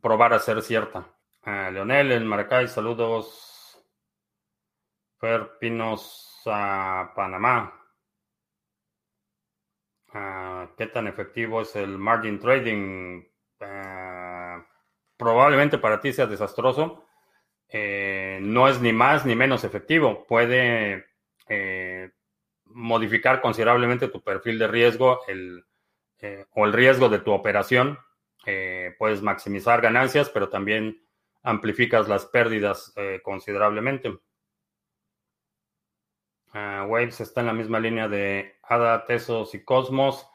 probar 0.00 0.32
a 0.32 0.38
ser 0.38 0.62
cierta. 0.62 1.06
Leonel, 1.44 2.12
el 2.12 2.24
Maracay, 2.24 2.68
saludos. 2.68 3.78
Fer 5.20 5.58
Pinos 5.58 6.42
a 6.46 7.12
Panamá. 7.14 7.83
¿Qué 10.76 10.86
tan 10.86 11.06
efectivo 11.08 11.62
es 11.62 11.74
el 11.76 11.98
margin 11.98 12.38
trading? 12.38 13.22
probablemente 15.16 15.78
para 15.78 16.00
ti 16.00 16.12
sea 16.12 16.26
desastroso. 16.26 17.04
Eh, 17.68 18.38
no 18.42 18.68
es 18.68 18.80
ni 18.80 18.92
más 18.92 19.24
ni 19.24 19.34
menos 19.34 19.64
efectivo. 19.64 20.26
Puede 20.26 21.06
eh, 21.48 22.10
modificar 22.66 23.40
considerablemente 23.40 24.08
tu 24.08 24.22
perfil 24.22 24.58
de 24.58 24.68
riesgo 24.68 25.20
el, 25.26 25.64
eh, 26.20 26.46
o 26.54 26.66
el 26.66 26.72
riesgo 26.72 27.08
de 27.08 27.20
tu 27.20 27.32
operación 27.32 27.98
puedes 28.98 29.22
maximizar 29.22 29.80
ganancias, 29.80 30.28
pero 30.28 30.50
también 30.50 31.02
amplificas 31.42 32.10
las 32.10 32.26
pérdidas 32.26 32.92
considerablemente. 33.22 34.18
Ah, 36.54 36.86
Waves 36.88 37.20
está 37.20 37.42
en 37.42 37.48
la 37.48 37.52
misma 37.52 37.80
línea 37.80 38.08
de 38.08 38.54
ADA, 38.62 39.04
Tesos 39.04 39.54
y 39.54 39.62
Cosmos. 39.62 40.26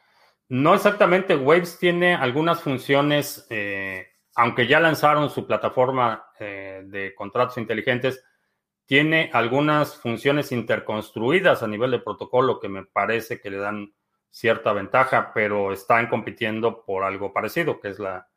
No 0.48 0.76
exactamente, 0.76 1.36
Waves 1.36 1.80
tiene 1.80 2.14
algunas 2.14 2.62
funciones 2.62 3.48
eh, 3.50 4.10
aunque 4.40 4.68
ya 4.68 4.80
lanzaron 4.80 5.30
su 5.30 5.46
plataforma 5.46 6.32
eh, 6.40 6.84
de 6.86 7.14
contratos 7.14 7.58
inteligentes, 7.58 8.24
tiene 8.86 9.30
algunas 9.34 9.98
funciones 9.98 10.54
interconstruidas 10.54 11.62
a 11.62 11.68
nivel 11.68 11.92
de 11.92 12.00
protocolo 12.00 12.58
que 12.58 12.70
me 12.70 12.86
parece 12.86 13.42
que 13.42 13.50
le 13.50 13.58
dan 13.58 13.94
cierta 14.30 14.72
ventaja, 14.72 15.34
pero 15.34 15.74
están 15.74 16.08
compitiendo 16.08 16.86
por 16.86 17.04
algo 17.04 17.34
parecido, 17.34 17.82
que 17.82 17.90
es 17.90 18.00
la, 18.00 18.29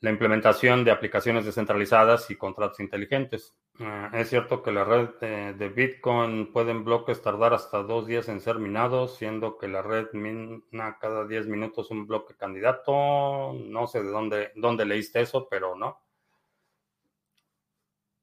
la 0.00 0.10
implementación 0.10 0.84
de 0.84 0.92
aplicaciones 0.92 1.44
descentralizadas 1.44 2.30
y 2.30 2.36
contratos 2.36 2.78
inteligentes. 2.78 3.56
Ah, 3.80 4.10
es 4.12 4.30
cierto 4.30 4.62
que 4.62 4.70
la 4.70 4.84
red 4.84 5.08
de, 5.54 5.68
Bitcoin 5.68 6.52
puede 6.52 6.70
en 6.70 6.84
bloques 6.84 7.20
tardar 7.20 7.52
hasta 7.52 7.82
dos 7.82 8.06
días 8.06 8.28
en 8.28 8.40
ser 8.40 8.58
minados, 8.58 9.16
siendo 9.16 9.58
que 9.58 9.66
la 9.66 9.82
red 9.82 10.06
mina 10.12 10.98
cada 11.00 11.26
10 11.26 11.48
minutos 11.48 11.90
un 11.90 12.06
bloque 12.06 12.36
candidato. 12.36 13.54
No 13.54 13.86
sé 13.88 14.02
de 14.02 14.10
dónde, 14.10 14.52
dónde 14.54 14.84
leíste 14.84 15.20
eso, 15.20 15.48
pero 15.50 15.74
no. 15.74 16.00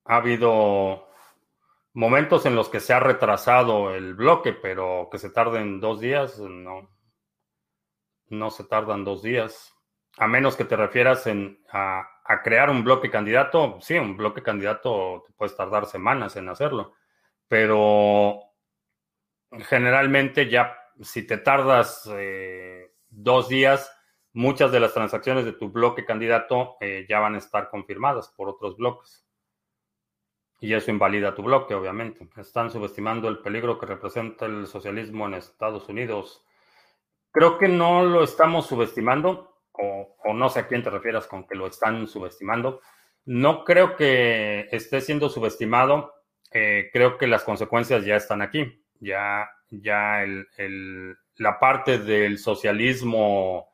Ha 0.06 0.18
habido 0.18 1.08
momentos 1.94 2.46
en 2.46 2.56
los 2.56 2.70
que 2.70 2.80
se 2.80 2.94
ha 2.94 3.00
retrasado 3.00 3.94
el 3.94 4.14
bloque, 4.14 4.54
pero 4.54 5.10
que 5.12 5.18
se 5.18 5.30
tarden 5.30 5.82
dos 5.82 6.00
días, 6.00 6.40
no. 6.40 6.90
No 8.30 8.50
se 8.50 8.64
tardan 8.64 9.04
dos 9.04 9.22
días. 9.22 9.75
A 10.18 10.28
menos 10.28 10.56
que 10.56 10.66
te 10.66 10.76
refieras 10.76 11.28
a, 11.72 12.10
crear 12.44 12.70
un 12.70 12.84
bloque 12.84 13.10
candidato, 13.10 13.78
sí, 13.82 13.96
un 13.96 14.16
bloque 14.16 14.42
candidato 14.42 15.24
te 15.28 15.34
puedes 15.34 15.56
tardar 15.56 15.86
semanas 15.86 16.36
en 16.38 16.50
hacerlo, 16.50 16.94
pero 17.48 18.40
generalmente 19.68 20.50
ya 20.50 20.76
si 21.02 21.28
te 21.28 21.38
tardas 21.38 22.10
eh, 22.14 22.94
dos 23.10 23.50
días, 23.50 23.92
muchas 24.34 24.72
de 24.72 24.80
las 24.80 24.94
transacciones 24.94 25.46
de 25.46 25.54
tu 25.54 25.70
bloque 25.70 26.06
candidato 26.06 26.78
eh, 26.80 27.06
ya 27.10 27.20
van 27.20 27.36
a 27.36 27.40
estar 27.40 27.70
confirmadas 27.70 28.30
por 28.30 28.50
otros 28.50 28.78
bloques. 28.78 29.26
Y 30.60 30.74
eso 30.74 30.90
invalida 30.90 31.36
tu 31.36 31.44
bloque, 31.44 31.76
obviamente. 31.76 32.28
Están 32.38 32.72
subestimando 32.72 33.28
el 33.28 33.40
peligro 33.40 33.78
que 33.78 33.86
representa 33.86 34.46
el 34.46 34.68
socialismo 34.68 35.26
en 35.28 35.36
Estados 35.36 35.88
Unidos. 35.90 36.46
Creo 37.32 37.58
que 37.58 37.68
no 37.68 38.04
lo 38.04 38.24
estamos 38.24 38.66
subestimando 38.66 39.55
o, 39.78 40.34
no 40.34 40.50
sé 40.50 40.60
a 40.60 40.68
quién 40.68 40.84
te 40.84 40.90
refieras 40.90 41.28
con 41.28 41.46
que 41.46 41.56
lo 41.56 41.68
están 41.68 42.08
subestimando. 42.08 42.82
No 43.26 43.64
creo 43.64 43.96
que 43.96 44.68
esté 44.72 45.02
siendo 45.02 45.30
subestimado. 45.30 46.14
Eh, 46.52 46.90
creo 46.94 47.18
que 47.18 47.28
las 47.28 47.44
consecuencias 47.44 48.06
ya 48.06 48.16
están 48.16 48.42
aquí. 48.42 48.84
Ya, 49.00 49.50
ya 49.70 50.24
el, 50.24 51.18
la 51.38 51.60
parte 51.60 51.98
del 51.98 52.38
socialismo, 52.38 53.70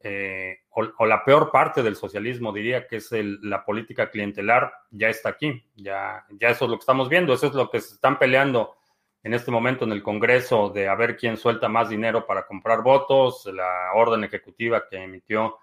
eh, 0.00 0.58
o, 0.70 1.06
la 1.06 1.24
peor 1.24 1.50
parte 1.50 1.82
del 1.82 1.96
socialismo, 1.96 2.52
diría 2.52 2.86
que 2.86 2.96
es 2.96 3.10
la 3.12 3.64
política 3.64 4.10
clientelar, 4.10 4.72
ya 4.90 5.08
está 5.08 5.30
aquí. 5.30 5.64
Ya, 5.76 6.24
ya 6.30 6.48
eso 6.48 6.64
es 6.64 6.70
lo 6.70 6.76
que 6.76 6.82
estamos 6.82 7.08
viendo. 7.08 7.32
Eso 7.32 7.46
es 7.46 7.54
lo 7.54 7.70
que 7.70 7.80
se 7.80 7.94
están 7.94 8.18
peleando 8.18 8.76
en 9.22 9.34
este 9.34 9.50
momento 9.50 9.84
en 9.84 9.92
el 9.92 10.02
Congreso 10.02 10.70
de 10.70 10.88
a 10.88 10.94
ver 10.94 11.16
quién 11.16 11.36
suelta 11.36 11.68
más 11.68 11.88
dinero 11.88 12.26
para 12.26 12.46
comprar 12.46 12.82
votos, 12.82 13.46
la 13.52 13.92
orden 13.94 14.24
ejecutiva 14.24 14.84
que 14.88 14.96
emitió 14.96 15.58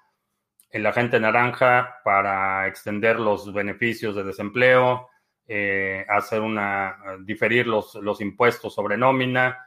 el 0.69 0.85
agente 0.85 1.19
naranja 1.19 1.99
para 2.03 2.67
extender 2.67 3.19
los 3.19 3.51
beneficios 3.53 4.15
de 4.15 4.23
desempleo, 4.23 5.09
eh, 5.47 6.05
hacer 6.09 6.41
una, 6.41 6.97
diferir 7.21 7.67
los, 7.67 7.95
los 7.95 8.21
impuestos 8.21 8.73
sobre 8.73 8.97
nómina. 8.97 9.65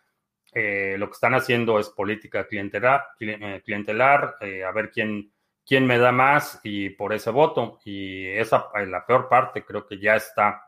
Eh, 0.52 0.96
lo 0.98 1.06
que 1.06 1.14
están 1.14 1.34
haciendo 1.34 1.78
es 1.78 1.88
política 1.88 2.46
clientelar, 2.46 3.04
eh, 3.20 3.62
clientelar 3.64 4.36
a 4.40 4.72
ver 4.72 4.90
quién, 4.90 5.32
quién 5.64 5.86
me 5.86 5.98
da 5.98 6.12
más 6.12 6.60
y 6.64 6.90
por 6.90 7.12
ese 7.12 7.30
voto. 7.30 7.78
Y 7.84 8.26
esa, 8.26 8.68
la 8.86 9.06
peor 9.06 9.28
parte 9.28 9.64
creo 9.64 9.86
que 9.86 9.98
ya 9.98 10.16
está, 10.16 10.62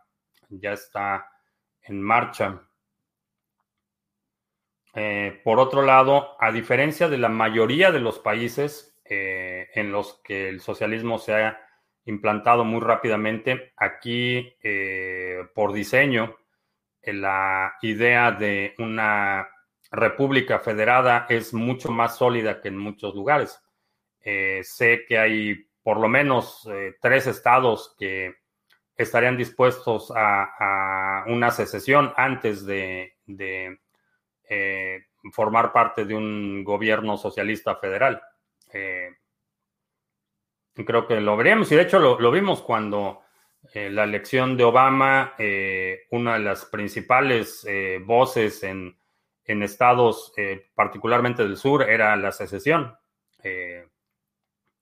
ya 0.49 0.73
está 0.73 1.29
en 1.83 2.01
marcha. 2.01 2.63
Eh, 4.95 5.41
por 5.43 5.59
otro 5.59 5.83
lado, 5.83 6.37
a 6.39 6.53
diferencia 6.53 7.09
de 7.09 7.19
la 7.19 7.31
mayoría 7.31 7.91
de 7.93 8.01
los 8.01 8.19
países 8.19 8.99
eh, 9.05 9.69
en 9.75 9.91
los 9.91 10.21
que 10.23 10.49
el 10.49 10.61
socialismo 10.61 11.19
se 11.19 11.35
ha 11.35 11.59
implantado 12.05 12.65
muy 12.65 12.81
rápidamente, 12.81 13.73
aquí 13.77 14.55
eh, 14.63 15.39
por 15.55 15.73
diseño, 15.73 16.37
la 17.05 17.75
idea 17.83 18.33
de 18.33 18.75
una 18.79 19.49
república 19.91 20.59
federada 20.61 21.27
es 21.29 21.53
mucho 21.55 21.91
más 21.91 22.17
sólida 22.17 22.61
que 22.61 22.69
en 22.69 22.79
muchos 22.79 23.15
lugares. 23.15 23.61
sé 24.23 25.05
que 25.09 25.19
hay 25.19 25.67
por 25.83 25.99
lo 25.99 26.09
menos 26.09 26.69
tres 27.01 27.27
estados 27.27 27.97
que 27.99 28.37
estarían 28.97 29.37
dispuestos 29.37 30.13
a, 30.15 31.25
una 31.27 31.51
secesión 31.51 32.13
antes 32.17 32.65
de 32.65 33.17
eh, 34.55 35.07
formar 35.33 35.73
parte 35.73 36.05
de 36.05 36.15
un 36.15 36.63
gobierno 36.63 37.17
socialista 37.17 37.77
federal. 37.77 38.21
Eh, 38.71 39.09
creo 40.75 41.07
que 41.07 41.23
lo 41.23 41.39
veríamos 41.39 41.73
y 41.73 41.77
de 41.77 41.83
hecho 41.83 41.99
lo, 41.99 42.31
vimos 42.31 42.61
cuando 42.61 43.23
eh, 43.73 43.89
la 43.89 44.05
elección 44.05 44.55
de 44.59 44.65
Obama, 44.65 45.35
una 46.11 46.35
de 46.35 46.41
las 46.41 46.67
principales 46.67 47.67
voces 48.05 48.63
en, 48.63 48.95
estados, 49.47 50.35
particularmente 50.75 51.45
del 51.45 51.57
sur, 51.57 51.89
era 51.89 52.15
la 52.17 52.33
secesión. 52.33 52.95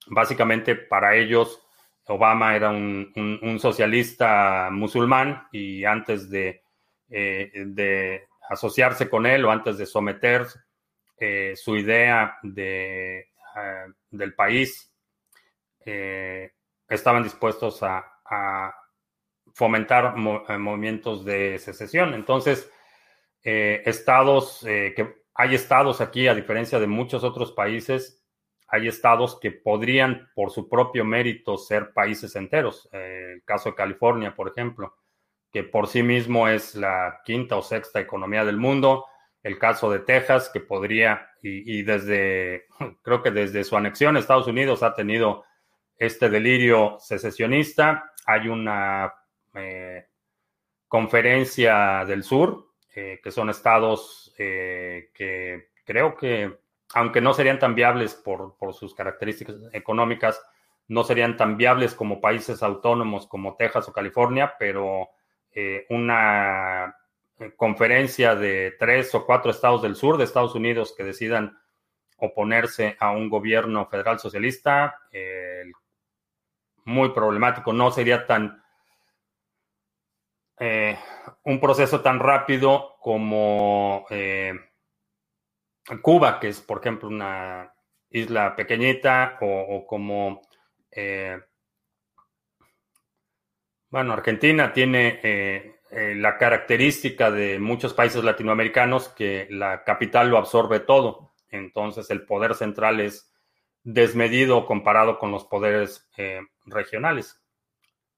básicamente 0.06 0.74
para 0.74 1.14
ellos, 1.14 1.62
Obama 2.06 2.56
era 2.56 2.70
un, 2.70 3.58
socialista 3.60 4.68
musulmán 4.72 5.46
y 5.52 5.84
antes 5.84 6.28
de, 6.28 6.64
de 7.08 8.29
asociarse 8.50 9.08
con 9.08 9.26
él 9.26 9.44
o 9.44 9.50
antes 9.50 9.78
de 9.78 9.86
someter 9.86 10.44
eh, 11.16 11.54
su 11.54 11.76
idea 11.76 12.36
de, 12.42 13.20
eh, 13.20 13.86
del 14.10 14.34
país, 14.34 14.92
eh, 15.86 16.52
estaban 16.88 17.22
dispuestos 17.22 17.82
a, 17.82 18.06
fomentar 19.52 20.16
movimientos 20.16 21.24
de 21.24 21.58
secesión. 21.58 22.14
Entonces, 22.14 22.70
estados, 23.42 24.60
que 24.62 25.16
hay 25.34 25.54
estados 25.56 26.00
aquí, 26.00 26.28
a 26.28 26.34
diferencia 26.36 26.78
de 26.78 26.86
muchos 26.86 27.24
otros 27.24 27.50
países, 27.50 28.22
hay 28.68 28.86
estados 28.86 29.40
que 29.40 29.50
podrían 29.50 30.30
por 30.36 30.52
su 30.52 30.68
propio 30.68 31.04
mérito 31.04 31.58
ser 31.58 31.92
países 31.92 32.36
enteros. 32.36 32.88
el 32.92 33.42
caso 33.44 33.70
de 33.70 33.74
California, 33.74 34.32
por 34.36 34.48
ejemplo 34.48 34.94
que 35.52 35.64
por 35.64 35.88
sí 35.88 36.02
mismo 36.02 36.48
es 36.48 36.74
la 36.74 37.20
quinta 37.24 37.56
o 37.56 37.62
sexta 37.62 38.00
economía 38.00 38.44
del 38.44 38.56
mundo. 38.56 39.06
El 39.42 39.58
caso 39.58 39.90
de 39.90 40.00
Texas, 40.00 40.50
que 40.52 40.60
podría, 40.60 41.30
y, 41.42 41.82
desde, 41.82 42.66
creo 43.02 43.22
que 43.22 43.30
desde 43.30 43.64
su 43.64 43.76
anexión 43.76 44.16
Estados 44.16 44.46
Unidos 44.46 44.82
ha 44.82 44.94
tenido 44.94 45.44
este 45.96 46.28
delirio 46.28 46.96
secesionista. 47.00 48.12
Hay 48.26 48.48
una 48.48 49.12
eh, 49.54 50.06
conferencia 50.86 52.04
del 52.06 52.22
sur, 52.22 52.72
eh, 52.94 53.20
que 53.22 53.30
son 53.30 53.50
estados 53.50 54.34
eh, 54.38 55.10
que 55.14 55.70
creo 55.84 56.16
que, 56.16 56.58
aunque 56.94 57.20
no 57.20 57.32
serían 57.32 57.58
tan 57.58 57.74
viables 57.74 58.14
por, 58.14 58.56
por 58.56 58.74
sus 58.74 58.94
características 58.94 59.56
económicas, 59.72 60.40
no 60.88 61.04
serían 61.04 61.36
tan 61.36 61.56
viables 61.56 61.94
como 61.94 62.20
países 62.20 62.62
autónomos 62.62 63.26
como 63.26 63.56
Texas 63.56 63.88
o 63.88 63.92
California, 63.92 64.54
pero 64.58 65.08
eh, 65.52 65.86
una 65.90 66.96
eh, 67.38 67.52
conferencia 67.56 68.34
de 68.36 68.76
tres 68.78 69.14
o 69.14 69.26
cuatro 69.26 69.50
estados 69.50 69.82
del 69.82 69.96
sur 69.96 70.16
de 70.16 70.24
Estados 70.24 70.54
Unidos 70.54 70.94
que 70.96 71.04
decidan 71.04 71.58
oponerse 72.18 72.96
a 73.00 73.10
un 73.10 73.28
gobierno 73.28 73.86
federal 73.86 74.18
socialista, 74.18 75.00
eh, 75.10 75.64
muy 76.84 77.10
problemático. 77.10 77.72
No 77.72 77.90
sería 77.90 78.26
tan 78.26 78.62
un 81.44 81.58
proceso 81.58 82.02
tan 82.02 82.18
rápido 82.18 82.96
como 83.00 84.04
Cuba, 86.02 86.38
que 86.38 86.48
es, 86.48 86.60
por 86.60 86.80
ejemplo, 86.80 87.08
una 87.08 87.72
isla 88.10 88.54
pequeñita, 88.54 89.38
o 89.40 89.86
como 89.86 90.42
bueno, 93.90 94.12
Argentina 94.12 94.72
tiene 94.72 95.20
eh, 95.22 95.80
eh, 95.90 96.14
la 96.14 96.38
característica 96.38 97.30
de 97.30 97.58
muchos 97.58 97.92
países 97.92 98.22
latinoamericanos 98.22 99.08
que 99.08 99.48
la 99.50 99.82
capital 99.82 100.28
lo 100.30 100.38
absorbe 100.38 100.80
todo. 100.80 101.34
Entonces 101.48 102.08
el 102.10 102.24
poder 102.24 102.54
central 102.54 103.00
es 103.00 103.32
desmedido 103.82 104.66
comparado 104.66 105.18
con 105.18 105.32
los 105.32 105.44
poderes 105.44 106.08
eh, 106.16 106.40
regionales. 106.66 107.42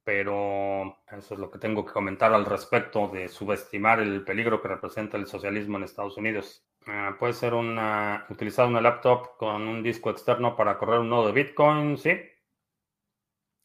Pero 0.04 0.98
eso 1.10 1.34
es 1.34 1.40
lo 1.40 1.50
que 1.50 1.58
tengo 1.58 1.86
que 1.86 1.92
comentar 1.92 2.34
al 2.34 2.44
respecto 2.44 3.08
de 3.08 3.28
subestimar 3.28 4.00
el 4.00 4.24
peligro 4.24 4.60
que 4.60 4.68
representa 4.68 5.16
el 5.16 5.26
socialismo 5.26 5.78
en 5.78 5.84
Estados 5.84 6.16
Unidos. 6.18 6.66
Ah, 6.86 7.16
puede 7.18 7.32
ser 7.32 7.54
una, 7.54 8.26
utilizar 8.28 8.66
una 8.66 8.80
laptop 8.80 9.36
con 9.38 9.62
un 9.68 9.82
disco 9.82 10.10
externo 10.10 10.56
para 10.56 10.76
correr 10.76 10.98
un 10.98 11.08
nodo 11.08 11.28
de 11.28 11.32
Bitcoin, 11.32 11.96
sí. 11.96 12.10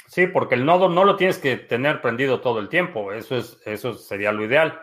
Sí, 0.07 0.25
porque 0.25 0.55
el 0.55 0.65
nodo 0.65 0.87
no 0.87 1.03
lo 1.03 1.17
tienes 1.17 1.37
que 1.37 1.57
tener 1.57 2.01
prendido 2.01 2.39
todo 2.39 2.59
el 2.59 2.69
tiempo, 2.69 3.11
eso, 3.11 3.35
es, 3.35 3.61
eso 3.65 3.93
sería 3.93 4.31
lo 4.31 4.43
ideal, 4.45 4.81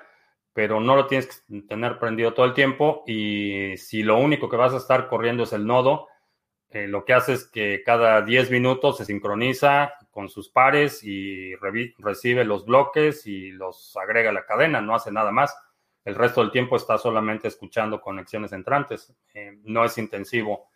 pero 0.52 0.80
no 0.80 0.96
lo 0.96 1.06
tienes 1.06 1.26
que 1.48 1.62
tener 1.62 1.98
prendido 1.98 2.34
todo 2.34 2.44
el 2.44 2.52
tiempo 2.52 3.04
y 3.06 3.74
si 3.78 4.02
lo 4.02 4.18
único 4.18 4.50
que 4.50 4.56
vas 4.56 4.74
a 4.74 4.76
estar 4.76 5.08
corriendo 5.08 5.44
es 5.44 5.54
el 5.54 5.66
nodo, 5.66 6.08
eh, 6.68 6.86
lo 6.88 7.04
que 7.06 7.14
hace 7.14 7.32
es 7.32 7.46
que 7.46 7.82
cada 7.86 8.20
10 8.20 8.50
minutos 8.50 8.98
se 8.98 9.06
sincroniza 9.06 9.94
con 10.10 10.28
sus 10.28 10.50
pares 10.50 11.02
y 11.02 11.54
recibe 11.98 12.44
los 12.44 12.66
bloques 12.66 13.26
y 13.26 13.50
los 13.50 13.96
agrega 13.96 14.30
a 14.30 14.34
la 14.34 14.44
cadena, 14.44 14.80
no 14.80 14.94
hace 14.94 15.10
nada 15.10 15.30
más. 15.30 15.56
El 16.04 16.16
resto 16.16 16.42
del 16.42 16.50
tiempo 16.50 16.76
está 16.76 16.98
solamente 16.98 17.48
escuchando 17.48 18.00
conexiones 18.00 18.52
entrantes, 18.52 19.14
eh, 19.32 19.58
no 19.62 19.84
es 19.84 19.96
intensivo 19.96 20.68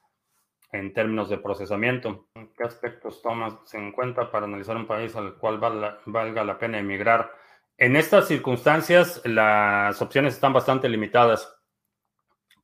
en 0.72 0.92
términos 0.92 1.28
de 1.28 1.38
procesamiento. 1.38 2.28
¿Qué 2.34 2.64
aspectos 2.64 3.22
tomas 3.22 3.54
en 3.74 3.92
cuenta 3.92 4.30
para 4.30 4.46
analizar 4.46 4.76
un 4.76 4.86
país 4.86 5.14
al 5.16 5.36
cual 5.36 5.58
valga 5.58 6.44
la 6.44 6.58
pena 6.58 6.78
emigrar? 6.78 7.32
En 7.76 7.96
estas 7.96 8.26
circunstancias, 8.26 9.22
las 9.24 10.02
opciones 10.02 10.34
están 10.34 10.52
bastante 10.52 10.88
limitadas 10.88 11.56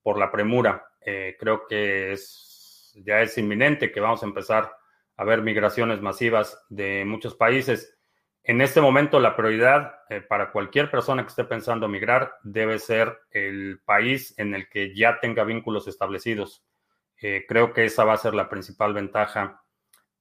por 0.03 0.19
la 0.19 0.31
premura. 0.31 0.87
Eh, 1.01 1.37
creo 1.39 1.67
que 1.67 2.17
ya 2.97 3.21
es 3.23 3.39
inminente 3.39 3.93
que 3.93 4.01
vamos 4.01 4.23
a 4.23 4.27
empezar 4.27 4.73
a 5.17 5.25
ver 5.25 5.43
migraciones 5.43 6.01
masivas 6.01 6.65
de 6.69 7.05
muchos 7.05 7.35
países. 7.37 7.97
En 8.43 8.61
este 8.61 8.81
momento, 8.81 9.21
la 9.21 9.37
prioridad 9.37 9.95
eh, 10.11 10.21
para 10.21 10.51
cualquier 10.51 10.91
persona 10.91 11.23
que 11.23 11.29
esté 11.29 11.45
pensando 11.45 11.89
migrar 11.89 12.35
debe 12.43 12.79
ser 12.79 13.17
el 13.31 13.81
país 13.85 14.35
en 14.37 14.55
el 14.55 14.69
que 14.69 14.95
ya 14.95 15.21
tenga 15.21 15.45
vínculos 15.45 15.87
establecidos 15.89 16.65
eh, 17.27 17.47
creo 17.49 17.73
que 17.73 17.87
esa 17.87 18.05
va 18.05 18.13
a 18.13 18.19
ser 18.19 18.35
la 18.35 18.51
principal 18.51 18.93
ventaja 18.93 19.65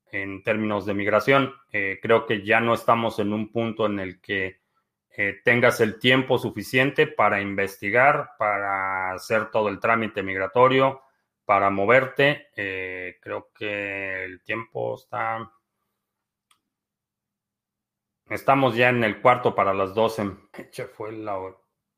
en 0.10 0.41
términos 0.41 0.86
de 0.86 0.93
migración. 0.93 1.54
Eh, 1.74 1.99
creo 2.01 2.26
que 2.26 2.45
ya 2.45 2.62
no 2.62 2.74
estamos 2.74 3.20
en 3.20 3.34
un 3.34 3.51
punto 3.51 3.88
en 3.88 3.99
el 3.99 4.22
que 4.22 4.62
eh, 5.10 5.41
tengas 5.43 5.82
el 5.82 5.99
tiempo 5.99 6.38
suficiente 6.38 7.06
para 7.06 7.41
investigar, 7.41 8.30
para 8.39 9.12
hacer 9.12 9.51
todo 9.51 9.68
el 9.68 9.82
trámite 9.82 10.24
migratorio, 10.24 11.01
para 11.43 11.70
moverte. 11.70 12.47
creo 12.56 13.49
que 13.54 14.24
el 14.24 14.41
tiempo 14.41 14.95
está... 14.95 15.51
Estamos 18.30 18.78
ya 18.78 18.88
en 18.88 19.04
el 19.04 19.20
cuarto 19.20 19.54
para 19.54 19.74
las 19.74 19.93
12. 19.93 20.32
Hecho 20.58 20.88
fue 20.95 21.10
el 21.10 21.28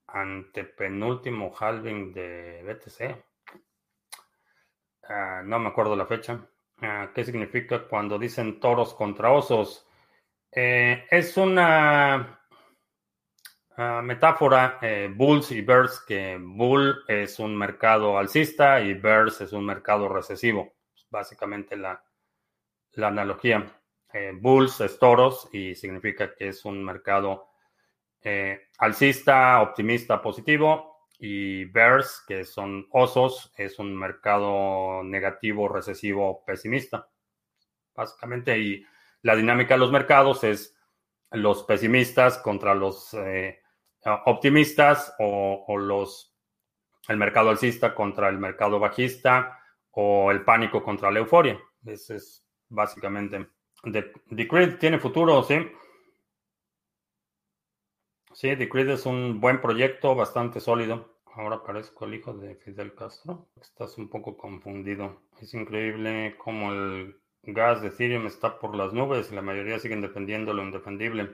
antepenúltimo 0.08 1.54
halving 1.56 2.12
de 2.12 2.64
BTC. 2.64 3.35
Ah, 5.08 5.42
no 5.46 5.60
me 5.60 5.70
acuerdo 5.70 5.96
la 5.96 6.06
fecha. 6.06 6.48
Ah, 6.82 7.12
¿Qué 7.14 7.24
significa 7.24 7.88
cuando 7.88 8.18
dicen 8.18 8.60
toros 8.60 8.94
contra 8.94 9.32
osos? 9.32 9.88
Eh, 10.52 11.06
es 11.12 11.38
una 11.38 12.40
ah, 13.78 14.02
metáfora, 14.04 14.80
eh, 14.82 15.12
bulls 15.14 15.52
y 15.52 15.62
bears, 15.62 16.04
que 16.08 16.38
bull 16.42 17.04
es 17.08 17.40
un 17.40 17.56
mercado 17.58 18.18
alcista 18.18 18.82
y 18.82 18.94
bears 18.94 19.42
es 19.42 19.54
un 19.54 19.66
mercado 19.66 20.10
recesivo. 20.10 20.74
Básicamente 21.10 21.78
la, 21.78 22.04
la 22.94 23.08
analogía. 23.08 23.66
Eh, 24.12 24.32
bulls 24.34 24.82
es 24.82 24.98
toros 24.98 25.50
y 25.52 25.76
significa 25.76 26.34
que 26.34 26.50
es 26.50 26.66
un 26.66 26.84
mercado 26.84 27.50
alcista, 28.80 29.62
optimista, 29.62 30.20
positivo 30.20 30.95
y 31.20 31.66
bears, 31.66 32.24
que 32.28 32.44
son 32.44 32.88
osos, 32.92 33.54
es 33.58 33.80
un 33.80 33.96
mercado 33.96 35.04
negativo, 35.04 35.68
recesivo, 35.68 36.44
pesimista. 36.46 37.10
Básicamente, 37.96 38.58
y 38.60 38.86
la 39.22 39.36
dinámica 39.36 39.76
de 39.76 39.80
los 39.80 39.92
mercados 39.92 40.44
es 40.44 40.78
los 41.32 41.64
pesimistas 41.64 42.38
contra 42.38 42.76
los 42.76 43.14
eh, 43.14 43.60
optimistas 44.26 45.14
o, 45.20 45.78
los 45.78 46.34
el 47.08 47.18
mercado 47.18 47.52
alcista 47.52 47.94
contra 47.94 48.30
el 48.30 48.40
mercado 48.40 48.80
bajista 48.80 49.60
o 49.92 50.32
el 50.32 50.44
pánico 50.44 50.84
contra 50.84 51.12
la 51.12 51.20
euforia. 51.20 51.60
Ese 51.86 52.16
es 52.16 52.46
básicamente. 52.68 53.48
Decreed 53.84 54.78
tiene 54.80 55.00
futuro, 55.00 55.44
sí. 55.44 55.56
Sí, 58.36 58.54
Decreed 58.54 58.90
es 58.90 59.06
un 59.06 59.40
buen 59.40 59.62
proyecto, 59.62 60.14
bastante 60.14 60.60
sólido. 60.60 61.08
Ahora 61.36 61.64
parezco 61.64 62.04
el 62.04 62.16
hijo 62.16 62.34
de 62.34 62.56
Fidel 62.56 62.94
Castro. 62.94 63.48
Estás 63.62 63.98
un 63.98 64.10
poco 64.10 64.36
confundido. 64.36 65.22
Es 65.42 65.54
increíble 65.54 66.36
cómo 66.38 66.74
el 66.74 67.16
gas 67.44 67.82
de 67.82 67.88
Ethereum 67.88 68.28
está 68.28 68.60
por 68.60 68.76
las 68.76 68.92
nubes 68.92 69.32
y 69.32 69.36
la 69.36 69.42
mayoría 69.42 69.80
siguen 69.80 70.02
defendiendo 70.02 70.54
lo 70.54 70.64
indefendible. 70.64 71.30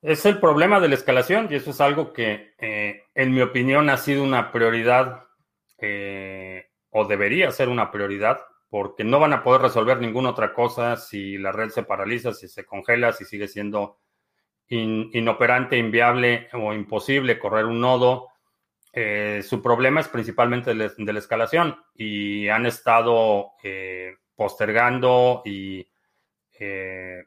Es 0.00 0.24
el 0.24 0.40
problema 0.40 0.80
de 0.80 0.88
la 0.88 0.94
escalación 0.94 1.48
y 1.50 1.56
eso 1.56 1.72
es 1.72 1.80
algo 1.82 2.14
que, 2.14 2.54
eh, 2.56 3.02
en 3.14 3.34
mi 3.34 3.42
opinión, 3.42 3.90
ha 3.90 3.98
sido 3.98 4.24
una 4.24 4.52
prioridad 4.52 5.26
eh, 5.76 6.70
o 6.88 7.04
debería 7.04 7.50
ser 7.50 7.68
una 7.68 7.90
prioridad 7.90 8.40
porque 8.70 9.04
no 9.04 9.20
van 9.20 9.34
a 9.34 9.42
poder 9.42 9.60
resolver 9.60 10.00
ninguna 10.00 10.30
otra 10.30 10.54
cosa 10.54 10.96
si 10.96 11.36
la 11.36 11.52
red 11.52 11.68
se 11.68 11.82
paraliza, 11.82 12.32
si 12.32 12.48
se 12.48 12.64
congela, 12.64 13.12
si 13.12 13.26
sigue 13.26 13.46
siendo 13.46 13.98
inoperante, 14.70 15.76
inviable 15.76 16.48
o 16.52 16.72
imposible 16.72 17.38
correr 17.38 17.64
un 17.64 17.80
nodo. 17.80 18.28
Eh, 18.92 19.42
su 19.46 19.62
problema 19.62 20.00
es 20.00 20.08
principalmente 20.08 20.74
de, 20.74 21.12
la 21.12 21.18
escalación 21.18 21.76
y 21.94 22.48
han 22.48 22.66
estado 22.66 23.52
eh, 23.62 24.16
postergando 24.34 25.42
y 25.44 25.88
eh, 26.58 27.24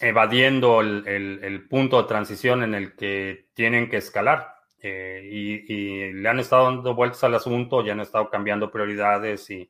evadiendo 0.00 0.80
el, 0.80 1.66
punto 1.68 2.02
de 2.02 2.08
transición 2.08 2.62
en 2.62 2.74
el 2.74 2.94
que 2.96 3.48
tienen 3.54 3.88
que 3.88 3.98
escalar. 3.98 4.54
Y, 4.82 6.12
le 6.12 6.28
han 6.28 6.38
estado 6.38 6.66
dando 6.66 6.94
vueltas 6.94 7.24
al 7.24 7.34
asunto, 7.34 7.84
ya 7.84 7.92
han 7.92 8.00
estado 8.00 8.30
cambiando 8.30 8.70
prioridades 8.70 9.50
y 9.50 9.68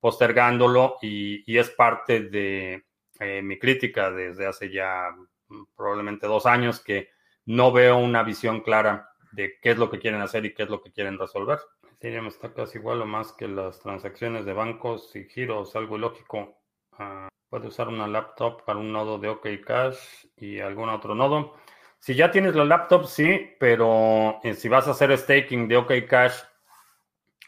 postergándolo 0.00 0.96
y 1.00 1.56
es 1.56 1.70
parte 1.70 2.22
de 2.22 2.84
eh, 3.24 3.42
mi 3.42 3.58
crítica 3.58 4.10
desde 4.10 4.46
hace 4.46 4.70
ya 4.70 5.10
mm, 5.48 5.64
probablemente 5.76 6.26
dos 6.26 6.46
años 6.46 6.80
que 6.80 7.10
no 7.46 7.72
veo 7.72 7.98
una 7.98 8.22
visión 8.22 8.60
clara 8.60 9.10
de 9.32 9.58
qué 9.60 9.70
es 9.70 9.78
lo 9.78 9.90
que 9.90 9.98
quieren 9.98 10.20
hacer 10.20 10.44
y 10.44 10.54
qué 10.54 10.64
es 10.64 10.68
lo 10.68 10.82
que 10.82 10.92
quieren 10.92 11.18
resolver. 11.18 11.58
Ethereum 11.92 12.26
está 12.26 12.52
casi 12.52 12.78
igual 12.78 13.02
o 13.02 13.06
más 13.06 13.32
que 13.32 13.48
las 13.48 13.80
transacciones 13.80 14.44
de 14.44 14.52
bancos 14.52 15.14
y 15.16 15.24
giros, 15.24 15.74
algo 15.76 15.96
ilógico. 15.96 16.58
Ah, 16.98 17.28
puede 17.48 17.68
usar 17.68 17.88
una 17.88 18.06
laptop 18.06 18.64
para 18.64 18.78
un 18.78 18.92
nodo 18.92 19.18
de 19.18 19.28
OK 19.28 19.46
Cash 19.64 20.26
y 20.36 20.58
algún 20.58 20.88
otro 20.88 21.14
nodo. 21.14 21.54
Si 21.98 22.14
ya 22.14 22.30
tienes 22.30 22.54
la 22.56 22.64
laptop, 22.64 23.06
sí, 23.06 23.54
pero 23.60 24.40
eh, 24.42 24.54
si 24.54 24.68
vas 24.68 24.88
a 24.88 24.92
hacer 24.92 25.16
staking 25.16 25.68
de 25.68 25.76
OK 25.76 25.92
Cash 26.08 26.34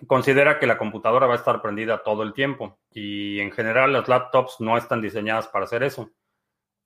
considera 0.07 0.59
que 0.59 0.67
la 0.67 0.79
computadora 0.79 1.27
va 1.27 1.35
a 1.35 1.39
estar 1.39 1.63
prendida 1.63 2.03
todo 2.03 2.23
el 2.23 2.33
tiempo 2.33 2.79
y 2.95 3.41
en 3.41 3.51
general 3.51 3.93
las 3.93 4.09
laptops 4.09 4.61
no 4.61 4.79
están 4.79 5.03
diseñadas 5.03 5.49
para 5.49 5.65
hacer 5.65 5.83
eso. 5.83 6.13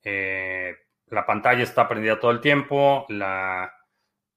Eh, 0.03 0.75
la 1.05 1.25
pantalla 1.25 1.61
está 1.61 1.87
prendida 1.87 2.19
todo 2.19 2.31
el 2.31 2.41
tiempo, 2.41 3.05
la, 3.09 3.71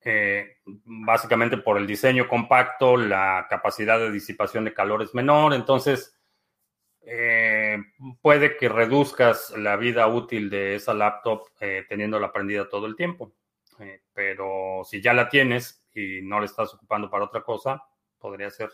eh, 0.05 0.59
básicamente 0.67 1.57
por 1.57 1.79
el 1.79 1.87
diseño 1.87 2.29
compacto, 2.29 2.99
la 2.99 3.47
capacidad 3.49 3.99
de 3.99 4.13
disipación 4.13 4.67
de 4.67 4.75
calor 4.75 5.03
es 5.03 5.15
menor, 5.15 5.55
entonces 5.55 6.15
eh, 7.01 7.79
puede 8.21 8.59
que 8.59 8.69
reduzcas 8.69 9.51
la 9.57 9.77
vida 9.77 10.07
útil 10.09 10.51
de 10.51 10.75
esa 10.75 10.93
laptop 10.93 11.49
teniéndola 11.89 12.33
prendida 12.33 12.69
todo 12.69 12.87
el 12.87 12.97
tiempo. 12.97 13.33
pero 14.13 14.83
si 14.85 15.01
ya 15.01 15.15
la 15.15 15.29
tienes 15.29 15.89
y 15.95 16.21
no 16.23 16.39
la 16.39 16.47
estás 16.47 16.75
ocupando 16.75 17.11
para 17.11 17.25
otra 17.25 17.43
cosa, 17.43 17.83
podría 18.19 18.51
ser 18.51 18.71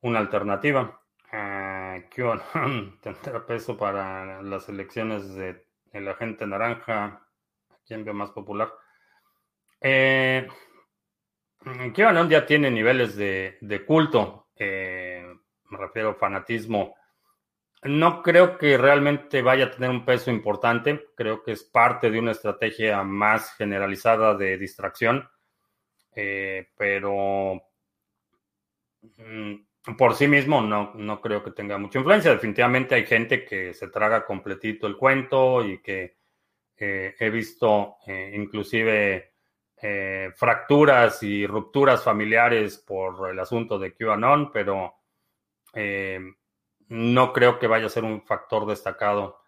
una 0.00 0.18
alternativa. 0.18 1.00
Uh, 1.32 2.00
tendrá 3.02 3.46
peso 3.46 3.76
para 3.76 4.42
las 4.42 4.68
elecciones 4.68 5.34
de 5.34 5.66
el 5.92 6.08
agente 6.08 6.46
naranja. 6.46 7.26
¿A 7.70 7.76
quién 7.86 8.04
ve 8.04 8.12
más 8.12 8.30
popular? 8.30 8.72
Eh, 9.80 10.48
QAnon 11.94 12.28
ya 12.28 12.46
tiene 12.46 12.70
niveles 12.70 13.16
de, 13.16 13.84
culto. 13.86 14.48
Eh, 14.56 15.24
me 15.70 15.78
refiero 15.78 16.10
a 16.10 16.14
fanatismo. 16.14 16.94
No 17.82 18.22
creo 18.22 18.58
que 18.58 18.76
realmente 18.76 19.42
vaya 19.42 19.66
a 19.66 19.70
tener 19.70 19.90
un 19.90 20.04
peso 20.04 20.30
importante. 20.30 21.08
Creo 21.14 21.42
que 21.42 21.52
es 21.52 21.62
parte 21.62 22.10
de 22.10 22.18
una 22.18 22.32
estrategia 22.32 23.02
más 23.02 23.54
generalizada 23.54 24.34
de 24.34 24.58
distracción. 24.58 25.28
Eh, 26.14 26.68
pero 26.76 27.62
Mm, 29.16 29.54
por 29.96 30.14
sí 30.14 30.28
mismo 30.28 30.60
no, 30.60 30.92
no 30.94 31.20
creo 31.20 31.42
que 31.42 31.52
tenga 31.52 31.78
mucha 31.78 31.98
influencia. 31.98 32.32
Definitivamente 32.32 32.94
hay 32.94 33.06
gente 33.06 33.44
que 33.44 33.72
se 33.74 33.88
traga 33.88 34.24
completito 34.24 34.86
el 34.86 34.96
cuento 34.96 35.64
y 35.64 35.80
que 35.80 36.18
eh, 36.76 37.14
he 37.18 37.30
visto 37.30 37.96
eh, 38.06 38.32
inclusive 38.34 39.34
eh, 39.80 40.30
fracturas 40.36 41.22
y 41.22 41.46
rupturas 41.46 42.04
familiares 42.04 42.78
por 42.78 43.30
el 43.30 43.38
asunto 43.38 43.78
de 43.78 43.94
QAnon, 43.94 44.52
pero 44.52 44.94
no 46.88 47.32
creo 47.32 47.58
que 47.58 47.66
vaya 47.66 47.86
a 47.86 47.90
ser 47.90 48.02
un 48.02 48.24
factor 48.24 48.66
destacado 48.66 49.42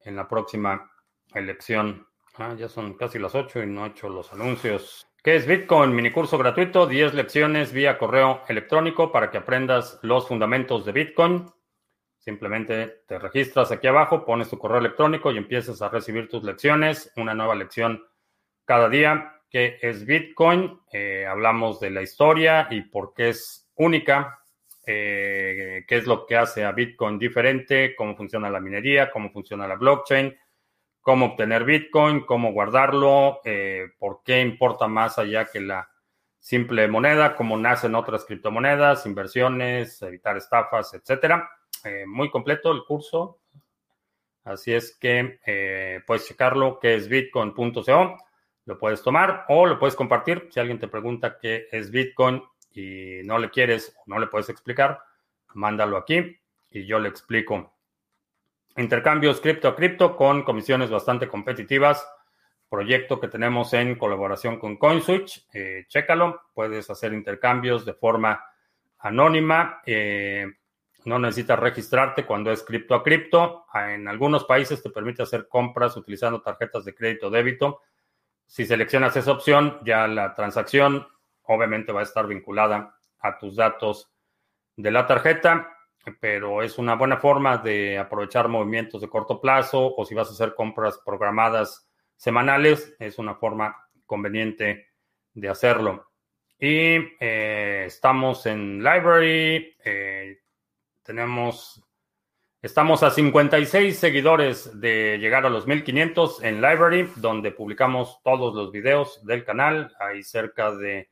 en 0.00 0.16
la 0.16 0.26
próxima 0.26 0.90
elección. 1.34 2.08
Ah, 2.38 2.54
ya 2.58 2.68
son 2.68 2.94
casi 2.94 3.18
las 3.18 3.34
8 3.34 3.62
y 3.62 3.66
no 3.66 3.84
he 3.84 3.90
hecho 3.90 4.08
los 4.08 4.32
anuncios. 4.32 5.06
¿Qué 5.26 5.34
es 5.34 5.44
Bitcoin? 5.44 5.92
Minicurso 5.92 6.38
gratuito, 6.38 6.86
10 6.86 7.14
lecciones 7.14 7.72
vía 7.72 7.98
correo 7.98 8.42
electrónico 8.48 9.10
para 9.10 9.28
que 9.28 9.38
aprendas 9.38 9.98
los 10.02 10.28
fundamentos 10.28 10.84
de 10.84 10.92
Bitcoin. 10.92 11.46
Simplemente 12.16 13.02
te 13.08 13.18
registras 13.18 13.72
aquí 13.72 13.88
abajo, 13.88 14.24
pones 14.24 14.48
tu 14.48 14.56
correo 14.56 14.78
electrónico 14.78 15.32
y 15.32 15.38
empiezas 15.38 15.82
a 15.82 15.88
recibir 15.88 16.28
tus 16.28 16.44
lecciones. 16.44 17.12
Una 17.16 17.34
nueva 17.34 17.56
lección 17.56 18.06
cada 18.64 18.88
día. 18.88 19.42
¿Qué 19.50 19.80
es 19.82 20.06
Bitcoin? 20.06 20.78
Eh, 20.92 21.26
hablamos 21.28 21.80
de 21.80 21.90
la 21.90 22.02
historia 22.02 22.68
y 22.70 22.82
por 22.82 23.12
qué 23.12 23.30
es 23.30 23.68
única. 23.74 24.38
Eh, 24.86 25.84
qué 25.88 25.96
es 25.96 26.06
lo 26.06 26.24
que 26.24 26.36
hace 26.36 26.64
a 26.64 26.70
Bitcoin 26.70 27.18
diferente, 27.18 27.96
cómo 27.96 28.14
funciona 28.14 28.48
la 28.48 28.60
minería, 28.60 29.10
cómo 29.10 29.32
funciona 29.32 29.66
la 29.66 29.74
blockchain, 29.74 30.38
cómo 31.06 31.26
obtener 31.26 31.62
Bitcoin, 31.62 32.26
cómo 32.26 32.52
guardarlo, 32.52 33.40
eh, 33.44 33.92
por 33.96 34.24
qué 34.24 34.40
importa 34.40 34.88
más 34.88 35.20
allá 35.20 35.44
que 35.44 35.60
la 35.60 35.88
simple 36.40 36.88
moneda, 36.88 37.36
cómo 37.36 37.56
nacen 37.56 37.94
otras 37.94 38.24
criptomonedas, 38.24 39.06
inversiones, 39.06 40.02
evitar 40.02 40.36
estafas, 40.36 40.94
etcétera. 40.94 41.48
Eh, 41.84 42.06
muy 42.08 42.28
completo 42.28 42.72
el 42.72 42.82
curso. 42.82 43.38
Así 44.42 44.74
es 44.74 44.96
que 44.98 46.02
puedes 46.04 46.26
checarlo, 46.26 46.80
que 46.80 46.96
es 46.96 47.08
bitcoin.co. 47.08 48.16
Lo 48.64 48.76
puedes 48.76 49.00
tomar 49.00 49.44
o 49.48 49.64
lo 49.64 49.78
puedes 49.78 49.94
compartir. 49.94 50.48
Si 50.50 50.58
alguien 50.58 50.80
te 50.80 50.88
pregunta 50.88 51.38
qué 51.40 51.68
es 51.70 51.92
Bitcoin, 51.92 52.42
y 52.72 53.20
no 53.24 53.38
le 53.38 53.50
quieres 53.50 53.96
o 53.96 54.02
no 54.06 54.18
le 54.18 54.26
puedes 54.26 54.48
explicar, 54.48 55.00
mándalo 55.54 55.96
aquí 55.96 56.36
y 56.70 56.84
yo 56.84 56.98
le 56.98 57.08
explico. 57.08 57.75
Intercambios 58.76 59.40
cripto 59.40 59.68
a 59.68 59.76
cripto 59.76 60.16
con 60.16 60.42
comisiones 60.42 60.90
bastante 60.90 61.28
competitivas. 61.28 62.06
Proyecto 62.68 63.20
que 63.20 63.28
tenemos 63.28 63.72
en 63.72 63.96
colaboración 63.96 64.58
con 64.58 64.76
CoinSwitch. 64.76 65.46
Eh, 65.52 65.84
chécalo. 65.88 66.42
Puedes 66.52 66.90
hacer 66.90 67.14
intercambios 67.14 67.86
de 67.86 67.94
forma 67.94 68.44
anónima. 68.98 69.80
Eh, 69.86 70.46
no 71.06 71.18
necesitas 71.18 71.58
registrarte 71.58 72.26
cuando 72.26 72.50
es 72.50 72.62
cripto 72.64 72.94
a 72.94 73.02
cripto. 73.02 73.66
En 73.74 74.08
algunos 74.08 74.44
países 74.44 74.82
te 74.82 74.90
permite 74.90 75.22
hacer 75.22 75.48
compras 75.48 75.96
utilizando 75.96 76.42
tarjetas 76.42 76.84
de 76.84 76.94
crédito 76.94 77.28
o 77.28 77.30
débito. 77.30 77.82
Si 78.44 78.66
seleccionas 78.66 79.16
esa 79.16 79.32
opción, 79.32 79.78
ya 79.84 80.06
la 80.06 80.34
transacción 80.34 81.06
obviamente 81.44 81.92
va 81.92 82.00
a 82.00 82.04
estar 82.04 82.26
vinculada 82.26 82.98
a 83.20 83.38
tus 83.38 83.56
datos 83.56 84.10
de 84.76 84.90
la 84.90 85.06
tarjeta, 85.06 85.75
pero 86.12 86.62
es 86.62 86.78
una 86.78 86.94
buena 86.94 87.16
forma 87.16 87.58
de 87.58 87.98
aprovechar 87.98 88.48
movimientos 88.48 89.00
de 89.00 89.08
corto 89.08 89.40
plazo 89.40 89.94
o 89.96 90.04
si 90.04 90.14
vas 90.14 90.28
a 90.28 90.32
hacer 90.32 90.54
compras 90.54 91.00
programadas 91.04 91.88
semanales, 92.16 92.94
es 92.98 93.18
una 93.18 93.34
forma 93.34 93.76
conveniente 94.06 94.88
de 95.34 95.48
hacerlo. 95.48 96.10
Y 96.58 96.96
eh, 97.20 97.84
estamos 97.86 98.46
en 98.46 98.78
Library, 98.78 99.76
eh, 99.84 100.38
tenemos, 101.02 101.84
estamos 102.62 103.02
a 103.02 103.10
56 103.10 103.98
seguidores 103.98 104.80
de 104.80 105.18
llegar 105.18 105.44
a 105.44 105.50
los 105.50 105.66
1500 105.66 106.42
en 106.42 106.62
Library, 106.62 107.10
donde 107.16 107.50
publicamos 107.50 108.20
todos 108.22 108.54
los 108.54 108.72
videos 108.72 109.24
del 109.26 109.44
canal. 109.44 109.94
Hay 110.00 110.22
cerca 110.22 110.74
de 110.74 111.10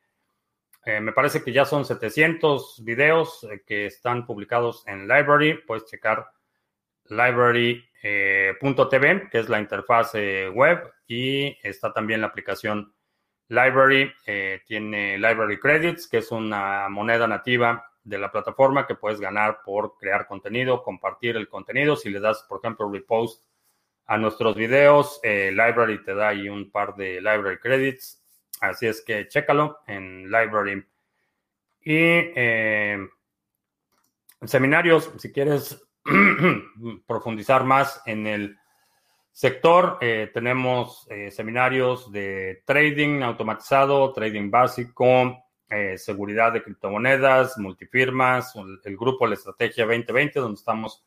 eh, 0.85 1.01
me 1.01 1.13
parece 1.13 1.43
que 1.43 1.51
ya 1.51 1.65
son 1.65 1.83
700 1.83 2.83
videos 2.83 3.43
eh, 3.45 3.63
que 3.65 3.87
están 3.87 4.25
publicados 4.25 4.87
en 4.87 5.07
Library. 5.07 5.63
Puedes 5.65 5.85
checar 5.85 6.27
library.tv, 7.05 7.81
eh, 8.03 9.27
que 9.31 9.39
es 9.39 9.49
la 9.49 9.59
interfase 9.59 10.47
web, 10.49 10.93
y 11.07 11.57
está 11.67 11.91
también 11.91 12.21
la 12.21 12.27
aplicación 12.27 12.93
Library. 13.47 14.11
tiene 14.67 15.17
Library 15.17 15.59
Credits, 15.59 16.07
que 16.07 16.17
es 16.17 16.31
una 16.31 16.87
moneda 16.89 17.27
nativa 17.27 17.91
de 18.03 18.19
la 18.19 18.31
plataforma 18.31 18.85
que 18.85 18.95
puedes 18.95 19.19
ganar 19.19 19.59
por 19.63 19.97
crear 19.97 20.27
contenido, 20.27 20.83
compartir 20.83 21.35
el 21.35 21.47
contenido. 21.47 21.95
Si 21.95 22.09
le 22.09 22.19
das, 22.19 22.45
por 22.47 22.59
ejemplo, 22.59 22.91
repost 22.91 23.43
a 24.07 24.17
nuestros 24.17 24.55
videos, 24.55 25.19
Library 25.23 26.03
te 26.03 26.13
da 26.15 26.29
ahí 26.29 26.49
un 26.49 26.71
par 26.71 26.95
de 26.95 27.21
Library 27.21 27.57
Credits 27.59 28.24
Así 28.61 28.87
es 28.87 29.01
que 29.01 29.27
chécalo 29.27 29.79
en 29.87 30.25
Library. 30.25 30.85
Y 31.81 31.97
eh, 31.97 32.97
seminarios, 34.43 35.11
si 35.17 35.31
quieres 35.31 35.87
profundizar 37.07 37.63
más 37.63 38.01
en 38.05 38.25
el 38.27 38.57
sector, 39.31 39.97
eh, 40.01 40.31
tenemos 40.33 41.05
eh, 41.09 41.29
seminarios 41.29 42.11
de 42.11 42.63
trading 42.65 43.21
automatizado, 43.21 44.13
trading 44.13 44.49
básico, 44.49 45.41
seguridad 45.97 46.53
de 46.53 46.63
criptomonedas, 46.63 47.57
multifirmas, 47.57 48.53
el, 48.85 48.95
grupo 48.95 49.27
La 49.27 49.33
Estrategia 49.33 49.83
2020, 49.85 50.39
donde 50.39 50.57
estamos 50.57 51.03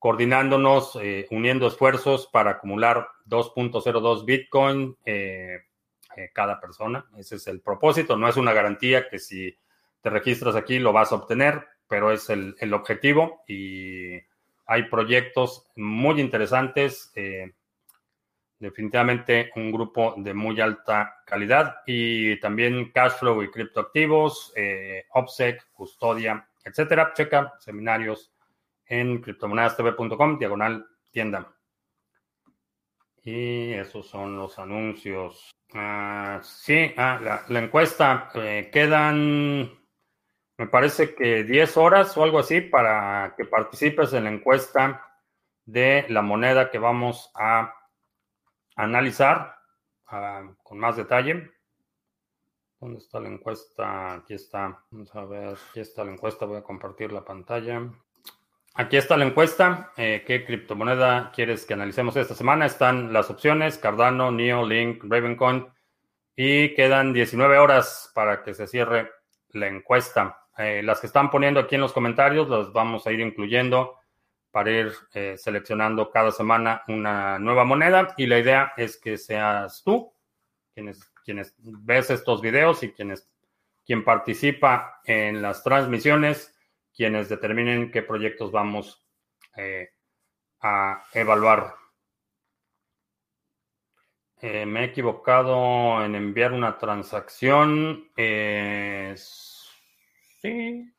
coordinándonos, 0.00 0.98
uniendo 1.30 1.68
esfuerzos 1.68 2.26
para 2.26 2.52
acumular 2.52 3.06
2.02 3.26 4.24
Bitcoin 4.24 4.96
eh, 6.16 6.30
cada 6.32 6.60
persona. 6.60 7.06
Ese 7.16 7.36
es 7.36 7.46
el 7.46 7.60
propósito. 7.60 8.16
No 8.16 8.28
es 8.28 8.36
una 8.36 8.52
garantía 8.52 9.08
que 9.08 9.18
si 9.18 9.56
te 10.00 10.10
registras 10.10 10.56
aquí 10.56 10.78
lo 10.78 10.92
vas 10.92 11.12
a 11.12 11.16
obtener, 11.16 11.66
pero 11.88 12.12
es 12.12 12.28
el, 12.30 12.74
objetivo 12.74 13.42
y 13.46 14.18
hay 14.66 14.82
proyectos 14.90 15.66
muy 15.76 16.20
interesantes. 16.20 17.12
Eh, 17.14 17.52
definitivamente 18.58 19.50
un 19.56 19.70
grupo 19.70 20.14
de 20.16 20.32
muy 20.32 20.60
alta 20.60 21.22
calidad 21.26 21.76
y 21.86 22.38
también 22.40 22.90
cash 22.92 23.12
flow 23.12 23.42
y 23.42 23.50
criptoactivos, 23.50 24.52
eh, 24.56 25.06
OPSEC, 25.12 25.72
custodia, 25.72 26.48
etcétera. 26.64 27.12
Checa 27.14 27.54
seminarios 27.58 28.32
en 28.86 29.20
criptomonedastv.com, 29.20 30.38
diagonal 30.38 30.86
tienda. 31.10 31.53
Y 33.24 33.72
esos 33.72 34.06
son 34.06 34.36
los 34.36 34.58
anuncios. 34.58 35.50
Ah, 35.72 36.40
sí, 36.42 36.92
ah, 36.96 37.42
la, 37.48 37.58
encuesta. 37.58 38.30
Eh, 38.34 38.68
quedan, 38.70 39.62
me 40.58 40.66
parece 40.70 41.14
que 41.14 41.42
10 41.42 41.76
horas 41.78 42.16
o 42.18 42.22
algo 42.22 42.38
así 42.38 42.60
para 42.60 43.34
que 43.36 43.46
participes 43.46 44.12
en 44.12 44.24
la 44.24 44.30
encuesta 44.30 45.02
de 45.64 46.04
la 46.10 46.20
moneda 46.20 46.70
que 46.70 46.78
vamos 46.78 47.30
a 47.34 47.74
analizar 48.76 49.56
ah, 50.08 50.54
con 50.62 50.78
más 50.78 50.96
detalle. 50.96 51.50
¿Dónde 52.78 52.98
está 52.98 53.20
la 53.20 53.30
encuesta? 53.30 54.16
Aquí 54.16 54.34
está. 54.34 54.84
Vamos 54.90 55.14
a 55.16 55.24
ver, 55.24 55.56
aquí 55.70 55.80
está 55.80 56.04
la 56.04 56.12
encuesta. 56.12 56.44
Voy 56.44 56.58
a 56.58 56.62
compartir 56.62 57.10
la 57.10 57.24
pantalla. 57.24 57.90
Aquí 58.76 58.96
está 58.96 59.16
la 59.16 59.24
encuesta. 59.24 59.92
Eh, 59.96 60.24
¿Qué 60.26 60.44
criptomoneda 60.44 61.30
quieres 61.32 61.64
que 61.64 61.74
analicemos 61.74 62.16
esta 62.16 62.34
semana? 62.34 62.66
Están 62.66 63.12
las 63.12 63.30
opciones: 63.30 63.78
Cardano, 63.78 64.32
NEO, 64.32 64.66
Link, 64.66 65.04
Ravencoin. 65.04 65.68
Y 66.34 66.74
quedan 66.74 67.12
19 67.12 67.58
horas 67.58 68.10
para 68.16 68.42
que 68.42 68.52
se 68.52 68.66
cierre 68.66 69.12
la 69.50 69.68
encuesta. 69.68 70.40
Eh, 70.58 70.82
las 70.82 70.98
que 70.98 71.06
están 71.06 71.30
poniendo 71.30 71.60
aquí 71.60 71.76
en 71.76 71.82
los 71.82 71.92
comentarios 71.92 72.48
las 72.48 72.72
vamos 72.72 73.06
a 73.06 73.12
ir 73.12 73.20
incluyendo 73.20 73.96
para 74.50 74.70
ir 74.72 74.92
eh, 75.12 75.36
seleccionando 75.38 76.10
cada 76.10 76.32
semana 76.32 76.82
una 76.88 77.38
nueva 77.38 77.64
moneda. 77.64 78.12
Y 78.16 78.26
la 78.26 78.40
idea 78.40 78.72
es 78.76 78.96
que 78.96 79.18
seas 79.18 79.84
tú 79.84 80.12
quienes, 80.74 81.12
quienes 81.24 81.54
ves 81.58 82.10
estos 82.10 82.42
videos 82.42 82.82
y 82.82 82.90
quienes, 82.90 83.30
quien 83.86 84.04
participa 84.04 85.00
en 85.04 85.42
las 85.42 85.62
transmisiones 85.62 86.53
quienes 86.94 87.28
determinen 87.28 87.90
qué 87.90 88.02
proyectos 88.02 88.52
vamos 88.52 89.04
eh, 89.56 89.90
a 90.60 91.04
evaluar. 91.12 91.74
Eh, 94.40 94.66
me 94.66 94.80
he 94.80 94.84
equivocado 94.84 96.04
en 96.04 96.14
enviar 96.14 96.52
una 96.52 96.78
transacción. 96.78 98.10
Eh, 98.16 99.14
sí. 99.16 100.92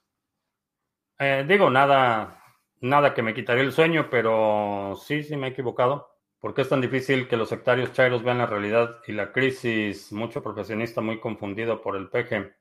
digo, 1.47 1.69
nada, 1.69 2.43
nada 2.81 3.13
que 3.13 3.21
me 3.21 3.33
quitaría 3.33 3.63
el 3.63 3.71
sueño, 3.71 4.09
pero 4.09 4.95
sí, 4.95 5.23
sí 5.23 5.37
me 5.37 5.47
he 5.47 5.51
equivocado. 5.51 6.15
¿Por 6.39 6.53
qué 6.53 6.61
es 6.61 6.69
tan 6.69 6.81
difícil 6.81 7.27
que 7.27 7.37
los 7.37 7.49
sectarios 7.49 7.93
chairos 7.93 8.23
vean 8.23 8.37
la 8.39 8.45
realidad 8.45 9.01
y 9.07 9.13
la 9.13 9.31
crisis? 9.31 10.11
Mucho 10.11 10.43
profesionista 10.43 11.01
muy 11.01 11.19
confundido 11.19 11.81
por 11.81 11.95
el 11.95 12.09
peje. 12.09 12.53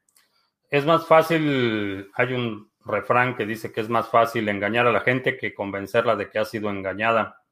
Es 0.71 0.87
más 0.87 1.07
fácil, 1.07 2.11
hay 2.15 2.33
un 2.33 2.73
refrán 2.85 3.37
que 3.37 3.47
dice 3.47 3.73
que 3.73 3.81
es 3.81 3.89
más 3.89 4.09
fácil 4.09 4.49
engañar 4.49 4.87
a 4.87 4.93
la 4.93 5.01
gente 5.01 5.37
que 5.37 5.55
convencerla 5.55 6.17
de 6.17 6.29
que 6.29 6.39
ha 6.39 6.45
sido 6.45 6.71
engañada. 6.71 7.43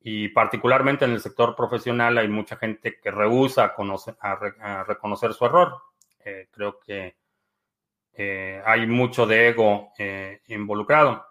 Y 0.00 0.28
particularmente 0.28 1.04
en 1.04 1.12
el 1.12 1.20
sector 1.20 1.56
profesional 1.56 2.18
hay 2.18 2.28
mucha 2.28 2.56
gente 2.56 2.98
que 3.00 3.10
rehúsa 3.10 3.74
a, 4.20 4.84
reconocer 4.84 5.32
su 5.34 5.46
error. 5.46 5.82
Eh, 6.24 6.48
creo 6.50 6.78
que 6.78 7.16
eh, 8.12 8.62
hay 8.64 8.86
mucho 8.86 9.26
de 9.26 9.48
ego 9.48 9.92
eh, 9.98 10.42
involucrado. 10.46 11.26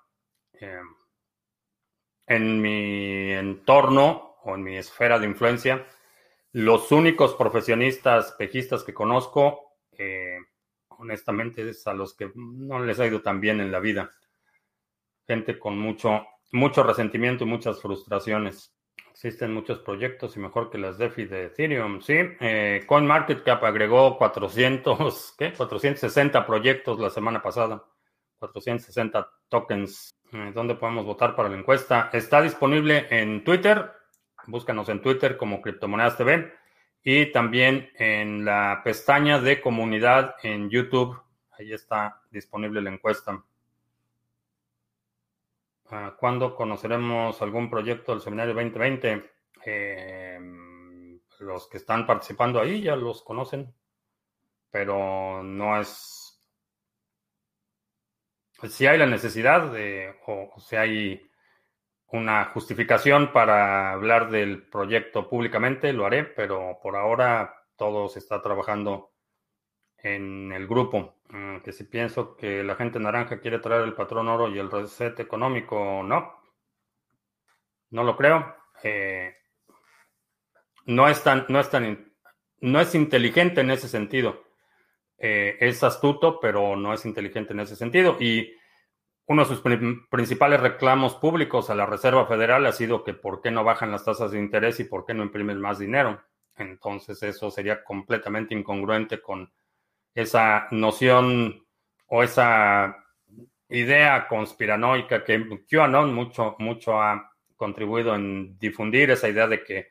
En 2.25 2.61
mi 2.61 3.31
entorno 3.31 4.37
o 4.43 4.55
en 4.55 4.63
mi 4.63 4.77
esfera 4.77 5.19
de 5.19 5.27
influencia, 5.27 5.85
los 6.51 6.91
únicos 6.91 7.35
profesionistas 7.35 8.31
pejistas 8.33 8.83
que 8.83 8.93
conozco, 8.93 9.75
honestamente, 10.97 11.67
es 11.69 11.85
a 11.87 11.93
los 11.93 12.15
que 12.15 12.31
no 12.35 12.79
les 12.79 12.99
ha 12.99 13.07
ido 13.07 13.21
tan 13.21 13.39
bien 13.39 13.61
en 13.61 13.71
la 13.71 13.79
vida. 13.79 14.11
Gente 15.27 15.59
con 15.59 15.77
mucho, 15.77 16.25
mucho 16.51 16.83
resentimiento 16.83 17.43
y 17.43 17.47
muchas 17.47 17.81
frustraciones. 17.81 18.73
Existen 19.11 19.53
muchos 19.53 19.79
proyectos 19.79 20.37
y 20.37 20.39
mejor 20.39 20.69
que 20.69 20.77
las 20.77 20.97
DeFi 20.97 21.25
de 21.25 21.45
Ethereum. 21.45 22.01
Sí, 22.01 22.15
eh, 22.39 22.83
CoinMarketCap 22.85 23.63
agregó 23.63 24.17
400, 24.17 25.35
¿qué? 25.37 25.53
460 25.53 26.45
proyectos 26.45 26.99
la 26.99 27.09
semana 27.09 27.41
pasada. 27.41 27.83
460 28.39 29.29
tokens. 29.49 30.11
Eh, 30.31 30.51
¿Dónde 30.53 30.75
podemos 30.75 31.05
votar 31.05 31.35
para 31.35 31.49
la 31.49 31.57
encuesta? 31.57 32.09
Está 32.13 32.41
disponible 32.41 33.07
en 33.09 33.43
Twitter. 33.43 33.91
Búscanos 34.45 34.87
en 34.89 35.01
Twitter 35.01 35.35
como 35.35 35.61
Criptomonedas 35.61 36.17
TV 36.17 36.53
y 37.03 37.31
también 37.31 37.89
en 37.97 38.43
la 38.43 38.81
pestaña 38.83 39.39
de 39.39 39.61
comunidad 39.61 40.35
en 40.43 40.69
YouTube. 40.69 41.19
Ahí 41.51 41.73
está 41.73 42.21
disponible 42.31 42.81
la 42.81 42.91
encuesta. 42.91 43.43
Ah, 45.89 46.15
¿Cuándo 46.19 46.53
conoceremos 46.55 47.41
algún 47.41 47.69
proyecto 47.69 48.11
del 48.11 48.21
seminario 48.21 48.53
2020? 48.53 49.31
Eh, 49.65 50.39
los 51.39 51.67
que 51.67 51.77
están 51.77 52.05
participando 52.05 52.59
ahí 52.59 52.81
ya 52.81 52.95
los 52.95 53.23
conocen, 53.23 53.73
pero 54.69 55.43
no 55.43 55.79
es... 55.79 56.41
Si 58.69 58.87
hay 58.87 58.97
la 58.97 59.05
necesidad 59.05 59.71
de, 59.71 60.15
o 60.25 60.59
si 60.59 60.75
hay 60.75 61.29
una 62.09 62.45
justificación 62.45 63.33
para 63.33 63.91
hablar 63.91 64.29
del 64.29 64.63
proyecto 64.63 65.29
públicamente, 65.29 65.91
lo 65.93 66.05
haré, 66.05 66.23
pero 66.23 66.79
por 66.81 66.95
ahora 66.95 67.53
todo 67.75 68.07
se 68.07 68.19
está 68.19 68.41
trabajando 68.41 69.11
en 69.97 70.51
el 70.53 70.67
grupo. 70.67 71.17
Mm, 71.29 71.57
que 71.59 71.73
si 71.73 71.83
pienso 71.83 72.37
que 72.37 72.63
la 72.63 72.75
gente 72.75 72.99
naranja 72.99 73.41
quiere 73.41 73.59
traer 73.59 73.83
el 73.83 73.93
patrón 73.93 74.29
oro 74.29 74.47
y 74.47 74.57
el 74.57 74.71
reset 74.71 75.19
económico, 75.19 76.01
no. 76.03 76.33
No 77.89 78.03
lo 78.03 78.15
creo. 78.15 78.55
Eh, 78.83 79.35
no, 80.85 81.07
es 81.09 81.21
tan, 81.23 81.45
no, 81.49 81.59
es 81.59 81.69
tan, 81.69 82.13
no 82.61 82.79
es 82.79 82.95
inteligente 82.95 83.61
en 83.61 83.71
ese 83.71 83.89
sentido. 83.89 84.43
Eh, 85.17 85.57
es 85.59 85.83
astuto, 85.83 86.39
pero 86.39 86.75
no 86.75 86.93
es 86.93 87.05
inteligente 87.05 87.53
en 87.53 87.61
ese 87.61 87.75
sentido. 87.75 88.17
Y 88.19 88.53
uno 89.27 89.43
de 89.43 89.49
sus 89.49 89.61
principales 90.09 90.61
reclamos 90.61 91.15
públicos 91.15 91.69
a 91.69 91.75
la 91.75 91.85
Reserva 91.85 92.25
Federal 92.27 92.65
ha 92.65 92.71
sido 92.71 93.03
que 93.03 93.13
por 93.13 93.41
qué 93.41 93.51
no 93.51 93.65
bajan 93.65 93.91
las 93.91 94.05
tasas 94.05 94.31
de 94.31 94.39
interés 94.39 94.79
y 94.79 94.85
por 94.85 95.05
qué 95.05 95.13
no 95.13 95.23
imprimen 95.23 95.59
más 95.59 95.79
dinero. 95.79 96.21
Entonces 96.55 97.21
eso 97.23 97.51
sería 97.51 97.83
completamente 97.83 98.55
incongruente 98.55 99.21
con 99.21 99.51
esa 100.15 100.67
noción 100.71 101.65
o 102.07 102.23
esa 102.23 103.05
idea 103.69 104.27
conspiranoica 104.29 105.25
que 105.25 105.45
QAnon 105.69 106.13
mucho, 106.13 106.55
mucho 106.59 107.01
ha 107.01 107.33
contribuido 107.57 108.15
en 108.15 108.57
difundir 108.57 109.11
esa 109.11 109.27
idea 109.27 109.47
de 109.47 109.61
que 109.61 109.89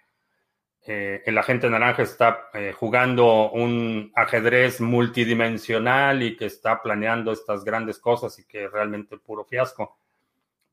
eh, 0.88 1.22
el 1.26 1.36
agente 1.36 1.68
naranja 1.68 2.02
está 2.02 2.48
eh, 2.54 2.72
jugando 2.72 3.50
un 3.50 4.12
ajedrez 4.14 4.80
multidimensional 4.80 6.22
y 6.22 6.36
que 6.36 6.46
está 6.46 6.80
planeando 6.80 7.32
estas 7.32 7.64
grandes 7.64 7.98
cosas 7.98 8.38
y 8.38 8.44
que 8.46 8.68
realmente 8.68 9.18
puro 9.18 9.44
fiasco. 9.44 9.98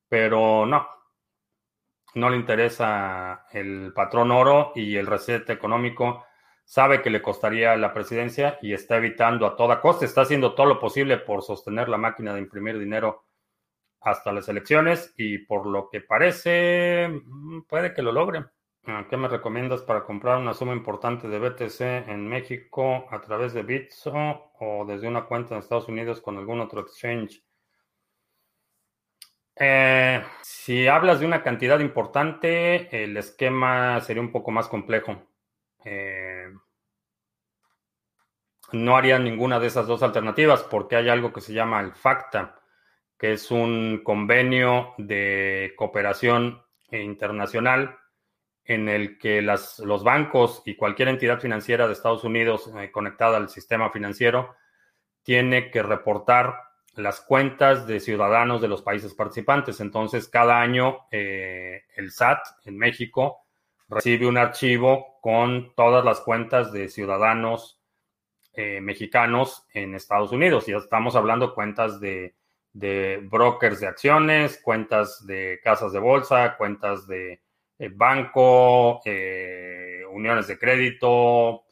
Pero 0.08 0.68
no, 0.68 0.88
no 2.14 2.30
le 2.30 2.38
interesa 2.38 3.48
el 3.52 3.92
patrón 3.94 4.30
oro 4.32 4.72
y 4.76 4.96
el 4.98 5.08
reset 5.08 5.50
económico. 5.50 6.26
Sabe 6.64 7.02
que 7.02 7.10
le 7.10 7.22
costaría 7.22 7.76
la 7.76 7.92
presidencia 7.92 8.60
y 8.62 8.74
está 8.74 8.98
evitando 8.98 9.48
a 9.48 9.56
toda 9.56 9.82
costa, 9.82 10.06
está 10.06 10.22
haciendo 10.22 10.54
todo 10.54 10.68
lo 10.68 10.80
posible 10.80 11.18
por 11.18 11.42
sostener 11.42 11.90
la 11.90 11.98
máquina 11.98 12.34
de 12.34 12.40
imprimir 12.40 12.78
dinero 12.78 13.26
hasta 14.00 14.32
las 14.32 14.48
elecciones 14.48 15.14
y 15.18 15.40
por 15.40 15.66
lo 15.66 15.90
que 15.90 16.02
parece 16.02 17.08
mm, 17.08 17.62
puede 17.64 17.94
que 17.96 18.04
lo 18.04 18.12
logre. 18.12 18.46
Ah, 18.86 19.06
¿Qué 19.10 19.16
me 19.16 19.30
recomiendas 19.30 19.82
para 19.82 20.04
comprar 20.04 20.40
una 20.40 20.54
suma 20.54 20.74
importante 20.74 21.30
de 21.30 21.40
BTC 21.40 22.10
en 22.10 22.28
México 22.28 23.06
a 23.10 23.22
través 23.22 23.54
de 23.54 23.64
Bitso 23.64 24.14
o 24.60 24.86
desde 24.86 25.08
una 25.08 25.24
cuenta 25.24 25.56
en 25.56 25.62
Estados 25.62 25.88
Unidos 25.88 26.20
con 26.20 26.38
algún 26.38 26.60
otro 26.60 26.82
exchange? 26.82 27.42
Eh, 29.56 30.22
si 30.42 30.86
hablas 30.88 31.22
de 31.22 31.26
una 31.26 31.42
cantidad 31.42 31.80
importante, 31.80 33.04
el 33.04 33.16
esquema 33.16 34.02
sería 34.02 34.22
un 34.22 34.34
poco 34.34 34.52
más 34.52 34.68
complejo. 34.68 35.16
Eh, 35.86 36.52
no 38.74 38.98
haría 38.98 39.18
ninguna 39.18 39.62
de 39.62 39.68
esas 39.68 39.88
dos 39.88 40.04
alternativas 40.04 40.62
porque 40.64 40.98
hay 40.98 41.08
algo 41.08 41.32
que 41.32 41.40
se 41.40 41.54
llama 41.54 41.80
el 41.80 41.94
FACTA, 41.94 42.60
que 43.18 43.32
es 43.32 43.50
un 43.50 44.02
convenio 44.04 44.94
de 44.98 45.74
cooperación 45.78 46.62
internacional 46.92 48.03
en 48.66 48.88
el 48.88 49.18
que 49.18 49.42
los 49.42 50.04
bancos 50.04 50.62
y 50.66 50.76
cualquier 50.76 51.10
entidad 51.10 51.40
financiera 51.40 51.86
de 51.86 51.94
Estados 51.94 52.24
Unidos 52.24 52.72
eh, 52.78 52.92
conectada 52.92 53.38
al 53.38 53.50
sistema 53.50 53.90
financiero 53.90 54.56
tiene 55.24 55.70
que 55.70 55.84
reportar 55.84 56.56
las 56.96 57.22
cuentas 57.22 57.88
de 57.88 58.00
ciudadanos 58.00 58.62
de 58.62 58.68
los 58.68 58.82
países 58.82 59.14
participantes. 59.14 59.80
Entonces, 59.80 60.28
cada 60.28 60.62
año 60.62 61.00
eh, 61.12 61.84
el 61.96 62.12
SAT 62.12 62.40
en 62.66 62.78
México 62.78 63.46
recibe 63.90 64.28
un 64.28 64.38
archivo 64.38 65.20
con 65.22 65.74
todas 65.76 66.06
las 66.06 66.22
cuentas 66.22 66.72
de 66.72 66.90
ciudadanos 66.90 67.82
eh, 68.54 68.80
mexicanos 68.82 69.66
en 69.74 69.96
Estados 69.96 70.32
Unidos. 70.32 70.68
Ya 70.68 70.78
estamos 70.78 71.16
hablando 71.16 71.56
cuentas 71.56 72.00
de, 72.00 72.36
de 72.72 73.20
brokers 73.24 73.80
de 73.80 73.88
acciones, 73.88 74.62
cuentas 74.64 75.26
de 75.26 75.60
casas 75.64 75.92
de 75.92 76.00
bolsa, 76.00 76.56
cuentas 76.58 77.08
de 77.08 77.42
eh, 77.84 77.92
banco, 77.94 79.02
eh, 79.04 80.04
uniones 80.10 80.48
de 80.48 80.58
crédito, 80.58 81.66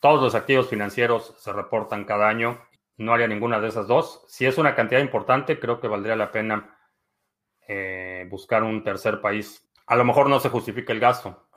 todos 0.00 0.22
los 0.22 0.34
activos 0.34 0.70
financieros 0.70 1.34
se 1.38 1.52
reportan 1.52 2.04
cada 2.04 2.28
año. 2.28 2.62
No 2.96 3.12
haría 3.12 3.28
ninguna 3.28 3.60
de 3.60 3.68
esas 3.68 3.86
dos. 3.86 4.24
Si 4.26 4.46
es 4.46 4.56
una 4.56 4.74
cantidad 4.74 5.00
importante, 5.00 5.58
creo 5.60 5.80
que 5.80 5.88
valdría 5.88 6.16
la 6.16 6.30
pena 6.30 6.78
eh, 7.68 8.26
buscar 8.30 8.62
un 8.62 8.82
tercer 8.82 9.20
país. 9.20 9.70
A 9.86 9.96
lo 9.96 10.04
mejor 10.06 10.30
no 10.30 10.40
se 10.40 10.48
justifica 10.48 10.94
el 10.94 11.00
gasto. 11.00 11.48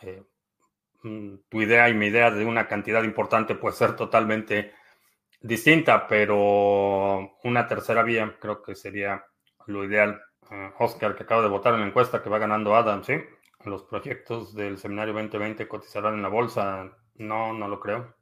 Mm, 1.04 1.36
tu 1.48 1.62
idea 1.62 1.88
y 1.88 1.94
mi 1.94 2.08
idea 2.08 2.30
de 2.30 2.44
una 2.46 2.68
cantidad 2.68 3.04
importante 3.04 3.56
puede 3.56 3.76
ser 3.76 3.96
totalmente 3.96 4.74
distinta, 5.40 6.08
pero 6.08 7.38
una 7.44 7.68
tercera 7.68 8.04
vía 8.04 8.36
creo 8.38 8.62
que 8.62 8.76
sería 8.76 9.24
lo 9.66 9.86
ideal. 9.86 10.22
Eh, 10.52 10.72
Oscar, 10.80 11.16
que 11.16 11.24
acaba 11.24 11.42
de 11.42 11.50
votar 11.50 11.74
en 11.74 11.82
la 11.82 11.88
encuesta 11.88 12.22
que 12.22 12.30
va 12.30 12.40
ganando 12.40 12.76
Adam, 12.76 13.04
¿sí? 13.04 13.16
Los 13.66 13.84
proyectos 13.84 14.54
del 14.56 14.78
seminario 14.78 15.14
2020 15.14 15.68
cotizarán 15.68 16.16
en 16.16 16.22
la 16.22 16.30
bolsa. 16.30 16.92
No, 17.16 17.54
no 17.54 17.68
lo 17.68 17.80
creo. 17.80 18.16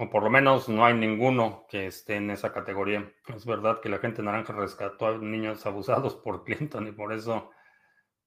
O 0.00 0.08
por 0.08 0.22
lo 0.22 0.30
menos 0.30 0.68
no 0.68 0.84
hay 0.84 0.94
ninguno 0.94 1.66
que 1.68 1.86
esté 1.86 2.16
en 2.16 2.30
esa 2.30 2.52
categoría. 2.52 3.12
Es 3.34 3.44
verdad 3.44 3.80
que 3.80 3.88
la 3.88 3.98
gente 3.98 4.22
naranja 4.22 4.52
rescató 4.52 5.08
a 5.08 5.18
niños 5.18 5.66
abusados 5.66 6.14
por 6.14 6.44
Clinton 6.44 6.86
y 6.86 6.92
por 6.92 7.12
eso 7.12 7.50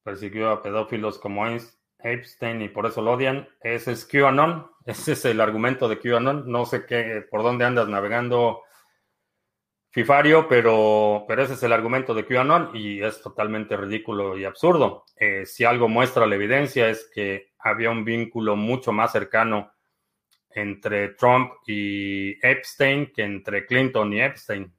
persiguió 0.02 0.50
a 0.50 0.62
pedófilos 0.62 1.18
como 1.18 1.46
Epstein 2.00 2.60
y 2.60 2.68
por 2.68 2.84
eso 2.84 3.00
lo 3.00 3.12
odian. 3.12 3.48
Ese 3.62 3.92
es 3.92 4.04
QAnon. 4.04 4.70
Ese 4.84 5.12
es 5.12 5.24
el 5.24 5.40
argumento 5.40 5.88
de 5.88 5.98
QAnon. 5.98 6.50
No 6.50 6.66
sé 6.66 6.84
qué, 6.84 7.24
por 7.30 7.42
dónde 7.42 7.64
andas 7.64 7.88
navegando 7.88 8.62
Fifario, 9.92 10.48
pero, 10.48 11.26
pero 11.28 11.42
ese 11.42 11.52
es 11.52 11.62
el 11.64 11.72
argumento 11.72 12.14
de 12.14 12.24
QAnon 12.24 12.70
y 12.74 13.02
es 13.02 13.20
totalmente 13.20 13.76
ridículo 13.76 14.38
y 14.38 14.44
absurdo. 14.44 15.04
Eh, 15.16 15.44
si 15.44 15.64
algo 15.64 15.86
muestra 15.86 16.26
la 16.26 16.34
evidencia 16.34 16.88
es 16.88 17.10
que 17.14 17.52
había 17.58 17.90
un 17.90 18.02
vínculo 18.02 18.56
mucho 18.56 18.90
más 18.90 19.12
cercano 19.12 19.74
entre 20.48 21.10
Trump 21.10 21.52
y 21.66 22.38
Epstein 22.44 23.12
que 23.12 23.22
entre 23.22 23.66
Clinton 23.66 24.14
y 24.14 24.22
Epstein. 24.22 24.74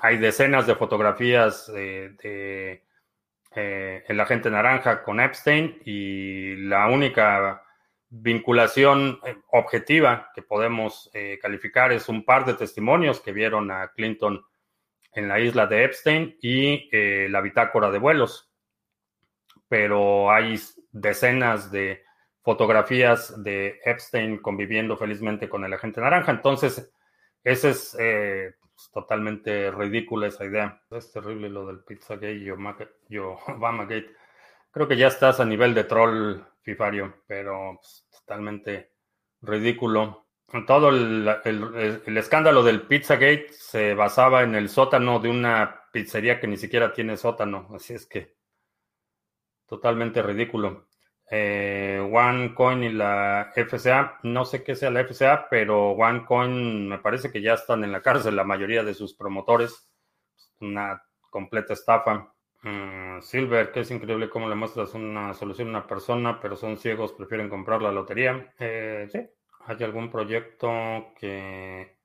Hay 0.00 0.18
decenas 0.18 0.66
de 0.66 0.74
fotografías 0.74 1.72
de 1.72 2.84
eh, 3.54 4.04
el 4.06 4.20
agente 4.20 4.50
naranja 4.50 5.02
con 5.02 5.20
Epstein 5.20 5.80
y 5.86 6.54
la 6.56 6.86
única 6.88 7.62
vinculación 8.10 9.20
eh, 9.24 9.36
objetiva 9.52 10.30
que 10.34 10.42
podemos 10.42 11.10
eh, 11.12 11.38
calificar 11.40 11.92
es 11.92 12.08
un 12.08 12.24
par 12.24 12.44
de 12.44 12.54
testimonios 12.54 13.20
que 13.20 13.32
vieron 13.32 13.70
a 13.70 13.88
Clinton 13.88 14.44
en 15.12 15.28
la 15.28 15.40
isla 15.40 15.66
de 15.66 15.84
Epstein 15.84 16.36
y 16.40 16.88
eh, 16.92 17.28
la 17.30 17.40
bitácora 17.40 17.90
de 17.90 17.98
vuelos. 17.98 18.50
Pero 19.68 20.30
hay 20.30 20.58
decenas 20.92 21.70
de 21.70 22.04
fotografías 22.42 23.42
de 23.42 23.80
Epstein 23.84 24.38
conviviendo 24.38 24.96
felizmente 24.96 25.48
con 25.48 25.64
el 25.64 25.72
agente 25.72 26.00
naranja. 26.00 26.32
Entonces, 26.32 26.90
ese 27.44 27.70
es 27.70 27.94
Es 27.94 28.90
totalmente 28.92 29.70
ridícula 29.70 30.28
esa 30.28 30.44
idea. 30.44 30.82
Es 30.90 31.12
terrible 31.12 31.50
lo 31.50 31.66
del 31.66 31.80
Pizzagate 31.80 32.34
y 33.08 33.18
Obamagate. 33.18 34.14
Creo 34.70 34.86
que 34.86 34.96
ya 34.96 35.08
estás 35.08 35.40
a 35.40 35.44
nivel 35.44 35.74
de 35.74 35.84
troll, 35.84 36.40
Fifario, 36.68 37.22
pero 37.26 37.78
pues, 37.80 38.06
totalmente 38.10 38.92
ridículo. 39.40 40.26
Todo 40.66 40.90
el, 40.90 41.26
escándalo 42.18 42.62
del 42.62 42.82
Pizzagate 42.82 43.48
se 43.52 43.94
basaba 43.94 44.42
en 44.42 44.54
el 44.54 44.68
sótano 44.68 45.18
de 45.18 45.30
una 45.30 45.84
pizzería 45.90 46.38
que 46.38 46.46
ni 46.46 46.58
siquiera 46.58 46.92
tiene 46.92 47.16
sótano. 47.16 47.68
Así 47.74 47.94
es 47.94 48.04
que 48.04 48.36
totalmente 49.66 50.20
ridículo. 50.22 50.88
Eh, 51.30 52.06
OneCoin 52.12 52.82
y 52.82 52.90
la 52.90 53.50
FCA, 53.54 54.18
no 54.22 54.44
sé 54.44 54.62
qué 54.62 54.74
sea 54.74 54.90
la 54.90 55.04
FCA, 55.04 55.48
pero 55.48 55.92
OneCoin 55.92 56.86
me 56.86 56.98
parece 56.98 57.32
que 57.32 57.40
ya 57.40 57.54
están 57.54 57.82
en 57.82 57.92
la 57.92 58.02
cárcel 58.02 58.36
la 58.36 58.44
mayoría 58.44 58.84
de 58.84 58.92
sus 58.92 59.14
promotores. 59.14 59.90
Una 60.60 61.02
completa 61.30 61.72
estafa. 61.72 62.34
Mm, 62.62 63.20
Silver, 63.20 63.70
que 63.70 63.80
es 63.80 63.90
increíble 63.90 64.28
cómo 64.28 64.48
le 64.48 64.56
muestras 64.56 64.92
una 64.94 65.32
solución 65.34 65.68
a 65.68 65.70
una 65.70 65.86
persona, 65.86 66.40
pero 66.40 66.56
son 66.56 66.76
ciegos, 66.76 67.12
prefieren 67.12 67.48
comprar 67.48 67.82
la 67.82 67.92
lotería. 67.92 68.52
Eh, 68.58 69.08
sí, 69.12 69.20
hay 69.66 69.84
algún 69.84 70.10
proyecto 70.10 71.12
que 71.18 71.96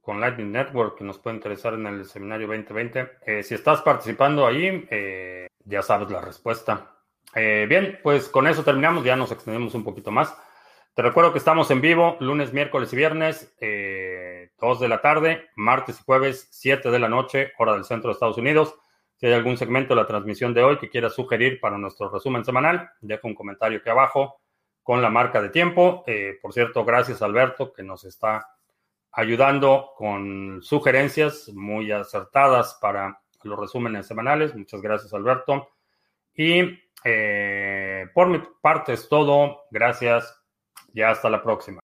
con 0.00 0.20
Lightning 0.20 0.50
Network 0.50 0.98
que 0.98 1.04
nos 1.04 1.18
puede 1.18 1.36
interesar 1.36 1.74
en 1.74 1.86
el 1.86 2.04
seminario 2.06 2.48
2020. 2.48 3.10
Eh, 3.24 3.42
si 3.42 3.54
estás 3.54 3.82
participando 3.82 4.46
ahí, 4.46 4.86
eh, 4.90 5.46
ya 5.64 5.82
sabes 5.82 6.10
la 6.10 6.20
respuesta. 6.20 6.96
bien, 7.34 8.00
pues 8.02 8.28
con 8.28 8.48
eso 8.48 8.64
terminamos, 8.64 9.04
ya 9.04 9.14
nos 9.14 9.30
extendemos 9.30 9.74
un 9.74 9.84
poquito 9.84 10.10
más. 10.10 10.36
Te 10.94 11.02
recuerdo 11.02 11.32
que 11.32 11.38
estamos 11.38 11.70
en 11.70 11.80
vivo 11.80 12.16
lunes, 12.18 12.52
miércoles 12.52 12.92
y 12.92 12.96
viernes, 12.96 13.54
2 14.60 14.80
de 14.80 14.88
la 14.88 15.00
tarde, 15.00 15.48
martes 15.54 16.00
y 16.00 16.04
jueves, 16.04 16.48
7 16.50 16.90
de 16.90 16.98
la 16.98 17.08
noche, 17.08 17.52
hora 17.58 17.74
del 17.74 17.84
centro 17.84 18.08
de 18.08 18.14
Estados 18.14 18.38
Unidos. 18.38 18.74
Si 19.20 19.26
hay 19.26 19.34
algún 19.34 19.58
segmento 19.58 19.94
de 19.94 20.00
la 20.00 20.06
transmisión 20.06 20.54
de 20.54 20.62
hoy 20.62 20.78
que 20.78 20.88
quieras 20.88 21.12
sugerir 21.12 21.60
para 21.60 21.76
nuestro 21.76 22.08
resumen 22.08 22.42
semanal, 22.42 22.88
deja 23.02 23.28
un 23.28 23.34
comentario 23.34 23.80
aquí 23.80 23.90
abajo 23.90 24.40
con 24.82 25.02
la 25.02 25.10
marca 25.10 25.42
de 25.42 25.50
tiempo. 25.50 26.04
Eh, 26.06 26.38
por 26.40 26.54
cierto, 26.54 26.86
gracias 26.86 27.20
Alberto 27.20 27.70
que 27.70 27.82
nos 27.82 28.04
está 28.04 28.48
ayudando 29.12 29.90
con 29.94 30.62
sugerencias 30.62 31.50
muy 31.52 31.92
acertadas 31.92 32.78
para 32.80 33.20
los 33.42 33.60
resúmenes 33.60 34.06
semanales. 34.06 34.54
Muchas 34.54 34.80
gracias 34.80 35.12
Alberto. 35.12 35.68
Y 36.34 36.80
eh, 37.04 38.06
por 38.14 38.28
mi 38.28 38.40
parte 38.62 38.94
es 38.94 39.06
todo. 39.06 39.64
Gracias 39.70 40.34
y 40.94 41.02
hasta 41.02 41.28
la 41.28 41.42
próxima. 41.42 41.80